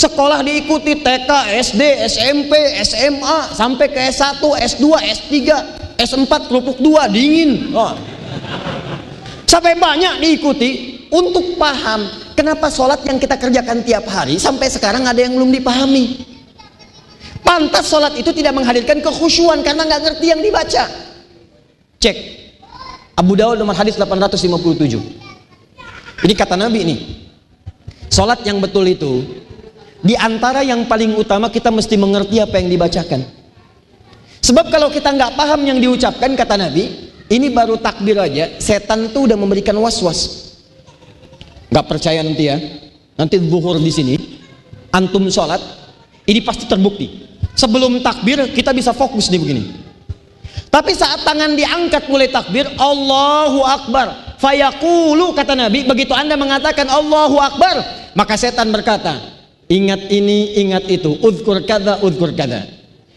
[0.00, 1.30] sekolah diikuti TK,
[1.60, 4.84] SD, SMP, SMA, sampai ke S1, S2,
[5.20, 5.36] S3,
[6.00, 7.76] S4, kerupuk 2, dingin.
[7.76, 7.92] Oh.
[9.44, 15.20] Sampai banyak diikuti untuk paham kenapa sholat yang kita kerjakan tiap hari sampai sekarang ada
[15.20, 16.24] yang belum dipahami.
[17.44, 20.86] Pantas sholat itu tidak menghadirkan kekhusyuan karena nggak ngerti yang dibaca.
[22.00, 22.16] Cek.
[23.18, 24.96] Abu Dawud nomor hadis 857.
[26.24, 26.96] Ini kata Nabi ini.
[28.08, 29.26] Sholat yang betul itu
[30.00, 33.20] di antara yang paling utama kita mesti mengerti apa yang dibacakan.
[34.40, 39.28] Sebab kalau kita nggak paham yang diucapkan kata Nabi, ini baru takbir aja, setan tuh
[39.28, 40.50] udah memberikan was-was.
[41.70, 42.56] Nggak percaya nanti ya,
[43.14, 44.14] nanti zuhur di sini,
[44.90, 45.60] antum sholat,
[46.26, 47.28] ini pasti terbukti.
[47.54, 49.62] Sebelum takbir kita bisa fokus di begini.
[50.70, 54.38] Tapi saat tangan diangkat mulai takbir, Allahu Akbar.
[54.40, 57.76] Fayaqulu kata Nabi, begitu Anda mengatakan Allahu Akbar,
[58.16, 59.39] maka setan berkata,
[59.70, 62.66] ingat ini, ingat itu, uzkur kada, uzkur kada.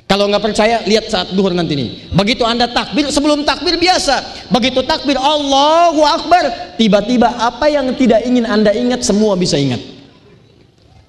[0.05, 1.89] Kalau nggak percaya, lihat saat duhur nanti nih.
[2.13, 4.45] Begitu Anda takbir, sebelum takbir biasa.
[4.53, 6.77] Begitu takbir, Allahu Akbar.
[6.77, 9.81] Tiba-tiba apa yang tidak ingin Anda ingat, semua bisa ingat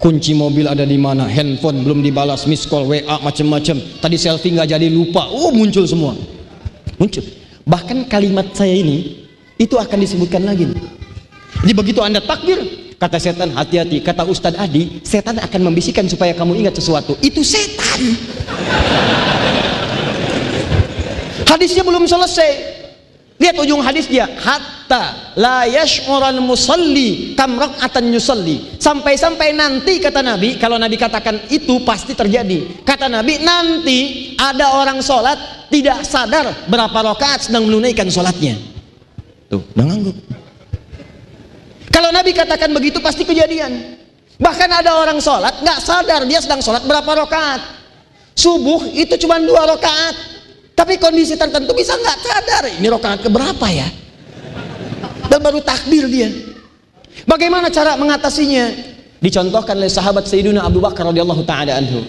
[0.04, 3.80] kunci mobil ada di mana, handphone belum dibalas, miss call, WA macam-macam.
[4.04, 6.12] Tadi selfie nggak jadi lupa, oh muncul semua,
[7.00, 7.24] muncul.
[7.64, 9.24] Bahkan kalimat saya ini
[9.56, 10.68] itu akan disebutkan lagi.
[11.64, 12.60] Jadi begitu anda takbir,
[12.98, 17.18] kata setan hati-hati, kata Ustadz Adi, setan akan membisikkan supaya kamu ingat sesuatu.
[17.20, 18.00] Itu setan.
[21.44, 22.82] Hadisnya belum selesai.
[23.34, 28.78] Lihat ujung hadis dia, hatta la yash'ural musalli kam rak'atan yusalli.
[28.78, 32.86] Sampai-sampai nanti kata Nabi, kalau Nabi katakan itu pasti terjadi.
[32.86, 38.54] Kata Nabi, nanti ada orang sholat tidak sadar berapa rakaat sedang menunaikan sholatnya.
[39.50, 40.43] Tuh, udah ngangguk.
[41.94, 44.02] Kalau Nabi katakan begitu pasti kejadian.
[44.34, 47.62] Bahkan ada orang sholat nggak sadar dia sedang sholat berapa rakaat.
[48.34, 50.34] Subuh itu cuma dua rakaat.
[50.74, 53.86] Tapi kondisi tertentu bisa nggak sadar ini rokaat keberapa ya?
[55.30, 56.34] Dan baru takbir dia.
[57.30, 58.74] Bagaimana cara mengatasinya?
[59.22, 62.02] Dicontohkan oleh sahabat Sayyidina Abu Bakar radhiyallahu taala anhu.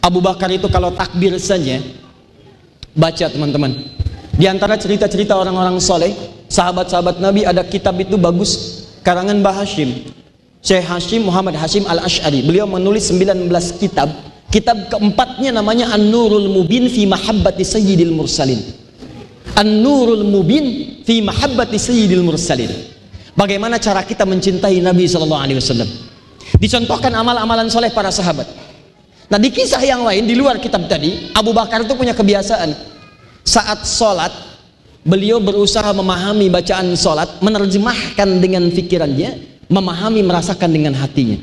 [0.00, 1.76] Abu Bakar itu kalau takbir saja
[2.96, 3.84] baca teman-teman.
[4.32, 6.14] Di antara cerita-cerita orang-orang soleh,
[6.48, 10.14] sahabat-sahabat Nabi ada kitab itu bagus karangan Mbah Hashim.
[10.58, 12.42] Syekh Hashim Muhammad Hashim Al-Ash'ari.
[12.42, 14.10] Beliau menulis 19 kitab
[14.48, 18.56] Kitab keempatnya namanya An-Nurul Mubin fi Mahabbati Sayyidil Mursalin.
[19.52, 22.72] An-Nurul Mubin fi Mahabbati Sayyidil Mursalin.
[23.36, 25.88] Bagaimana cara kita mencintai Nabi sallallahu alaihi wasallam?
[26.56, 28.48] Dicontohkan amal-amalan soleh para sahabat.
[29.28, 32.72] Nah di kisah yang lain di luar kitab tadi, Abu Bakar itu punya kebiasaan
[33.44, 34.32] saat sholat
[35.08, 41.40] beliau berusaha memahami bacaan sholat, menerjemahkan dengan pikirannya, memahami merasakan dengan hatinya.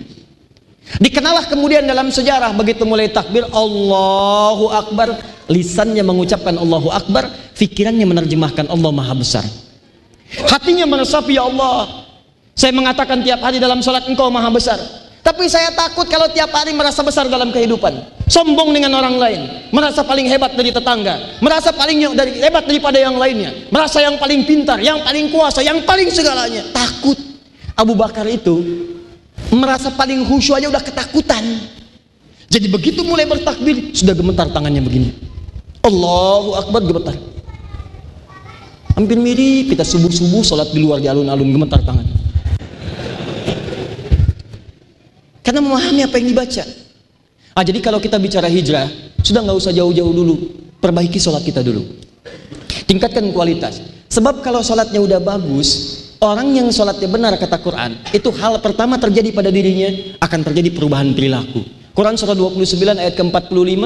[1.02, 5.18] Dikenalah kemudian dalam sejarah begitu mulai takbir Allahu Akbar,
[5.50, 7.26] lisannya mengucapkan Allahu Akbar,
[7.58, 9.46] fikirannya menerjemahkan Allah Maha Besar.
[10.46, 12.06] Hatinya meresapi ya Allah.
[12.56, 14.78] Saya mengatakan tiap hari dalam sholat Engkau Maha Besar.
[15.26, 18.15] Tapi saya takut kalau tiap hari merasa besar dalam kehidupan.
[18.26, 19.42] Sombong dengan orang lain.
[19.70, 21.38] Merasa paling hebat dari tetangga.
[21.42, 23.70] Merasa paling dari, hebat daripada yang lainnya.
[23.70, 26.66] Merasa yang paling pintar, yang paling kuasa, yang paling segalanya.
[26.74, 27.18] Takut.
[27.76, 28.56] Abu Bakar itu
[29.52, 31.44] merasa paling khusyuk aja udah ketakutan
[32.50, 35.10] jadi begitu mulai bertakbir sudah gemetar tangannya begini
[35.84, 37.16] Allahu Akbar gemetar
[38.96, 42.08] hampir mirip kita subuh-subuh sholat di luar di alun-alun gemetar tangan
[45.44, 46.64] karena memahami apa yang dibaca
[47.56, 48.92] ah jadi kalau kita bicara hijrah
[49.24, 50.36] sudah nggak usah jauh-jauh dulu
[50.84, 51.88] perbaiki sholat kita dulu
[52.86, 53.80] tingkatkan kualitas
[54.12, 59.36] sebab kalau sholatnya udah bagus Orang yang sholatnya benar kata Quran, itu hal pertama terjadi
[59.36, 61.60] pada dirinya akan terjadi perubahan perilaku.
[61.92, 63.84] Quran surah 29 ayat ke-45,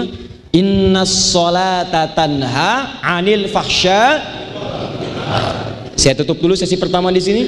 [0.53, 4.21] Inna sholata tanha anil fahsya.
[5.99, 7.43] Saya tutup dulu sesi pertama di sini.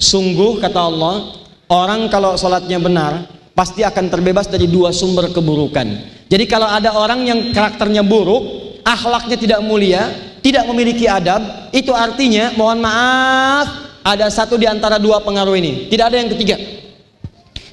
[0.00, 6.14] Sungguh kata Allah, orang kalau sholatnya benar pasti akan terbebas dari dua sumber keburukan.
[6.30, 12.54] Jadi kalau ada orang yang karakternya buruk, akhlaknya tidak mulia, tidak memiliki adab, itu artinya
[12.54, 13.66] mohon maaf
[14.06, 15.90] ada satu di antara dua pengaruh ini.
[15.90, 16.54] Tidak ada yang ketiga.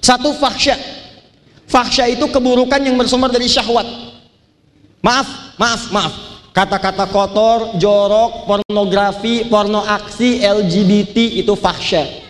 [0.01, 0.73] Satu fahsya.
[1.69, 3.86] Fahsya itu keburukan yang bersumber dari syahwat.
[5.05, 6.13] Maaf, maaf, maaf.
[6.49, 12.24] Kata-kata kotor, jorok, pornografi, porno aksi, LGBT itu fahsya.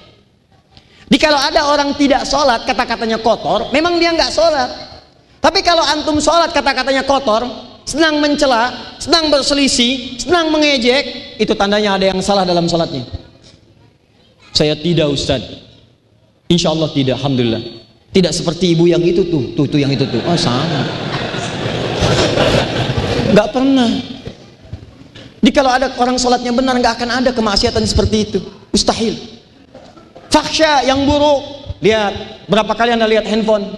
[1.05, 4.69] Di kalau ada orang tidak sholat, kata-katanya kotor, memang dia nggak sholat.
[5.37, 7.45] Tapi kalau antum sholat, kata-katanya kotor,
[7.85, 13.05] senang mencela, senang berselisih, senang mengejek, itu tandanya ada yang salah dalam sholatnya.
[14.49, 15.45] Saya tidak Ustaz.
[16.49, 17.61] Insya Allah tidak, Alhamdulillah.
[18.09, 20.23] Tidak seperti ibu yang itu tuh, tuh, tuh yang itu tuh.
[20.25, 20.87] Oh sama.
[23.35, 23.91] Gak pernah.
[25.43, 28.39] Jadi kalau ada orang sholatnya benar nggak akan ada kemaksiatan seperti itu.
[28.73, 29.34] Mustahil.
[30.35, 31.63] Faksha yang buruk.
[31.79, 33.71] Lihat, berapa kali Anda lihat handphone?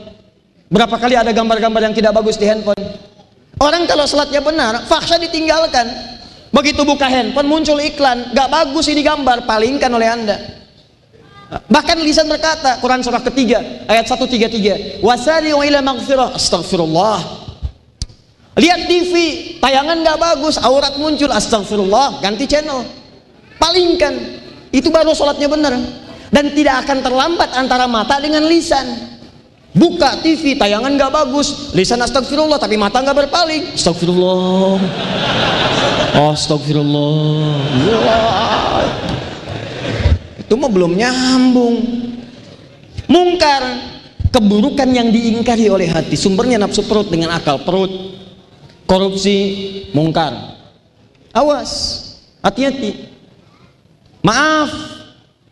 [0.73, 2.81] Berapa kali ada gambar-gambar yang tidak bagus di handphone?
[3.61, 5.85] Orang kalau sholatnya benar, faksha ditinggalkan.
[6.49, 10.37] Begitu buka handphone muncul iklan, nggak bagus ini gambar, palingkan oleh Anda.
[11.47, 17.21] Bahkan lisan berkata, Quran surah ketiga, ayat 133, Wasari'u ila maghfirah, astagfirullah.
[18.57, 19.13] Lihat TV,
[19.61, 22.81] tayangan nggak bagus, aurat muncul, astagfirullah, ganti channel.
[23.61, 24.13] Palingkan,
[24.73, 26.06] itu baru sholatnya benar.
[26.27, 29.15] Dan tidak akan terlambat antara mata dengan lisan.
[29.77, 33.63] Buka TV, tayangan nggak bagus, lisan astagfirullah, tapi mata nggak berpaling.
[33.77, 34.81] Astagfirullah.
[36.17, 37.55] Astagfirullah.
[37.85, 38.21] Ya.
[40.41, 41.75] Itu mah belum nyambung.
[43.07, 43.63] Mungkar,
[44.33, 48.17] keburukan yang diingkari oleh hati, sumbernya nafsu perut dengan akal perut
[48.87, 49.35] korupsi
[49.91, 50.33] mungkar
[51.35, 51.71] awas
[52.39, 53.11] hati-hati
[54.23, 54.96] maaf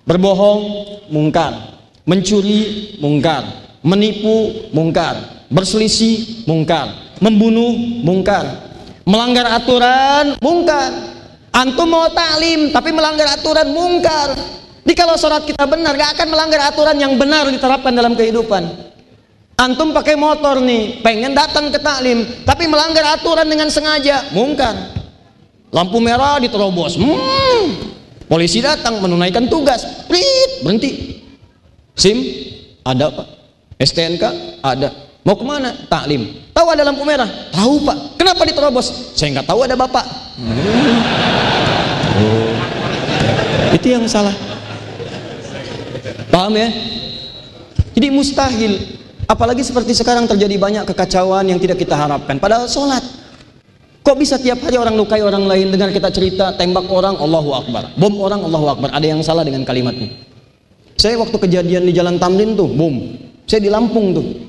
[0.05, 0.61] berbohong
[1.09, 1.77] mungkar.
[2.05, 3.43] Mencuri mungkar.
[3.81, 5.45] Menipu mungkar.
[5.49, 7.17] Berselisih mungkar.
[7.19, 7.75] Membunuh
[8.05, 8.45] mungkar.
[9.05, 10.93] Melanggar aturan mungkar.
[11.53, 14.37] Antum mau taklim tapi melanggar aturan mungkar.
[14.85, 18.93] Jadi kalau sholat kita benar gak akan melanggar aturan yang benar diterapkan dalam kehidupan.
[19.55, 24.75] Antum pakai motor nih, pengen datang ke taklim, tapi melanggar aturan dengan sengaja, mungkar.
[25.71, 27.94] Lampu merah diterobos, hmm.
[28.27, 31.21] Polisi datang menunaikan tugas, prit, berhenti.
[31.95, 32.17] SIM
[32.83, 33.27] ada pak,
[33.79, 34.23] STNK
[34.59, 34.89] ada.
[35.25, 35.73] Mau ke mana?
[35.89, 36.53] Taklim.
[36.53, 37.25] Tahu ada lampu merah?
[37.49, 37.97] Tahu pak.
[38.21, 39.17] Kenapa diterobos?
[39.17, 40.05] Saya nggak tahu ada bapak.
[40.37, 40.99] Hmm.
[42.15, 42.53] Oh.
[43.73, 44.35] Itu yang salah.
[46.29, 46.69] Paham ya?
[47.95, 48.95] Jadi mustahil
[49.25, 52.37] Apalagi seperti sekarang terjadi banyak kekacauan yang tidak kita harapkan.
[52.37, 53.01] Padahal sholat.
[54.05, 57.89] Kok bisa tiap hari orang lukai orang lain dengan kita cerita tembak orang Allahu Akbar,
[57.97, 58.93] bom orang Allahu Akbar.
[58.93, 60.13] Ada yang salah dengan kalimatnya.
[60.93, 63.17] Saya waktu kejadian di Jalan Tamrin tuh bom.
[63.49, 64.45] Saya di Lampung tuh.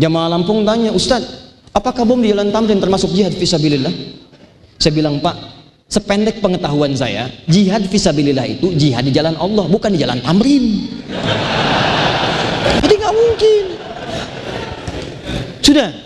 [0.00, 1.28] Jamaah Lampung tanya, Ustaz,
[1.76, 3.92] apakah bom di Jalan Tamrin termasuk jihad fisabilillah?
[4.80, 5.36] Saya bilang, Pak,
[5.92, 10.64] sependek pengetahuan saya, jihad fisabilillah itu jihad di jalan Allah, bukan di Jalan Tamrin.
[12.80, 13.64] Jadi nggak mungkin.
[15.60, 16.05] Sudah.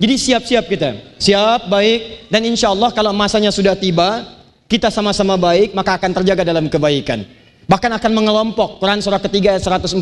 [0.00, 1.20] Jadi siap-siap kita.
[1.20, 2.32] Siap, baik.
[2.32, 4.24] Dan insya Allah kalau masanya sudah tiba,
[4.64, 7.20] kita sama-sama baik, maka akan terjaga dalam kebaikan.
[7.68, 8.80] Bahkan akan mengelompok.
[8.80, 10.00] Quran surah ketiga ayat 104.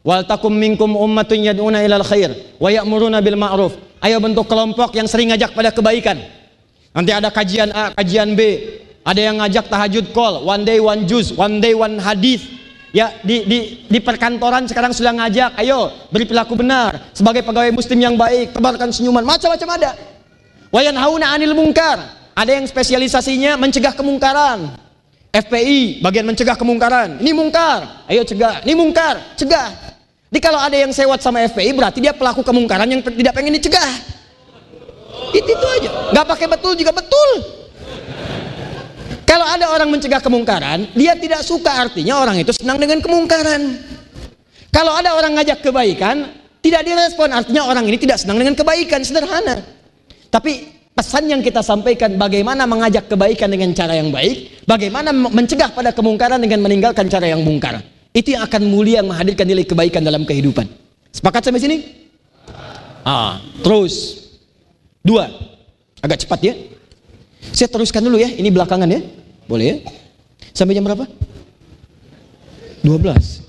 [0.00, 3.76] Wal takum minkum ummatun yad'una ilal khair wa ya'muruna bil ma'ruf.
[4.00, 6.16] Ayo bentuk kelompok yang sering ngajak pada kebaikan.
[6.96, 8.40] Nanti ada kajian A, kajian B.
[9.04, 12.55] Ada yang ngajak tahajud call, one day one juz, one day one hadis
[12.96, 15.60] ya di, di, di perkantoran sekarang sudah ngajak.
[15.60, 17.12] Ayo beri perilaku benar.
[17.12, 19.20] Sebagai pegawai muslim yang baik tebarkan senyuman.
[19.20, 19.92] Macam-macam ada.
[20.72, 22.00] Wayan hauna anil mungkar
[22.32, 24.80] ada yang spesialisasinya mencegah kemungkaran.
[25.36, 27.20] FPI bagian mencegah kemungkaran.
[27.20, 28.08] Ini mungkar.
[28.08, 28.64] Ayo cegah.
[28.64, 29.36] Ini mungkar.
[29.36, 29.68] Cegah.
[30.32, 34.16] Jadi kalau ada yang sewot sama FPI berarti dia pelaku kemungkaran yang tidak pengen dicegah.
[35.36, 35.90] Itu, itu aja.
[36.16, 36.96] Nggak pakai betul juga.
[36.96, 37.30] Betul
[39.26, 43.74] kalau ada orang mencegah kemungkaran, dia tidak suka artinya orang itu senang dengan kemungkaran.
[44.70, 46.30] Kalau ada orang ngajak kebaikan,
[46.62, 49.66] tidak direspon artinya orang ini tidak senang dengan kebaikan, sederhana.
[50.30, 55.90] Tapi pesan yang kita sampaikan bagaimana mengajak kebaikan dengan cara yang baik, bagaimana mencegah pada
[55.90, 57.82] kemungkaran dengan meninggalkan cara yang mungkar.
[58.14, 60.70] Itu yang akan mulia menghadirkan nilai kebaikan dalam kehidupan.
[61.10, 61.76] Sepakat sampai sini?
[63.02, 64.24] Ah, terus.
[65.02, 65.28] Dua.
[66.00, 66.54] Agak cepat ya.
[67.52, 69.00] Saya teruskan dulu ya, ini belakangan ya.
[69.46, 69.76] Boleh ya?
[70.56, 71.06] Sampai jam berapa?
[72.86, 73.46] 12.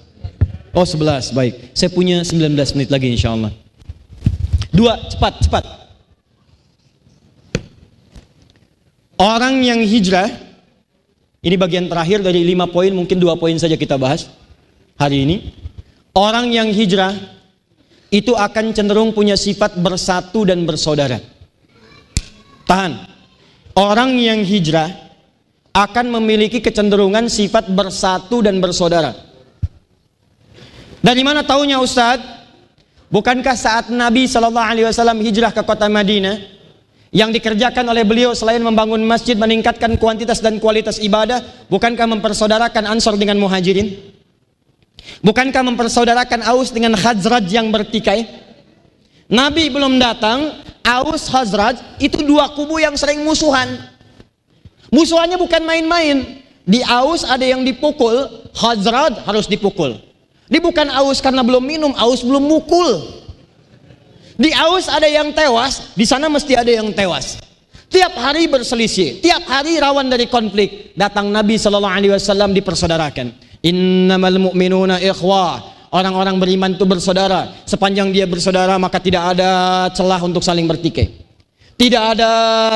[0.78, 1.74] Oh 11, baik.
[1.74, 3.50] Saya punya 19 menit lagi insya Allah.
[4.70, 5.64] Dua, cepat, cepat.
[9.18, 10.30] Orang yang hijrah,
[11.42, 14.30] ini bagian terakhir dari lima poin, mungkin dua poin saja kita bahas
[15.02, 15.38] hari ini.
[16.14, 17.18] Orang yang hijrah
[18.14, 21.18] itu akan cenderung punya sifat bersatu dan bersaudara.
[22.70, 23.17] Tahan.
[23.78, 24.90] Orang yang hijrah
[25.70, 29.14] akan memiliki kecenderungan sifat bersatu dan bersaudara.
[30.98, 32.18] Dari mana taunya Ustaz?
[33.14, 36.58] Bukankah saat Nabi Shallallahu Alaihi Wasallam hijrah ke kota Madinah,
[37.14, 41.40] yang dikerjakan oleh beliau selain membangun masjid, meningkatkan kuantitas dan kualitas ibadah,
[41.72, 43.96] bukankah mempersaudarakan Ansor dengan Muhajirin?
[45.24, 48.28] Bukankah mempersaudarakan Aus dengan Khazraj yang bertikai?
[49.32, 53.68] Nabi belum datang, Aus Khazraj itu dua kubu yang sering musuhan.
[54.88, 56.40] Musuhannya bukan main-main.
[56.64, 60.00] Di Aus ada yang dipukul, Khazraj harus dipukul.
[60.48, 63.04] Di bukan Aus karena belum minum, Aus belum mukul.
[64.40, 67.36] Di Aus ada yang tewas, di sana mesti ada yang tewas.
[67.88, 70.92] Tiap hari berselisih, tiap hari rawan dari konflik.
[70.96, 73.32] Datang Nabi Shallallahu Alaihi Wasallam dipersaudarakan.
[73.64, 75.77] Innamal mu'minuna ikhwah.
[75.92, 77.64] Orang-orang beriman itu bersaudara.
[77.64, 81.28] Sepanjang dia bersaudara maka tidak ada celah untuk saling bertikai.
[81.78, 82.32] Tidak ada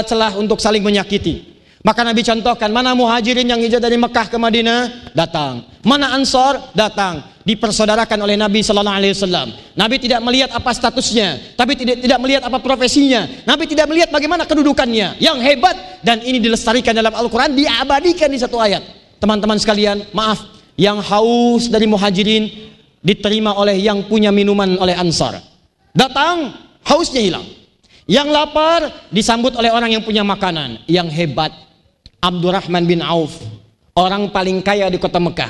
[0.05, 1.51] celah untuk saling menyakiti.
[1.81, 5.11] Maka Nabi contohkan, mana muhajirin yang hijrah dari Mekah ke Madinah?
[5.17, 5.65] Datang.
[5.81, 6.61] Mana ansor?
[6.77, 7.25] Datang.
[7.41, 9.49] Dipersaudarakan oleh Nabi Sallallahu Alaihi Wasallam.
[9.73, 13.25] Nabi tidak melihat apa statusnya, tapi tidak tidak melihat apa profesinya.
[13.49, 15.17] Nabi tidak melihat bagaimana kedudukannya.
[15.17, 18.85] Yang hebat dan ini dilestarikan dalam Al-Quran, diabadikan di satu ayat.
[19.17, 20.37] Teman-teman sekalian, maaf,
[20.77, 22.70] yang haus dari muhajirin
[23.01, 25.41] diterima oleh yang punya minuman oleh ansar.
[25.91, 26.53] Datang,
[26.85, 27.45] hausnya hilang.
[28.09, 28.81] Yang lapar
[29.13, 30.85] disambut oleh orang yang punya makanan.
[30.85, 31.51] Yang hebat
[32.21, 33.41] Abdurrahman bin Auf,
[33.97, 35.49] orang paling kaya di kota Mekah,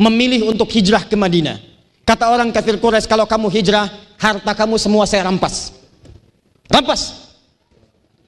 [0.00, 1.60] memilih untuk hijrah ke Madinah.
[2.08, 5.76] Kata orang kafir Quraisy, kalau kamu hijrah, harta kamu semua saya rampas.
[6.72, 7.30] Rampas.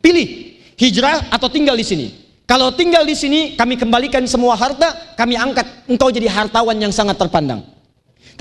[0.05, 2.07] Pilih hijrah atau tinggal di sini.
[2.45, 7.17] Kalau tinggal di sini, kami kembalikan semua harta, kami angkat engkau jadi hartawan yang sangat
[7.17, 7.65] terpandang.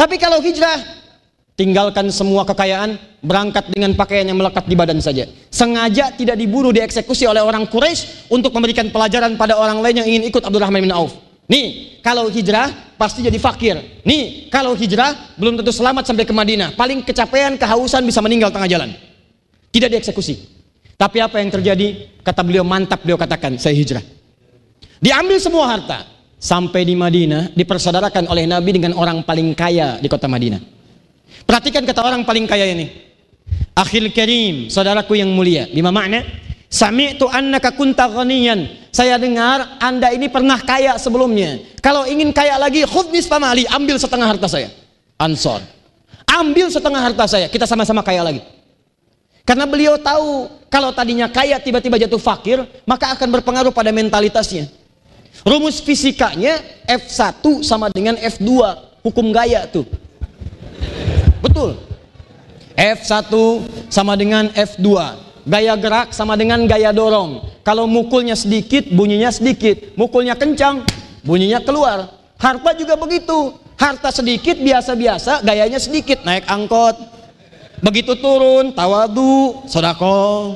[0.01, 0.81] Tapi kalau hijrah,
[1.53, 5.29] tinggalkan semua kekayaan, berangkat dengan pakaian yang melekat di badan saja.
[5.53, 10.33] Sengaja tidak dibunuh, dieksekusi oleh orang Quraisy untuk memberikan pelajaran pada orang lain yang ingin
[10.33, 11.13] ikut Abdurrahman bin Auf.
[11.45, 13.77] Nih, kalau hijrah pasti jadi fakir.
[14.01, 16.73] Nih, kalau hijrah belum tentu selamat sampai ke Madinah.
[16.73, 18.97] Paling kecapean, kehausan bisa meninggal tengah jalan.
[19.69, 20.49] Tidak dieksekusi.
[20.97, 22.09] Tapi apa yang terjadi?
[22.25, 24.01] Kata beliau mantap beliau katakan, saya hijrah.
[24.97, 26.09] Diambil semua harta.
[26.41, 30.57] Sampai di Madinah dipersaudarakan oleh Nabi dengan orang paling kaya di kota Madinah.
[31.45, 32.89] Perhatikan kata orang paling kaya ini.
[33.77, 35.69] Akhil karim, saudaraku yang mulia.
[35.69, 36.25] Lima makna?
[36.65, 38.89] Sami'tu annaka kunta ghaniyan.
[38.89, 41.61] Saya dengar Anda ini pernah kaya sebelumnya.
[41.77, 44.73] Kalau ingin kaya lagi, khudnis pamali, ambil setengah harta saya.
[45.21, 45.61] Ansor.
[46.25, 48.41] Ambil setengah harta saya, kita sama-sama kaya lagi.
[49.45, 54.80] Karena beliau tahu kalau tadinya kaya tiba-tiba jatuh fakir, maka akan berpengaruh pada mentalitasnya.
[55.41, 58.49] Rumus fisikanya F1 sama dengan F2,
[59.01, 59.89] hukum gaya tuh.
[61.41, 61.81] Betul.
[62.77, 63.33] F1
[63.89, 64.89] sama dengan F2.
[65.41, 67.41] Gaya gerak sama dengan gaya dorong.
[67.65, 69.97] Kalau mukulnya sedikit, bunyinya sedikit.
[69.97, 70.85] Mukulnya kencang,
[71.25, 72.13] bunyinya keluar.
[72.37, 73.57] Harta juga begitu.
[73.73, 76.21] Harta sedikit biasa-biasa, gayanya sedikit.
[76.21, 76.93] Naik angkot.
[77.81, 80.53] Begitu turun, tawadu, sodako.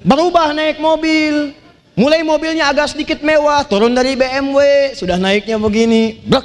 [0.00, 1.52] Berubah naik mobil.
[1.94, 6.18] Mulai mobilnya agak sedikit mewah, turun dari BMW, sudah naiknya begini.
[6.26, 6.42] Blek.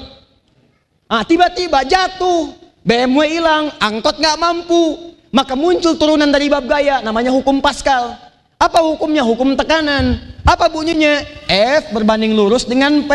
[1.10, 2.54] Ah, tiba-tiba jatuh
[2.86, 8.14] BMW hilang, angkot nggak mampu, maka muncul turunan dari bab gaya, namanya hukum Pascal.
[8.62, 9.26] Apa hukumnya?
[9.26, 10.22] Hukum tekanan.
[10.46, 11.26] Apa bunyinya?
[11.50, 13.12] F berbanding lurus dengan P.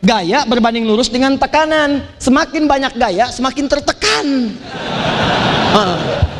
[0.00, 2.08] Gaya berbanding lurus dengan tekanan.
[2.16, 4.26] Semakin banyak gaya, semakin tertekan.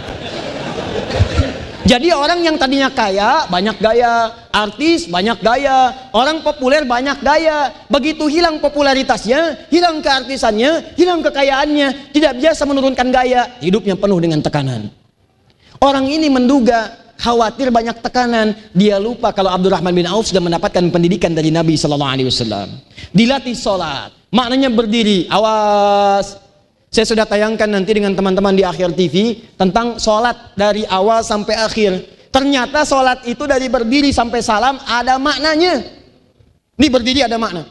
[1.87, 7.71] Jadi orang yang tadinya kaya banyak gaya, artis banyak gaya, orang populer banyak gaya.
[7.87, 14.91] Begitu hilang popularitasnya, hilang keartisannya, hilang kekayaannya, tidak biasa menurunkan gaya, hidupnya penuh dengan tekanan.
[15.79, 21.39] Orang ini menduga khawatir banyak tekanan, dia lupa kalau Abdurrahman bin Auf sudah mendapatkan pendidikan
[21.39, 22.83] dari Nabi Shallallahu Alaihi Wasallam.
[23.15, 26.35] Dilatih sholat, maknanya berdiri, awas,
[26.91, 31.93] saya sudah tayangkan nanti dengan teman-teman di akhir TV tentang sholat dari awal sampai akhir.
[32.31, 35.83] Ternyata sholat itu dari berdiri sampai salam ada maknanya.
[36.77, 37.65] Ini berdiri ada makna.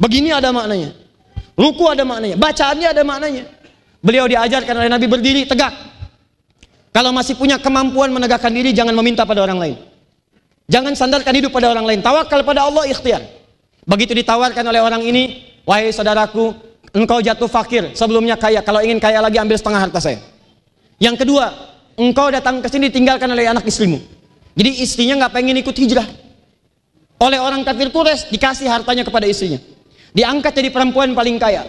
[0.00, 0.96] Begini ada maknanya.
[1.54, 2.36] Ruku ada maknanya.
[2.40, 3.44] Bacaannya ada maknanya.
[4.02, 5.70] Beliau diajarkan oleh Nabi berdiri tegak.
[6.92, 9.76] Kalau masih punya kemampuan menegakkan diri jangan meminta pada orang lain.
[10.68, 12.00] Jangan sandarkan hidup pada orang lain.
[12.00, 13.20] Tawakal pada Allah ikhtiar.
[13.84, 16.54] Begitu ditawarkan oleh orang ini, wahai saudaraku,
[16.92, 18.60] engkau jatuh fakir, sebelumnya kaya.
[18.60, 20.20] Kalau ingin kaya lagi ambil setengah harta saya.
[21.00, 21.50] Yang kedua,
[21.98, 23.98] engkau datang ke sini ditinggalkan oleh anak istrimu.
[24.52, 26.06] Jadi istrinya nggak pengen ikut hijrah.
[27.22, 29.58] Oleh orang kafir Quraisy dikasih hartanya kepada istrinya.
[30.12, 31.64] Diangkat jadi perempuan paling kaya.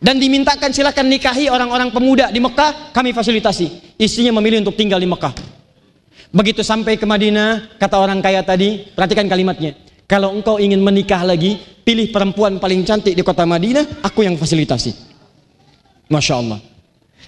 [0.00, 3.98] Dan dimintakan silakan nikahi orang-orang pemuda di Mekah, kami fasilitasi.
[4.00, 5.36] Istrinya memilih untuk tinggal di Mekah.
[6.30, 9.76] Begitu sampai ke Madinah, kata orang kaya tadi, perhatikan kalimatnya.
[10.10, 14.90] Kalau engkau ingin menikah lagi, pilih perempuan paling cantik di kota Madinah, aku yang fasilitasi.
[16.10, 16.58] Masya Allah.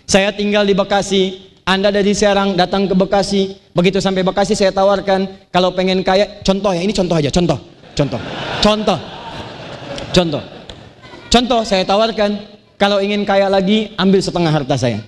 [0.03, 5.47] Saya tinggal di Bekasi, anda dari Serang datang ke Bekasi, begitu sampai Bekasi saya tawarkan,
[5.55, 7.55] kalau pengen kaya, contoh ya, ini contoh aja, contoh,
[7.95, 8.19] contoh,
[8.59, 8.99] contoh,
[10.11, 10.43] contoh,
[11.31, 12.35] contoh saya tawarkan,
[12.83, 14.99] kalau ingin kaya lagi, ambil setengah harta saya.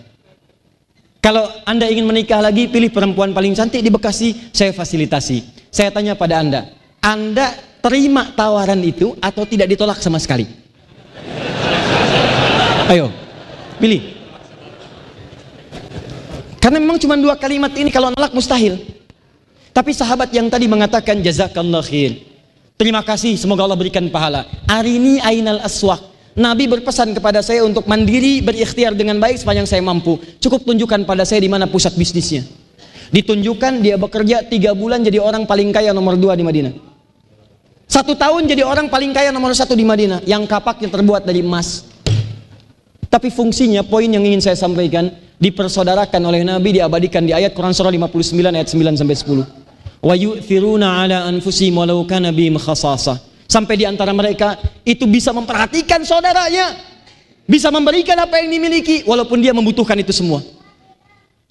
[1.18, 5.66] Kalau Anda ingin menikah lagi, pilih perempuan paling cantik di Bekasi, saya fasilitasi.
[5.74, 6.70] Saya tanya pada Anda,
[7.04, 7.52] Anda
[7.84, 10.48] terima tawaran itu atau tidak ditolak sama sekali?
[12.88, 13.12] Ayo,
[13.76, 14.16] pilih.
[16.56, 18.80] Karena memang cuma dua kalimat ini kalau nolak mustahil.
[19.68, 22.24] Tapi sahabat yang tadi mengatakan jazakallah khair.
[22.80, 24.48] Terima kasih, semoga Allah berikan pahala.
[24.64, 26.00] Arini ainal aswaq.
[26.34, 30.16] Nabi berpesan kepada saya untuk mandiri berikhtiar dengan baik sepanjang saya mampu.
[30.40, 32.48] Cukup tunjukkan pada saya di mana pusat bisnisnya.
[33.12, 36.93] Ditunjukkan dia bekerja tiga bulan jadi orang paling kaya nomor dua di Madinah.
[37.84, 40.24] Satu tahun jadi orang paling kaya nomor satu di Madinah.
[40.24, 41.84] Yang kapaknya terbuat dari emas.
[43.08, 45.06] Tapi fungsinya, poin yang ingin saya sampaikan,
[45.38, 50.04] dipersaudarakan oleh Nabi diabadikan di ayat Quran surah 59 ayat 9 sampai 10.
[50.04, 52.58] Wa yu'thiruna ala anfusihim walau kana bihim.
[53.44, 56.74] Sampai di antara mereka itu bisa memperhatikan saudaranya,
[57.46, 60.42] bisa memberikan apa yang dimiliki walaupun dia membutuhkan itu semua.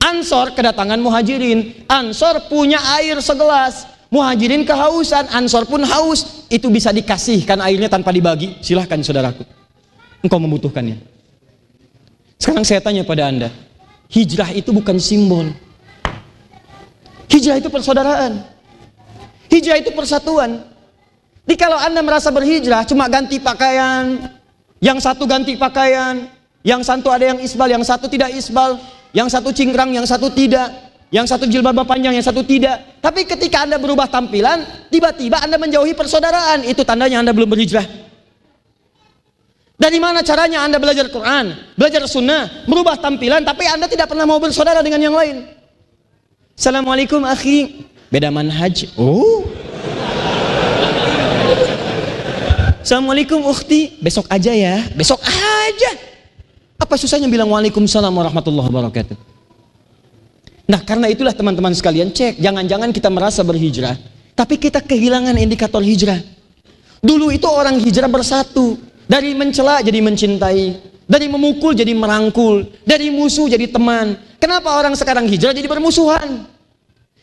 [0.03, 7.57] Ansor kedatangan muhajirin, Ansor punya air segelas, muhajirin kehausan, Ansor pun haus, itu bisa dikasihkan
[7.65, 8.61] airnya tanpa dibagi.
[8.61, 9.41] Silahkan saudaraku,
[10.22, 11.02] engkau membutuhkannya.
[12.38, 13.49] Sekarang saya tanya pada Anda,
[14.14, 15.49] hijrah itu bukan simbol.
[17.26, 18.45] Hijrah itu persaudaraan.
[19.49, 20.61] Hijrah itu persatuan.
[21.44, 24.30] Jadi kalau Anda merasa berhijrah cuma ganti pakaian,
[24.77, 26.30] yang satu ganti pakaian,
[26.61, 28.77] yang satu ada yang isbal, yang satu tidak isbal,
[29.11, 30.69] yang satu cingkrang, yang satu tidak,
[31.14, 32.98] yang satu jilbab panjang, yang satu tidak.
[32.98, 37.85] Tapi ketika Anda berubah tampilan, tiba-tiba Anda menjauhi persaudaraan, itu tandanya Anda belum berhijrah.
[39.77, 44.41] Dari mana caranya Anda belajar Quran, belajar sunnah, merubah tampilan, tapi Anda tidak pernah mau
[44.41, 45.45] bersaudara dengan yang lain.
[46.57, 47.85] Assalamualaikum akhi.
[48.10, 48.90] Beda manhaj.
[48.98, 49.45] Oh.
[52.81, 54.02] Assalamualaikum ukhti.
[54.02, 54.81] Besok aja ya.
[54.98, 55.91] Besok aja.
[56.81, 59.32] Apa susahnya bilang waalaikumsalam warahmatullahi wabarakatuh.
[60.64, 62.40] Nah karena itulah teman-teman sekalian cek.
[62.40, 63.99] Jangan-jangan kita merasa berhijrah.
[64.34, 66.19] Tapi kita kehilangan indikator hijrah.
[67.03, 68.80] Dulu itu orang hijrah bersatu.
[69.03, 74.15] Dari mencela jadi mencintai, dari memukul jadi merangkul, dari musuh jadi teman.
[74.40, 76.48] Kenapa orang sekarang hijrah jadi bermusuhan?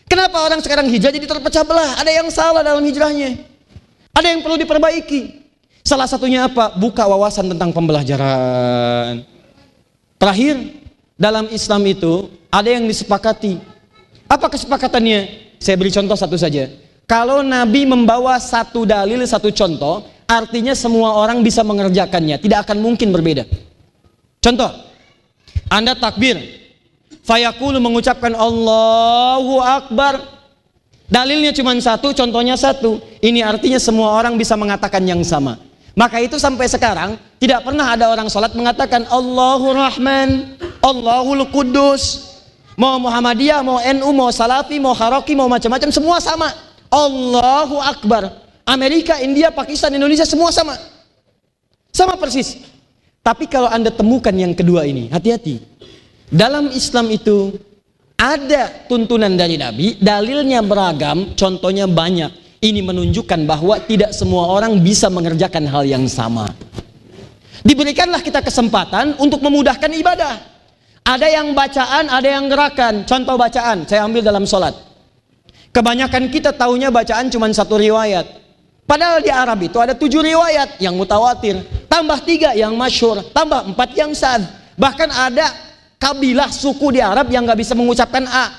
[0.05, 1.97] Kenapa orang sekarang hijrah jadi terpecah belah?
[1.97, 3.41] Ada yang salah dalam hijrahnya.
[4.13, 5.41] Ada yang perlu diperbaiki.
[5.81, 6.77] Salah satunya apa?
[6.77, 9.25] Buka wawasan tentang pembelajaran.
[10.21, 10.61] Terakhir,
[11.17, 13.63] dalam Islam itu ada yang disepakati.
[14.27, 15.51] Apa kesepakatannya?
[15.63, 16.67] Saya beri contoh satu saja.
[17.07, 23.11] Kalau Nabi membawa satu dalil, satu contoh, artinya semua orang bisa mengerjakannya, tidak akan mungkin
[23.11, 23.51] berbeda.
[24.39, 24.71] Contoh,
[25.67, 26.39] Anda takbir,
[27.27, 30.23] fayaqulu mengucapkan Allahu Akbar.
[31.11, 33.03] Dalilnya cuma satu, contohnya satu.
[33.19, 35.59] Ini artinya semua orang bisa mengatakan yang sama.
[35.99, 42.30] Maka itu sampai sekarang tidak pernah ada orang sholat mengatakan Allahu Rahman, Allahul Kudus.
[42.81, 46.49] Mau Muhammadiyah, mau NU, mau Salafi, mau Haroki, mau macam-macam semua sama.
[46.89, 48.41] Allahu Akbar.
[48.65, 50.81] Amerika, India, Pakistan, Indonesia semua sama.
[51.93, 52.57] Sama persis.
[53.21, 55.61] Tapi kalau Anda temukan yang kedua ini, hati-hati.
[56.33, 57.53] Dalam Islam itu
[58.17, 62.65] ada tuntunan dari Nabi, dalilnya beragam, contohnya banyak.
[62.65, 66.49] Ini menunjukkan bahwa tidak semua orang bisa mengerjakan hal yang sama.
[67.61, 70.50] Diberikanlah kita kesempatan untuk memudahkan ibadah.
[71.05, 73.03] Ada yang bacaan, ada yang gerakan.
[73.09, 74.77] Contoh bacaan, saya ambil dalam sholat.
[75.71, 78.27] Kebanyakan kita tahunya bacaan cuma satu riwayat.
[78.91, 83.95] Padahal di Arab itu ada tujuh riwayat yang mutawatir, tambah tiga yang masyur, tambah empat
[83.95, 84.43] yang sad.
[84.75, 85.47] Bahkan ada
[85.95, 88.51] kabilah suku di Arab yang nggak bisa mengucapkan a.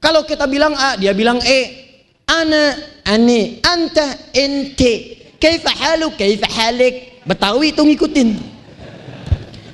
[0.00, 1.84] Kalau kita bilang a, dia bilang e.
[2.24, 5.20] Ana, ane, anta, ente.
[5.36, 7.20] Kaifa halu, kaifa halik.
[7.28, 8.28] Betawi itu ngikutin.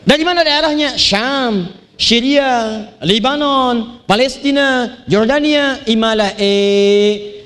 [0.02, 0.98] Dari mana daerahnya?
[0.98, 6.52] Syam, Syria, Lebanon, Palestina, Jordania, Imalah e.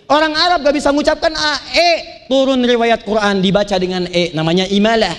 [0.06, 1.90] Orang Arab gak bisa mengucapkan a, e
[2.30, 5.10] turun riwayat Quran dibaca dengan e namanya imalah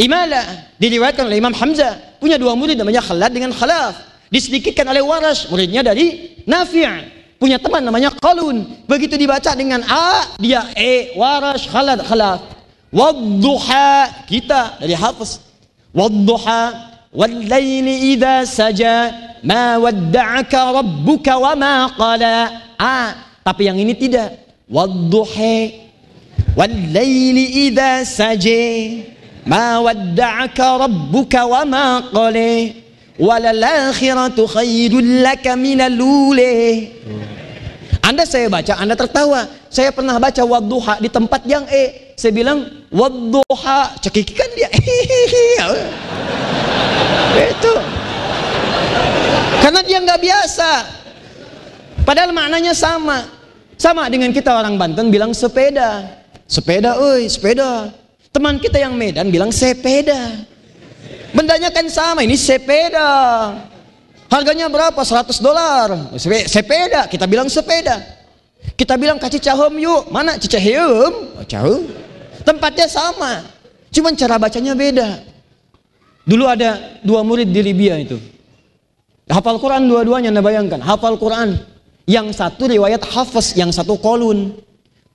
[0.00, 2.16] imalah diriwayatkan oleh Imam Hamzah.
[2.16, 4.00] Punya dua murid namanya Khalad dengan Khalaf.
[4.32, 6.88] Disedikitkan oleh Waras muridnya dari Nafi'
[7.36, 8.86] punya teman namanya Qalun.
[8.88, 12.40] Begitu dibaca dengan a dia e Waras Khalad Khalaf.
[12.88, 15.44] Wadduha kita dari Hafiz
[15.92, 16.88] wadduha
[17.18, 19.10] Wallaili idza saja
[19.42, 22.62] ma wadda'aka rabbuka wa ma qala.
[22.78, 24.38] Ah, tapi yang ini tidak.
[24.70, 25.56] Wadduha
[26.54, 29.02] wallaili idza saja
[29.42, 32.70] ma wadda'aka rabbuka wa ma qala.
[33.18, 36.54] Walalakhiratu khairul laka minal ula.
[38.06, 39.50] Anda saya baca, Anda tertawa.
[39.66, 42.14] Saya pernah baca wadduha di tempat yang E.
[42.14, 44.70] Saya bilang wadduha, cekikikan dia.
[47.38, 47.74] Itu.
[49.62, 50.70] Karena dia nggak biasa.
[52.02, 53.28] Padahal maknanya sama.
[53.78, 56.02] Sama dengan kita orang Banten bilang sepeda.
[56.48, 57.92] Sepeda, oi, sepeda.
[58.32, 60.46] Teman kita yang Medan bilang sepeda.
[61.36, 63.52] Bendanya kan sama, ini sepeda.
[64.28, 64.98] Harganya berapa?
[64.98, 65.88] 100 dolar.
[66.48, 68.00] Sepeda, kita bilang sepeda.
[68.76, 70.08] Kita bilang kasih cahum yuk.
[70.12, 71.38] Mana cicaheum?
[71.38, 71.82] Oh, cahum.
[72.44, 73.44] Tempatnya sama.
[73.92, 75.20] Cuman cara bacanya beda.
[76.28, 78.20] Dulu ada dua murid di Libya itu.
[79.32, 80.84] Hafal Quran dua-duanya Anda bayangkan.
[80.84, 81.56] Hafal Quran.
[82.04, 84.52] Yang satu riwayat hafaz, yang satu kolun.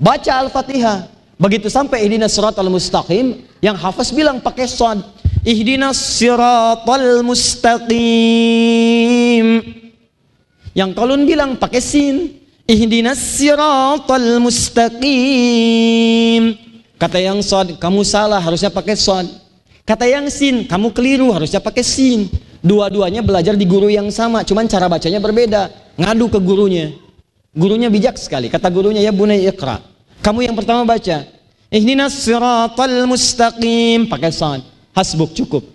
[0.01, 1.05] Baca Al-Fatihah.
[1.37, 5.01] Begitu sampai ini surat al-mustaqim, yang hafaz bilang pakai sod.
[5.43, 7.99] Ihdinas siratal mustaqim.
[10.71, 12.39] Yang kolun bilang pakai sin.
[12.63, 15.03] Ihdinas siratal mustaqim.
[16.95, 19.42] Kata yang sod, kamu salah harusnya pakai sod.
[19.83, 22.31] Kata yang sin, kamu keliru harusnya pakai sin.
[22.63, 25.67] Dua-duanya belajar di guru yang sama, cuman cara bacanya berbeda.
[25.99, 26.95] Ngadu ke gurunya.
[27.51, 28.47] Gurunya bijak sekali.
[28.47, 29.83] Kata gurunya, ya bunai ikra.
[30.23, 31.27] Kamu yang pertama baca.
[31.67, 34.07] Ihdinas siratal mustaqim.
[34.07, 34.63] Pakai sod.
[34.95, 35.67] Hasbuk cukup.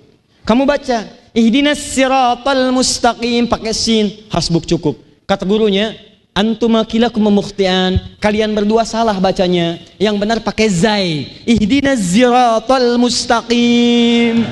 [0.49, 1.05] Kamu baca
[1.37, 4.97] ihdinas siratal mustaqim pakai sin, hasbuk cukup.
[5.29, 5.93] Kata gurunya,
[6.39, 7.99] antum akilakum memukhtian.
[8.23, 9.83] Kalian berdua salah bacanya.
[9.99, 11.09] Yang benar pakai zai.
[11.43, 14.47] Ihdinas siratal mustaqim.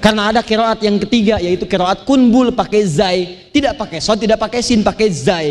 [0.00, 3.18] Karena ada kiraat yang ketiga yaitu kiraat kunbul pakai zai,
[3.52, 5.48] tidak pakai so, tidak pakai sin, pakai zai.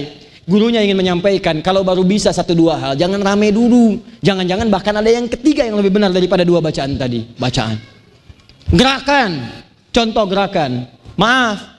[0.49, 4.01] Gurunya ingin menyampaikan kalau baru bisa satu dua hal, jangan rame dulu.
[4.26, 7.77] Jangan-jangan bahkan ada yang ketiga yang lebih benar daripada dua bacaan tadi, bacaan.
[8.73, 9.31] Gerakan.
[9.93, 10.89] Contoh gerakan.
[11.14, 11.77] Maaf.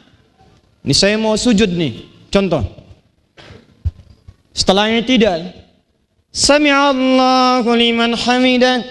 [0.87, 2.07] Ini saya mau sujud nih.
[2.31, 2.80] Contoh.
[4.51, 5.55] Setelahnya tidak.
[6.31, 8.83] Sami'allahu liman hamidah.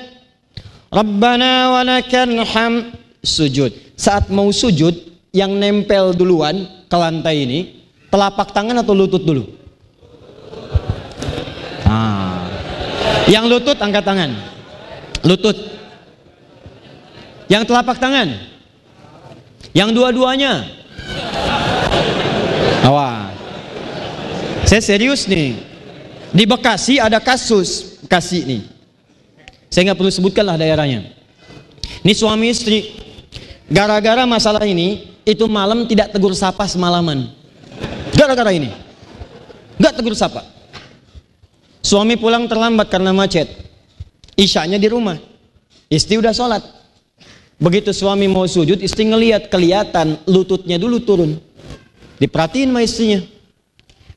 [0.91, 2.73] Rabbana walakal ham.
[3.19, 3.75] Sujud.
[3.99, 4.95] Saat mau sujud,
[5.35, 7.59] yang nempel duluan ke lantai ini,
[8.07, 9.43] telapak tangan atau lutut dulu?
[11.83, 12.47] Ah.
[13.27, 14.31] Yang lutut angkat tangan.
[15.27, 15.57] Lutut.
[17.51, 18.29] Yang telapak tangan?
[19.75, 20.65] Yang dua-duanya?
[22.85, 23.38] Awas.
[24.69, 25.57] Saya serius nih.
[26.29, 28.61] Di Bekasi ada kasus Bekasi nih.
[29.65, 31.09] Saya nggak perlu sebutkan lah daerahnya.
[32.05, 32.93] Ini suami istri.
[33.65, 37.33] Gara-gara masalah ini, itu malam tidak tegur sapa semalaman.
[38.13, 38.69] Gara-gara ini.
[39.81, 40.45] Nggak tegur sapa.
[41.81, 43.49] Suami pulang terlambat karena macet.
[44.37, 45.17] Isyanya di rumah.
[45.89, 46.61] Istri udah sholat.
[47.57, 51.41] Begitu suami mau sujud, istri ngelihat kelihatan lututnya dulu turun.
[52.21, 53.38] Diperhatiin sama istrinya.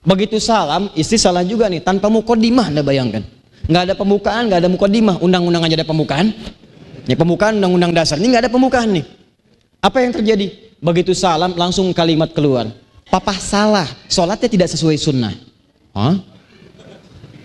[0.03, 3.23] Begitu salam, istri salah juga nih, tanpa mukodimah anda bayangkan.
[3.71, 5.17] Nggak ada pembukaan, nggak ada mukodimah.
[5.23, 6.35] Undang-undang aja ada pembukaan.
[7.07, 9.07] Ini pembukaan undang-undang dasar, ini nggak ada pembukaan nih.
[9.83, 10.75] Apa yang terjadi?
[10.83, 12.67] Begitu salam, langsung kalimat keluar.
[13.07, 15.35] Papa salah, sholatnya tidak sesuai sunnah.
[15.95, 16.19] Hah?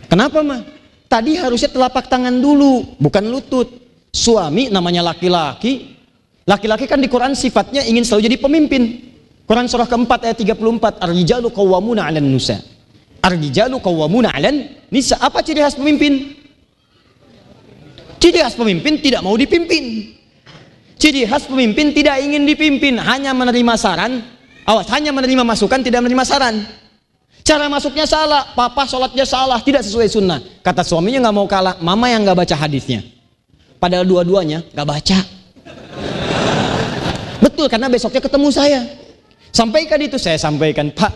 [0.10, 0.66] Kenapa mah?
[1.08, 3.70] Tadi harusnya telapak tangan dulu, bukan lutut.
[4.10, 5.94] Suami namanya laki-laki.
[6.48, 8.84] Laki-laki kan di Quran sifatnya ingin selalu jadi pemimpin.
[9.48, 11.00] Quran surah keempat ayat 34.
[11.00, 12.60] Ar-rijalu qawwamuna 'alan nusa.
[13.24, 15.16] Ar-rijalu qawwamuna 'alan nisa.
[15.24, 16.36] Apa ciri khas pemimpin?
[18.20, 20.14] Ciri khas pemimpin tidak mau dipimpin.
[21.00, 24.20] Ciri khas pemimpin tidak ingin dipimpin, hanya menerima saran.
[24.68, 26.68] Awas, hanya menerima masukan, tidak menerima saran.
[27.48, 30.44] Cara masuknya salah, papa sholatnya salah, tidak sesuai sunnah.
[30.60, 33.00] Kata suaminya nggak mau kalah, mama yang nggak baca hadisnya.
[33.78, 35.20] Padahal dua-duanya gak baca.
[37.38, 38.82] Betul karena besoknya ketemu saya.
[39.58, 41.10] Sampaikan itu saya sampaikan, Pak.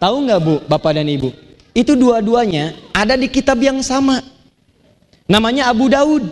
[0.00, 1.28] Tahu nggak Bu, Bapak dan Ibu?
[1.76, 4.24] Itu dua-duanya ada di kitab yang sama.
[5.28, 6.24] Namanya Abu Daud.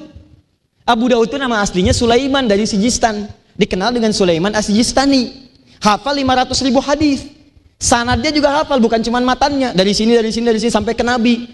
[0.88, 3.28] Abu Daud itu nama aslinya Sulaiman dari Sijistan.
[3.60, 5.52] Dikenal dengan Sulaiman Asijistani.
[5.84, 7.28] Hafal 500 ribu hadis.
[7.76, 9.76] Sanadnya juga hafal, bukan cuma matannya.
[9.76, 11.44] Dari sini, dari sini, dari sini sampai ke Nabi.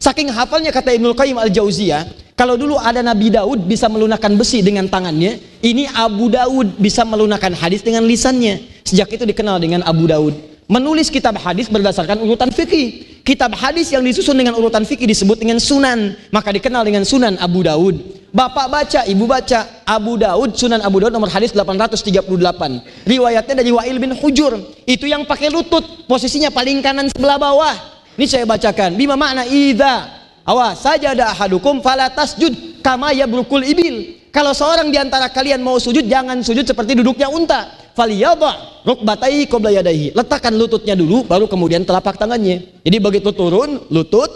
[0.00, 4.88] Saking hafalnya kata Ibnul Qayyim Al-Jauziyah, kalau dulu ada Nabi Daud bisa melunakkan besi dengan
[4.88, 8.69] tangannya, ini Abu Daud bisa melunakkan hadis dengan lisannya.
[8.90, 10.34] Sejak itu dikenal dengan Abu Daud.
[10.66, 13.22] Menulis kitab hadis berdasarkan urutan fikih.
[13.22, 17.62] Kitab hadis yang disusun dengan urutan fikih disebut dengan sunan, maka dikenal dengan Sunan Abu
[17.62, 18.18] Daud.
[18.34, 23.06] Bapak baca, ibu baca, Abu Daud, Sunan Abu Daud nomor hadis 838.
[23.06, 24.58] Riwayatnya dari Wa'il bin Hujur.
[24.82, 27.74] Itu yang pakai lutut, posisinya paling kanan sebelah bawah.
[28.18, 28.98] Ini saya bacakan.
[28.98, 34.18] Bima makna idza Awas, saja ada ahadukum fala tasjud kama yabrukul ibil.
[34.34, 37.89] Kalau seorang di antara kalian mau sujud, jangan sujud seperti duduknya unta.
[38.00, 40.16] Faliyadha rukbatai qabla yadayhi.
[40.16, 42.80] Letakkan lututnya dulu, baru kemudian telapak tangannya.
[42.80, 44.32] Jadi begitu turun, lutut,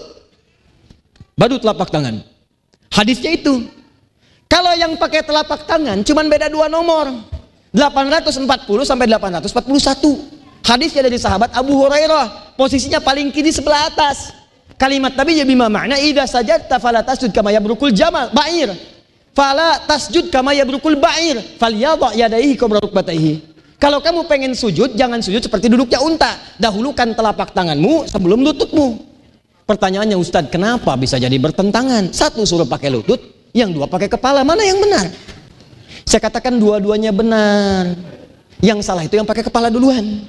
[1.33, 2.21] baru telapak tangan.
[2.93, 3.65] Hadisnya itu.
[4.53, 7.09] Kalau yang pakai telapak tangan, cuman beda dua nomor.
[7.73, 8.45] 840
[8.85, 10.61] sampai 841.
[10.61, 12.55] Hadisnya dari sahabat Abu Hurairah.
[12.61, 14.37] Posisinya paling kiri sebelah atas.
[14.77, 18.77] Kalimat Nabi ya bima makna idza sajadta fala tasjud kama yabrukul jamal ba'ir.
[19.33, 21.41] Fala tasjud kama yabrukul ba'ir.
[21.57, 23.54] Falyadha yadayhi qabla rukbatayhi.
[23.85, 26.41] Kalau kamu pengen sujud, jangan sujud seperti duduknya unta.
[26.57, 28.97] Dahulukan telapak tanganmu sebelum lututmu.
[29.69, 32.09] Pertanyaannya Ustadz, kenapa bisa jadi bertentangan?
[32.09, 33.21] Satu suruh pakai lutut,
[33.53, 34.41] yang dua pakai kepala.
[34.41, 35.13] Mana yang benar?
[36.09, 37.93] Saya katakan dua-duanya benar.
[38.65, 40.25] Yang salah itu yang pakai kepala duluan.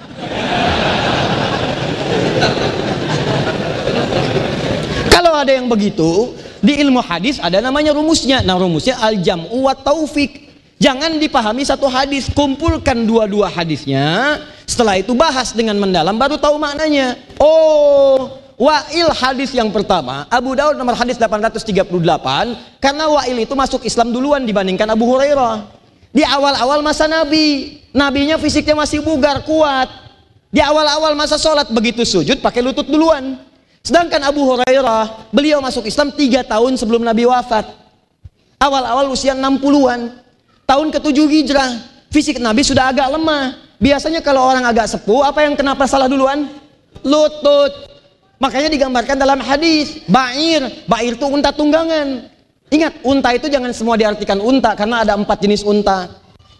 [5.07, 8.43] Kalau ada yang begitu, di ilmu hadis ada namanya rumusnya.
[8.43, 10.44] Nah, rumusnya al-jam'u wa taufik.
[10.85, 14.37] Jangan dipahami satu hadis, kumpulkan dua-dua hadisnya.
[14.69, 17.17] Setelah itu bahas dengan mendalam baru tahu maknanya.
[17.41, 24.13] Oh, Wa'il hadis yang pertama, Abu Daud nomor hadis 838, karena Wa'il itu masuk Islam
[24.13, 25.73] duluan dibandingkan Abu Hurairah.
[26.13, 29.89] Di awal-awal masa Nabi, nabinya fisiknya masih bugar, kuat.
[30.53, 33.41] Di awal-awal masa sholat, begitu sujud pakai lutut duluan.
[33.81, 37.73] Sedangkan Abu Hurairah, beliau masuk Islam tiga tahun sebelum Nabi wafat.
[38.61, 40.24] Awal-awal usia 60-an.
[40.65, 41.69] Tahun ke-7 hijrah,
[42.09, 43.53] fisik Nabi sudah agak lemah.
[43.77, 46.49] Biasanya kalau orang agak sepuh, apa yang kenapa salah duluan?
[47.05, 47.73] Lutut.
[48.41, 52.27] Makanya digambarkan dalam hadis, bair, bair itu unta tunggangan.
[52.73, 56.09] Ingat, unta itu jangan semua diartikan unta karena ada empat jenis unta.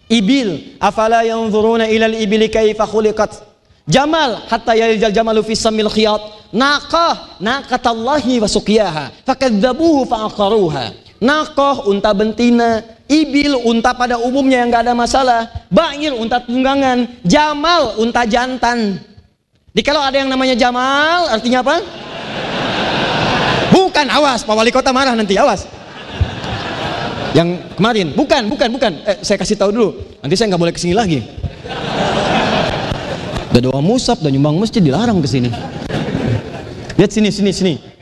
[0.06, 3.42] Ibil, afala yanzuruna ilal ibili kaifa khuliqat.
[3.90, 6.54] Jamal, hatta yaljal jamalu fi samil khiyat.
[6.54, 9.26] Naqah, naqatallahi wa suqiyaha.
[9.26, 11.05] Fakadzabuhu fa'aqaruha.
[11.24, 12.84] Naqah, unta betina.
[13.06, 15.48] Ibil, unta pada umumnya yang gak ada masalah.
[15.70, 17.22] Bair, unta tunggangan.
[17.22, 18.98] Jamal, unta jantan.
[19.76, 21.84] Jadi kalau ada yang namanya Jamal, artinya apa?
[23.76, 25.68] Bukan, awas, Pak Wali Kota marah nanti, awas.
[27.36, 28.92] Yang kemarin, bukan, bukan, bukan.
[29.04, 29.90] Eh, saya kasih tahu dulu.
[30.24, 31.20] Nanti saya nggak boleh ke sini lagi.
[33.52, 35.52] Udah doa musab, dan nyumbang masjid dilarang ke sini.
[36.96, 37.95] Lihat sini, sini, sini.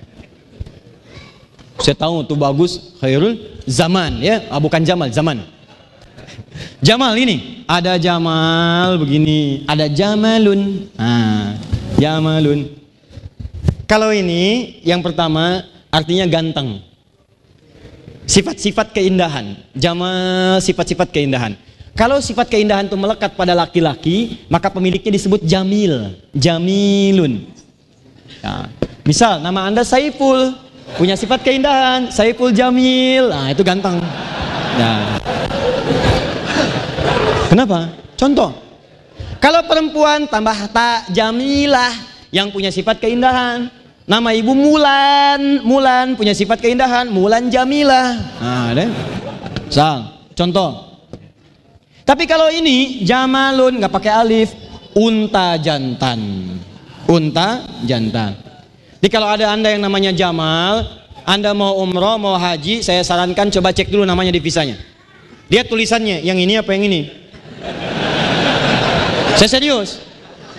[1.84, 3.36] Saya tahu tuh bagus, khairul
[3.68, 5.44] zaman ya, ah, bukan Jamal, zaman.
[6.80, 10.88] Jamal ini ada Jamal begini, ada Jamalun.
[10.96, 11.60] Nah,
[12.00, 12.72] Jamalun.
[13.84, 16.80] Kalau ini yang pertama artinya ganteng.
[18.24, 19.60] Sifat-sifat keindahan.
[19.76, 21.60] Jamal sifat-sifat keindahan.
[22.00, 27.44] Kalau sifat keindahan itu melekat pada laki-laki, maka pemiliknya disebut Jamil, Jamilun.
[28.42, 28.72] Nah,
[29.06, 30.63] misal nama Anda Saiful,
[30.98, 33.30] punya sifat keindahan, Saiful Jamil.
[33.30, 34.00] Nah, itu ganteng.
[34.74, 35.24] Nah,
[37.54, 37.86] Kenapa?
[38.18, 38.50] Contoh.
[39.38, 41.94] Kalau perempuan tambah tak jamilah
[42.34, 43.70] yang punya sifat keindahan.
[44.10, 48.18] Nama ibu Mulan, Mulan punya sifat keindahan, Mulan Jamilah.
[48.42, 48.90] Nah, deh.
[49.70, 50.98] Sal, contoh.
[52.04, 54.50] Tapi kalau ini Jamalun nggak pakai alif,
[54.98, 56.20] unta jantan.
[57.06, 58.34] Unta jantan.
[59.04, 60.88] Jadi kalau ada Anda yang namanya Jamal,
[61.28, 64.80] Anda mau umroh, mau haji, saya sarankan coba cek dulu namanya di visanya.
[65.52, 67.12] Lihat tulisannya, yang ini apa yang ini?
[69.36, 70.00] Saya serius.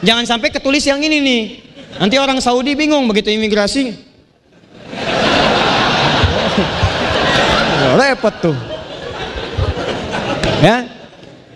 [0.05, 1.43] Jangan sampai ketulis yang ini nih.
[1.97, 3.97] Nanti orang Saudi bingung begitu imigrasi.
[7.97, 8.57] Repot tuh.
[10.61, 10.85] Ya.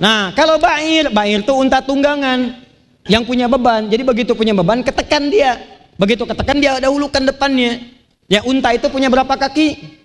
[0.01, 2.65] Nah, kalau bair, bair tuh unta tunggangan
[3.13, 3.93] yang punya beban.
[3.93, 5.77] Jadi begitu punya beban, ketekan dia.
[5.99, 7.83] Begitu ketekan dia dahulukan depannya.
[8.31, 9.99] Ya unta itu punya berapa kaki?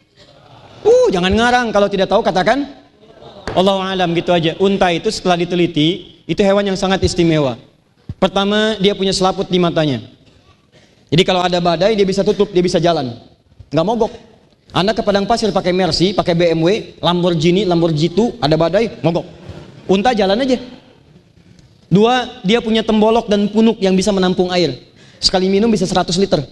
[0.83, 2.65] Uh, jangan ngarang kalau tidak tahu katakan
[3.53, 4.57] Allah alam gitu aja.
[4.57, 7.61] Unta itu setelah diteliti, itu hewan yang sangat istimewa.
[8.17, 10.01] Pertama, dia punya selaput di matanya.
[11.13, 13.13] Jadi kalau ada badai, dia bisa tutup, dia bisa jalan.
[13.69, 14.13] Nggak mogok.
[14.73, 19.27] Anda ke padang pasir pakai Mercy, pakai BMW, Lamborghini, Lamborghini, ada badai, mogok.
[19.85, 20.57] Unta jalan aja.
[21.93, 24.73] Dua, dia punya tembolok dan punuk yang bisa menampung air.
[25.23, 26.43] Sekali minum bisa 100 liter.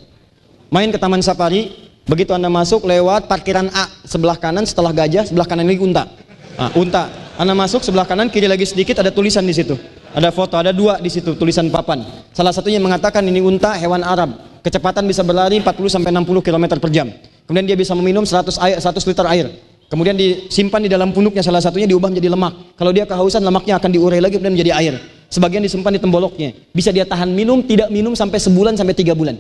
[0.72, 5.44] Main ke taman safari, begitu Anda masuk lewat parkiran A, sebelah kanan setelah gajah, sebelah
[5.44, 6.08] kanan lagi unta.
[6.56, 7.12] Nah, unta.
[7.36, 9.76] Anda masuk sebelah kanan, kiri lagi sedikit ada tulisan di situ.
[10.16, 12.00] Ada foto, ada dua di situ tulisan papan.
[12.32, 14.40] Salah satunya mengatakan ini unta hewan Arab.
[14.64, 17.12] Kecepatan bisa berlari 40 sampai 60 km per jam.
[17.44, 19.48] Kemudian dia bisa meminum 100 air, 100 liter air.
[19.92, 22.80] Kemudian disimpan di dalam punuknya salah satunya diubah menjadi lemak.
[22.80, 24.96] Kalau dia kehausan lemaknya akan diurai lagi kemudian menjadi air.
[25.32, 26.52] Sebagian disimpan di temboloknya.
[26.76, 29.40] Bisa dia tahan minum, tidak minum sampai sebulan sampai tiga bulan.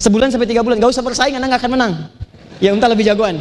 [0.00, 1.92] Sebulan sampai tiga bulan, gak usah bersaing, anda gak akan menang.
[2.56, 3.36] Ya unta lebih jagoan.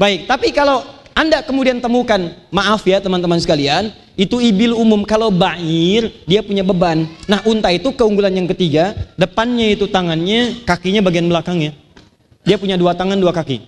[0.00, 0.80] Baik, tapi kalau
[1.12, 5.04] anda kemudian temukan, maaf ya teman-teman sekalian, itu ibil umum.
[5.04, 7.04] Kalau bair, dia punya beban.
[7.28, 11.76] Nah unta itu keunggulan yang ketiga, depannya itu tangannya, kakinya bagian belakangnya.
[12.48, 13.60] Dia punya dua tangan, dua kaki.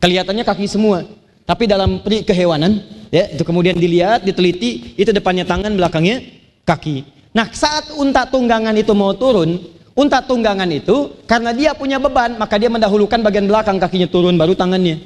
[0.00, 1.08] Kelihatannya kaki semua.
[1.50, 2.78] Tapi dalam peri kehewanan,
[3.10, 6.22] ya itu kemudian dilihat, diteliti, itu depannya tangan, belakangnya
[6.62, 7.02] kaki.
[7.34, 9.58] Nah saat unta tunggangan itu mau turun,
[9.98, 14.54] unta tunggangan itu karena dia punya beban, maka dia mendahulukan bagian belakang kakinya turun, baru
[14.54, 15.02] tangannya.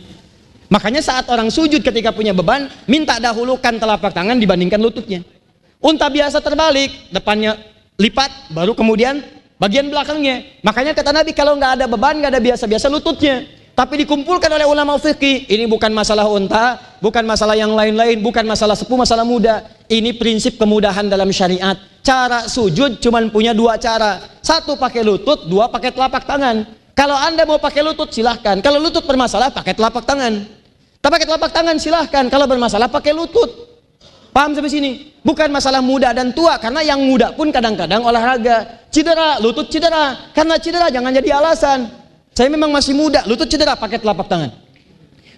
[0.68, 5.24] Makanya saat orang sujud ketika punya beban, minta dahulukan telapak tangan dibandingkan lututnya.
[5.80, 7.56] Unta biasa terbalik, depannya
[7.96, 9.24] lipat, baru kemudian
[9.56, 10.60] bagian belakangnya.
[10.60, 13.63] Makanya kata Nabi kalau nggak ada beban, nggak ada biasa-biasa lututnya.
[13.74, 18.78] Tapi dikumpulkan oleh ulama fikih, ini bukan masalah unta, bukan masalah yang lain-lain, bukan masalah
[18.78, 19.66] sepuh, masalah muda.
[19.90, 21.74] Ini prinsip kemudahan dalam syariat.
[21.98, 24.22] Cara sujud cuma punya dua cara.
[24.38, 26.62] Satu pakai lutut, dua pakai telapak tangan.
[26.94, 28.62] Kalau anda mau pakai lutut silahkan.
[28.62, 30.46] Kalau lutut bermasalah pakai telapak tangan.
[31.02, 32.24] Tak pakai telapak tangan silahkan.
[32.30, 33.50] Kalau bermasalah pakai lutut.
[34.30, 34.90] Paham sampai sini?
[35.26, 36.62] Bukan masalah muda dan tua.
[36.62, 38.86] Karena yang muda pun kadang-kadang olahraga.
[38.94, 40.30] Cedera, lutut cedera.
[40.30, 42.03] Karena cedera jangan jadi alasan.
[42.34, 44.50] Saya memang masih muda, lutut cedera pakai telapak tangan.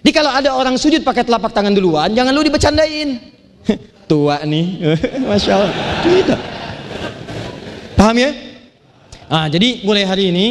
[0.01, 3.21] Jadi kalau ada orang sujud pakai telapak tangan duluan, jangan lu dibecandain.
[4.09, 4.81] Tua nih,
[5.29, 5.73] masya Allah.
[6.01, 6.39] Tidak.
[7.93, 8.31] Paham ya?
[9.29, 10.45] Ah, jadi mulai hari ini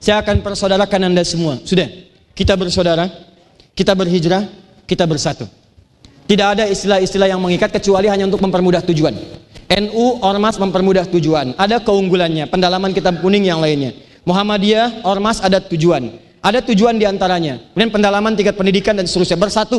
[0.00, 1.60] saya akan persaudarakan anda semua.
[1.66, 1.90] Sudah,
[2.32, 3.10] kita bersaudara,
[3.76, 4.48] kita berhijrah,
[4.88, 5.44] kita bersatu.
[6.24, 9.12] Tidak ada istilah-istilah yang mengikat kecuali hanya untuk mempermudah tujuan.
[9.72, 11.52] NU Ormas mempermudah tujuan.
[11.58, 13.92] Ada keunggulannya, pendalaman kitab kuning yang lainnya.
[14.22, 16.14] Muhammadiyah, Ormas ada tujuan.
[16.42, 17.58] Ada tujuan di antaranya.
[17.74, 19.38] Kemudian pendalaman tingkat pendidikan dan seterusnya.
[19.38, 19.78] Bersatu.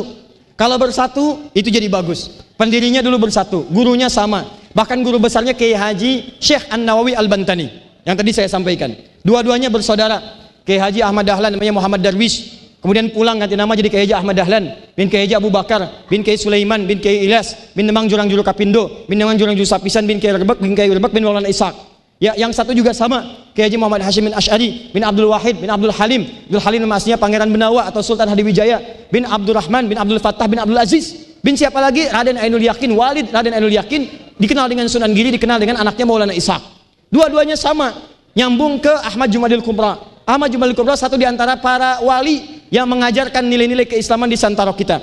[0.56, 2.40] Kalau bersatu, itu jadi bagus.
[2.56, 3.68] Pendirinya dulu bersatu.
[3.68, 4.48] Gurunya sama.
[4.72, 7.68] Bahkan guru besarnya Kiai Haji Syekh An-Nawawi Al-Bantani.
[8.04, 8.96] Yang tadi saya sampaikan.
[9.20, 10.20] Dua-duanya bersaudara.
[10.64, 12.64] Kiai Haji Ahmad Dahlan namanya Muhammad Darwish.
[12.84, 16.20] Kemudian pulang ganti nama jadi Kiai Haji Ahmad Dahlan bin Kiai Haji Abu Bakar bin
[16.20, 20.04] Kiai Sulaiman bin Kiai Ilyas bin Nemang Jurang Juru Kapindo bin Nemang Jurang Juru Sapisan
[20.04, 21.72] bin Kiai Rebek bin Kiai Rebek bin Maulana Ishak
[22.24, 23.44] Ya, yang satu juga sama.
[23.52, 26.24] Kiai Haji Muhammad Hashim bin Ash'ari bin Abdul Wahid bin Abdul Halim.
[26.48, 28.80] Abdul Halim nama Pangeran Benawa atau Sultan Hadiwijaya
[29.12, 31.36] bin Abdul Rahman bin Abdul Fattah bin Abdul Aziz.
[31.44, 32.08] Bin siapa lagi?
[32.08, 34.08] Raden Ainul Yakin, Walid Raden Ainul Yakin
[34.40, 36.64] dikenal dengan Sunan Giri, dikenal dengan anaknya Maulana Ishaq.
[37.12, 37.92] Dua-duanya sama,
[38.32, 40.00] nyambung ke Ahmad Jumadil Kubra.
[40.24, 44.96] Ahmad Jumadil Kubra satu di antara para wali yang mengajarkan nilai-nilai keislaman di Santaro kita.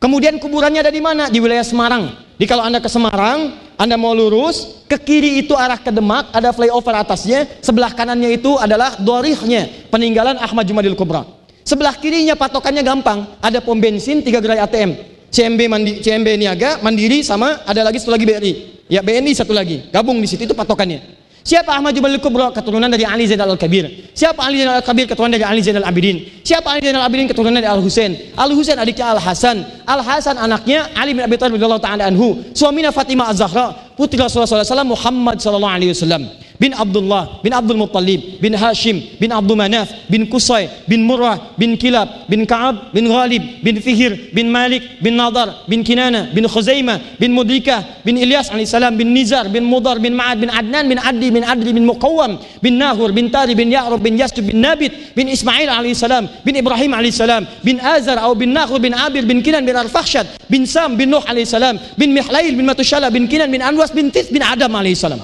[0.00, 1.28] Kemudian kuburannya ada di mana?
[1.28, 2.08] Di wilayah Semarang.
[2.40, 6.56] Jadi kalau Anda ke Semarang, Anda mau lurus, ke kiri itu arah ke Demak, ada
[6.56, 11.28] flyover atasnya, sebelah kanannya itu adalah dorihnya, peninggalan Ahmad Jumadil Kubra.
[11.68, 14.96] Sebelah kirinya patokannya gampang, ada pom bensin, tiga gerai ATM.
[15.28, 18.52] CMB Mandi, CMB Niaga, Mandiri sama ada lagi satu lagi BRI.
[18.88, 21.19] Ya BNI satu lagi, gabung di situ itu patokannya.
[21.40, 22.52] Siapa Ahmad Jumal Kubra?
[22.52, 24.12] Keturunan dari Ali Zainal Al-Kabir.
[24.12, 25.08] Siapa Ali Zainal Al-Kabir?
[25.08, 26.20] Keturunan dari Ali Zainal Abidin.
[26.44, 27.26] Siapa Ali Zainal Abidin?
[27.32, 28.36] Keturunan dari Al-Husain.
[28.36, 29.64] Al-Husain adiknya Al-Hasan.
[29.88, 32.44] Al-Hasan anaknya Ali bin Abi Thalib radhiyallahu taala anhu.
[32.52, 36.28] Suaminya Fatimah Az-Zahra, putri Rasulullah SAW Muhammad sallallahu alaihi wasallam
[36.60, 41.80] bin Abdullah bin Abdul Muttalib bin Hashim bin Abdul Manaf bin Qusay bin Murrah bin
[41.80, 47.16] Kilab bin Ka'ab bin Ghalib bin Fihir bin Malik bin Nadar bin Kinana bin Khuzaimah
[47.16, 51.32] bin Mudrikah bin Ilyas alaihissalam bin Nizar bin Mudar bin Ma'ad bin Adnan bin Addi
[51.32, 55.32] bin Adri bin Muqawwam bin Nahur bin Tari bin Ya'rub bin Yastub bin Nabit bin
[55.32, 59.72] Ismail alaihissalam bin Ibrahim alaihissalam bin Azar atau bin Nahur bin Abir bin Kinan bin
[59.74, 64.12] Arfahshad bin Sam bin Nuh alaihissalam bin Mihlail bin Matushala bin Kinan bin Anwas bin
[64.12, 65.20] Tis bin Adam alaihissalam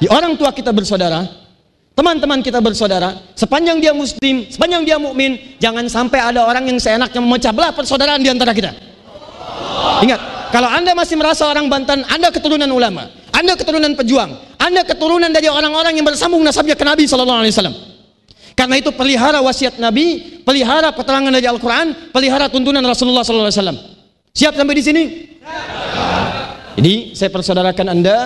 [0.00, 1.28] di orang tua kita bersaudara,
[1.92, 7.20] teman-teman kita bersaudara, sepanjang dia muslim, sepanjang dia mukmin, jangan sampai ada orang yang seenaknya
[7.20, 8.72] memecah belah persaudaraan di antara kita.
[10.00, 15.28] Ingat, kalau Anda masih merasa orang Banten, Anda keturunan ulama, Anda keturunan pejuang, Anda keturunan
[15.28, 17.76] dari orang-orang yang bersambung nasabnya ke Nabi sallallahu alaihi wasallam.
[18.56, 23.78] Karena itu pelihara wasiat Nabi, pelihara keterangan dari Al-Qur'an, pelihara tuntunan Rasulullah sallallahu alaihi wasallam.
[24.32, 25.02] Siap sampai di sini?
[26.80, 28.16] Jadi saya persaudarakan Anda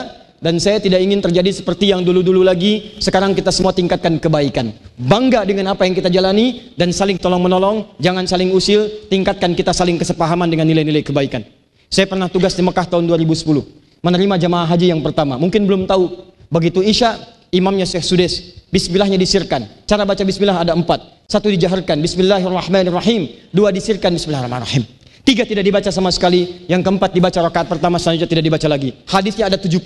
[0.45, 3.01] dan saya tidak ingin terjadi seperti yang dulu-dulu lagi.
[3.01, 4.77] Sekarang kita semua tingkatkan kebaikan.
[5.01, 7.97] Bangga dengan apa yang kita jalani dan saling tolong menolong.
[7.97, 11.49] Jangan saling usil tingkatkan kita saling kesepahaman dengan nilai-nilai kebaikan.
[11.89, 15.41] Saya pernah tugas di Mekah tahun 2010 menerima jamaah haji yang pertama.
[15.41, 17.16] Mungkin belum tahu begitu Isya
[17.49, 19.65] imamnya Syekh Sudes bismillahnya disirkan.
[19.89, 21.25] Cara baca bismillah ada empat.
[21.25, 23.49] Satu dijaharkan bismillahirrahmanirrahim.
[23.49, 24.85] Dua disirkan bismillahirrahmanirrahim.
[25.25, 28.93] Tiga tidak dibaca sama sekali, yang keempat dibaca rakaat pertama selanjutnya tidak dibaca lagi.
[29.09, 29.81] Hadisnya ada 70.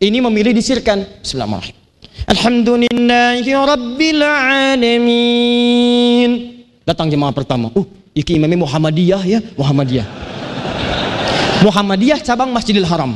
[0.00, 1.04] Ini memilih disirkan.
[1.20, 1.76] Bismillahirrahmanirrahim.
[6.88, 7.68] Datang jemaah pertama.
[7.76, 7.84] Uh,
[8.16, 10.08] iki imamnya Muhammadiyah ya, Muhammadiyah.
[11.60, 13.12] Muhammadiyah cabang Masjidil Haram.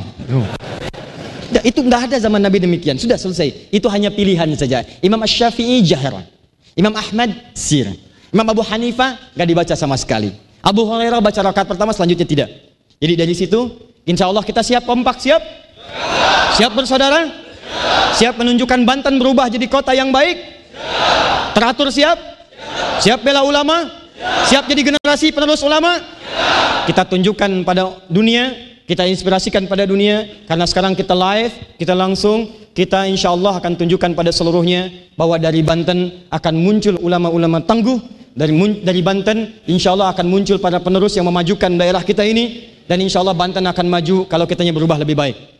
[1.65, 3.01] Itu nggak ada zaman Nabi demikian.
[3.01, 3.73] Sudah selesai.
[3.73, 4.85] Itu hanya pilihan saja.
[5.01, 6.21] Imam Ash-Syafi'i jahran.
[6.77, 7.89] Imam Ahmad sir.
[8.29, 10.37] Imam Abu Hanifah nggak dibaca sama sekali.
[10.61, 12.49] Abu Hurairah baca rakaat pertama selanjutnya tidak.
[13.01, 13.73] Jadi dari situ
[14.05, 15.64] insya Allah kita siap kompak siap?
[16.55, 17.27] Siap bersaudara?
[18.15, 20.39] Siap menunjukkan Banten berubah jadi kota yang baik?
[21.51, 22.15] Teratur siap?
[23.03, 23.91] Siap bela ulama?
[24.47, 25.99] Siap jadi generasi penerus ulama?
[26.87, 33.09] Kita tunjukkan pada dunia kita inspirasikan pada dunia karena sekarang kita live, kita langsung, kita
[33.09, 37.97] insya Allah akan tunjukkan pada seluruhnya bahwa dari Banten akan muncul ulama-ulama tangguh
[38.37, 38.53] dari
[38.85, 43.25] dari Banten insya Allah akan muncul para penerus yang memajukan daerah kita ini dan insya
[43.25, 45.54] Allah Banten akan maju kalau kitanya berubah lebih baik.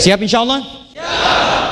[0.00, 0.60] Siap insya Allah?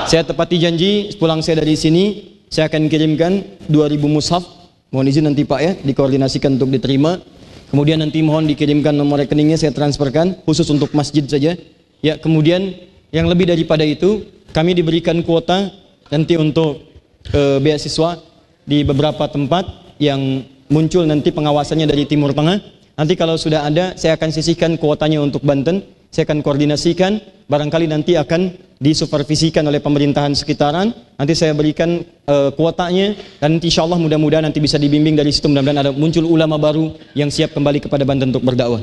[0.08, 4.44] Saya tepati janji pulang saya dari sini saya akan kirimkan 2000 mushaf.
[4.88, 7.20] Mohon izin nanti Pak ya dikoordinasikan untuk diterima
[7.68, 11.52] Kemudian nanti mohon dikirimkan nomor rekeningnya saya transferkan khusus untuk masjid saja.
[12.00, 12.72] Ya, kemudian
[13.12, 14.24] yang lebih daripada itu
[14.56, 15.68] kami diberikan kuota
[16.08, 16.88] nanti untuk
[17.28, 18.16] e, beasiswa
[18.64, 19.68] di beberapa tempat
[20.00, 22.56] yang muncul nanti pengawasannya dari Timur Tengah.
[22.96, 28.16] Nanti kalau sudah ada saya akan sisihkan kuotanya untuk Banten saya akan koordinasikan, barangkali nanti
[28.16, 33.12] akan disupervisikan oleh pemerintahan sekitaran, nanti saya berikan uh, kuotanya,
[33.42, 37.28] dan insya Allah mudah-mudahan nanti bisa dibimbing dari situ, mudah-mudahan ada muncul ulama baru yang
[37.28, 38.80] siap kembali kepada Banten untuk berdakwah.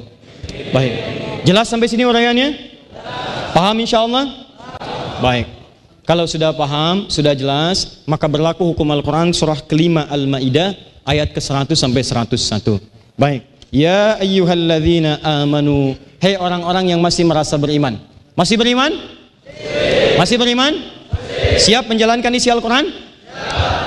[0.75, 0.93] Baik,
[1.47, 2.75] jelas sampai sini uraiannya?
[3.55, 4.27] Paham insya Allah?
[5.23, 5.47] Baik.
[6.05, 12.05] Kalau sudah paham, sudah jelas, maka berlaku hukum Al-Quran surah kelima Al-Ma'idah ayat ke-100 sampai
[12.05, 12.77] 101.
[13.17, 13.41] Baik.
[13.73, 18.01] Ya ayyuhalladzina amanu Hei orang-orang yang masih merasa beriman.
[18.33, 18.89] Masih beriman?
[20.17, 20.73] Masih beriman?
[21.61, 22.89] Siap menjalankan isi Al-Quran?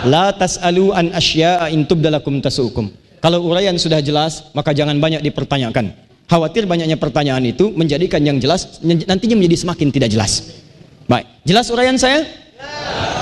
[0.07, 2.95] La tas'alu an asya'a intub dalakum tasukum.
[3.19, 5.91] Kalau uraian sudah jelas, maka jangan banyak dipertanyakan.
[6.31, 10.63] Khawatir banyaknya pertanyaan itu menjadikan yang jelas nantinya menjadi semakin tidak jelas.
[11.11, 12.23] Baik, jelas uraian saya?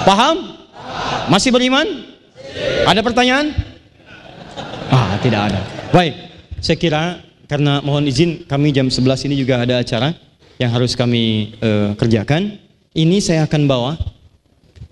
[0.04, 0.60] Paham?
[1.32, 1.88] Masih beriman?
[2.84, 3.48] Ada pertanyaan?
[4.92, 5.64] Ah, tidak ada.
[5.88, 6.12] Baik,
[6.60, 10.14] saya kira karena mohon izin kami jam 11 ini juga ada acara
[10.58, 12.58] yang harus kami uh, kerjakan.
[12.96, 13.92] Ini saya akan bawa.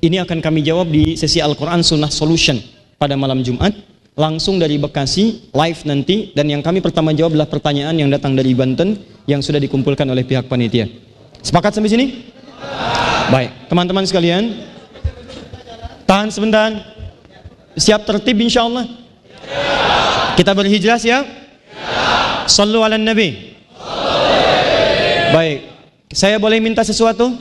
[0.05, 2.61] Ini akan kami jawab di sesi Al-Quran Sunnah Solution
[3.01, 3.73] pada malam Jumat.
[4.15, 6.31] Langsung dari Bekasi, live nanti.
[6.37, 10.23] Dan yang kami pertama jawab adalah pertanyaan yang datang dari Banten yang sudah dikumpulkan oleh
[10.23, 10.87] pihak panitia.
[11.41, 12.07] Sepakat sampai sini?
[13.33, 14.69] Baik, teman-teman sekalian.
[16.05, 16.71] Tahan sebentar.
[17.75, 18.87] Siap tertib insya Allah?
[20.37, 21.25] Kita berhijrah siap?
[22.47, 23.57] Sallu ala Nabi.
[25.35, 25.59] Baik.
[26.15, 27.35] Saya boleh minta sesuatu?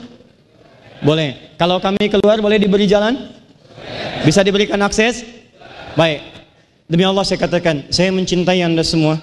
[1.03, 1.55] Boleh.
[1.59, 3.29] Kalau kami keluar boleh diberi jalan?
[4.25, 5.21] Bisa diberikan akses?
[5.93, 6.23] Baik.
[6.89, 9.21] Demi Allah saya katakan, saya mencintai Anda semua.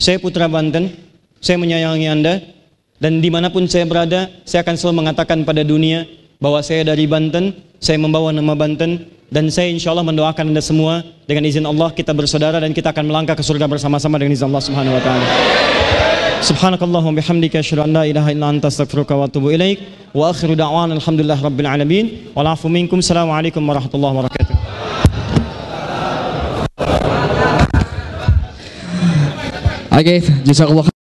[0.00, 0.94] Saya putra Banten.
[1.42, 2.34] Saya menyayangi Anda.
[3.02, 6.06] Dan di mana pun saya berada, saya akan selalu mengatakan pada dunia
[6.38, 7.50] bahwa saya dari Banten,
[7.82, 12.12] saya membawa nama Banten, dan saya insya Allah mendoakan anda semua dengan izin Allah kita
[12.12, 15.26] bersaudara dan kita akan melangkah ke surga bersama-sama dengan izin Allah Subhanahu Wa Taala.
[16.44, 19.80] Subhanakallahumma bihamdika asyhadu an la ilaha illa anta astaghfiruka wa atubu ilaik
[20.12, 24.56] wa akhiru da'wana alhamdulillah rabbil alamin wa afu minkum assalamualaikum warahmatullahi wabarakatuh.
[29.92, 31.01] Oke, okay, jazakallah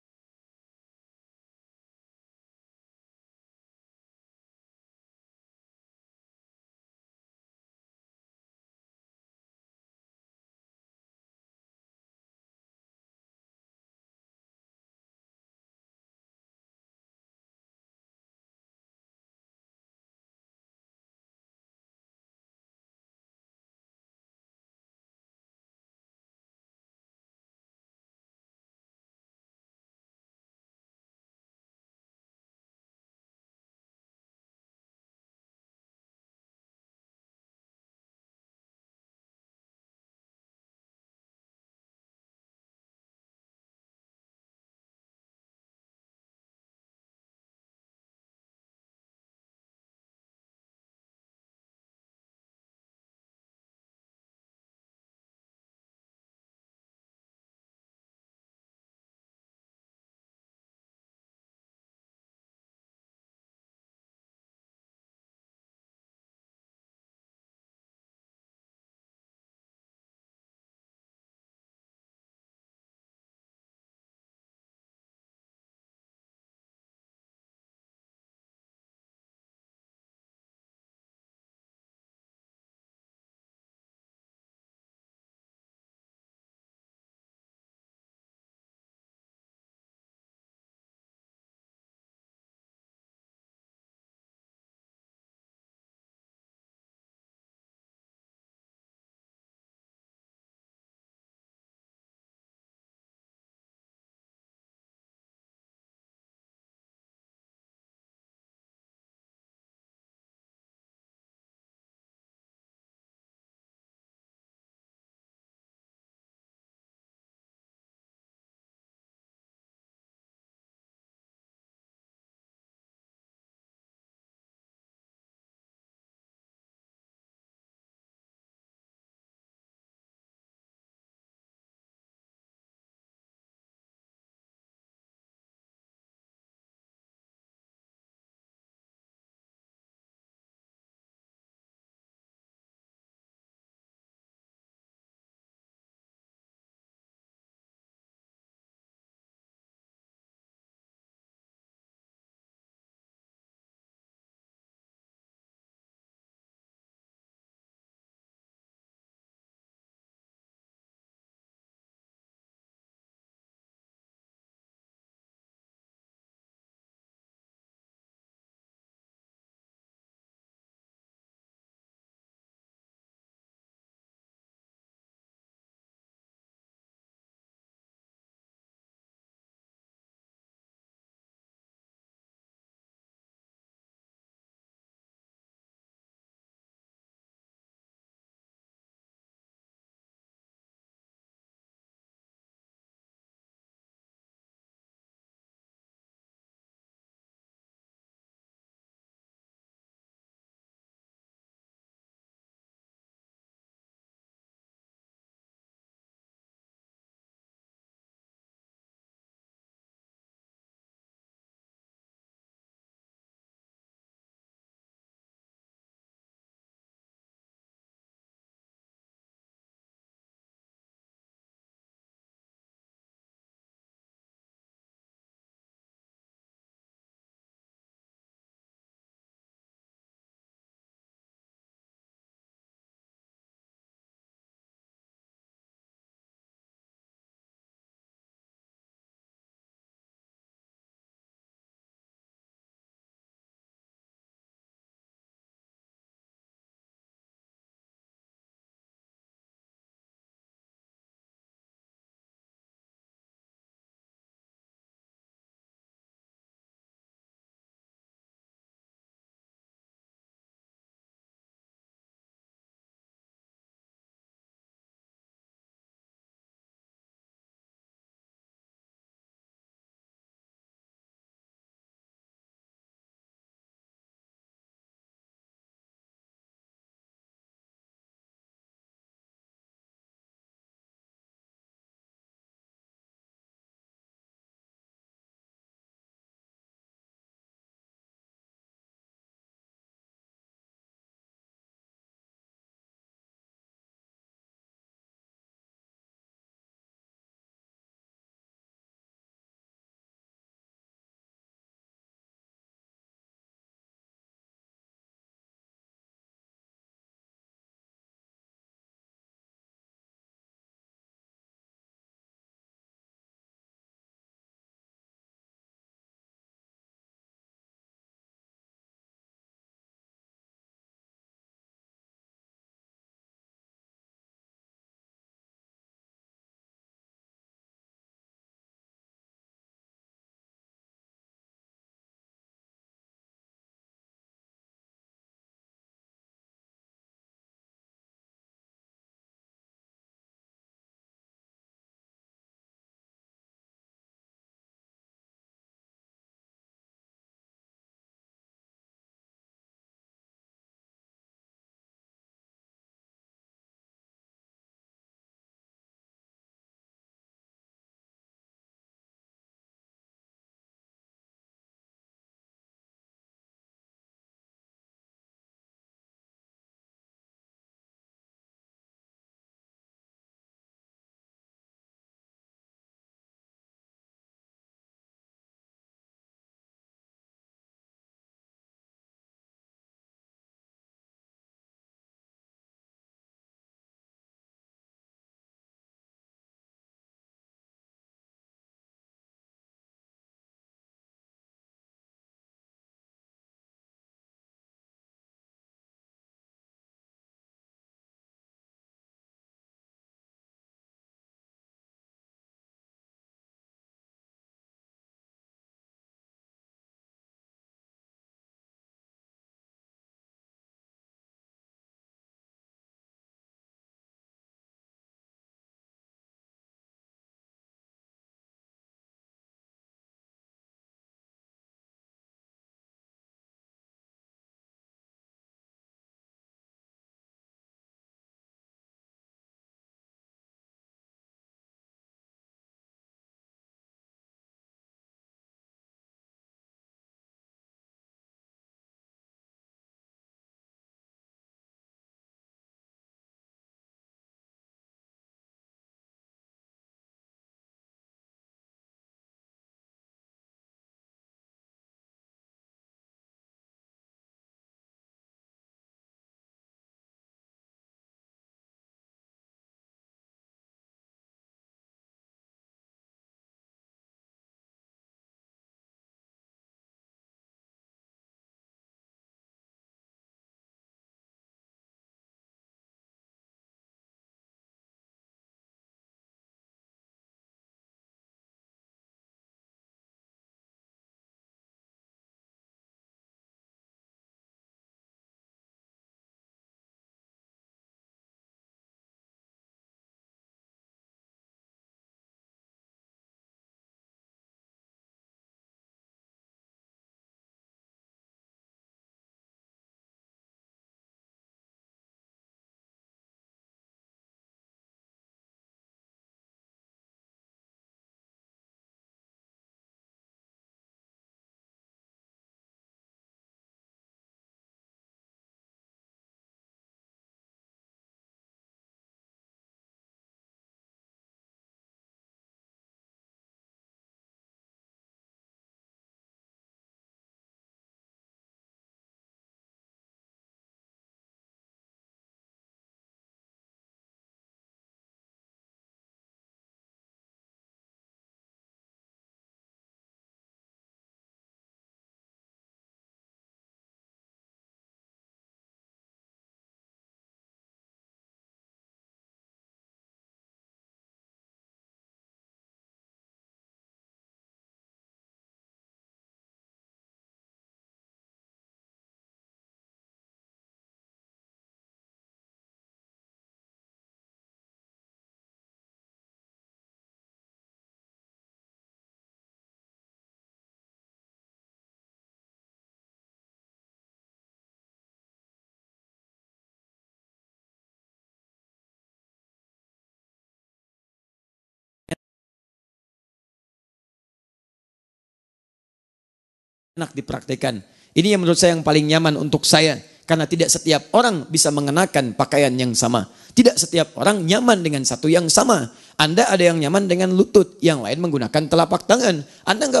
[586.94, 587.82] enak dipraktekkan.
[588.14, 589.98] Ini yang menurut saya yang paling nyaman untuk saya.
[590.30, 593.26] Karena tidak setiap orang bisa mengenakan pakaian yang sama.
[593.50, 595.90] Tidak setiap orang nyaman dengan satu yang sama.
[596.14, 599.42] Anda ada yang nyaman dengan lutut, yang lain menggunakan telapak tangan.
[599.66, 600.00] Anda nggak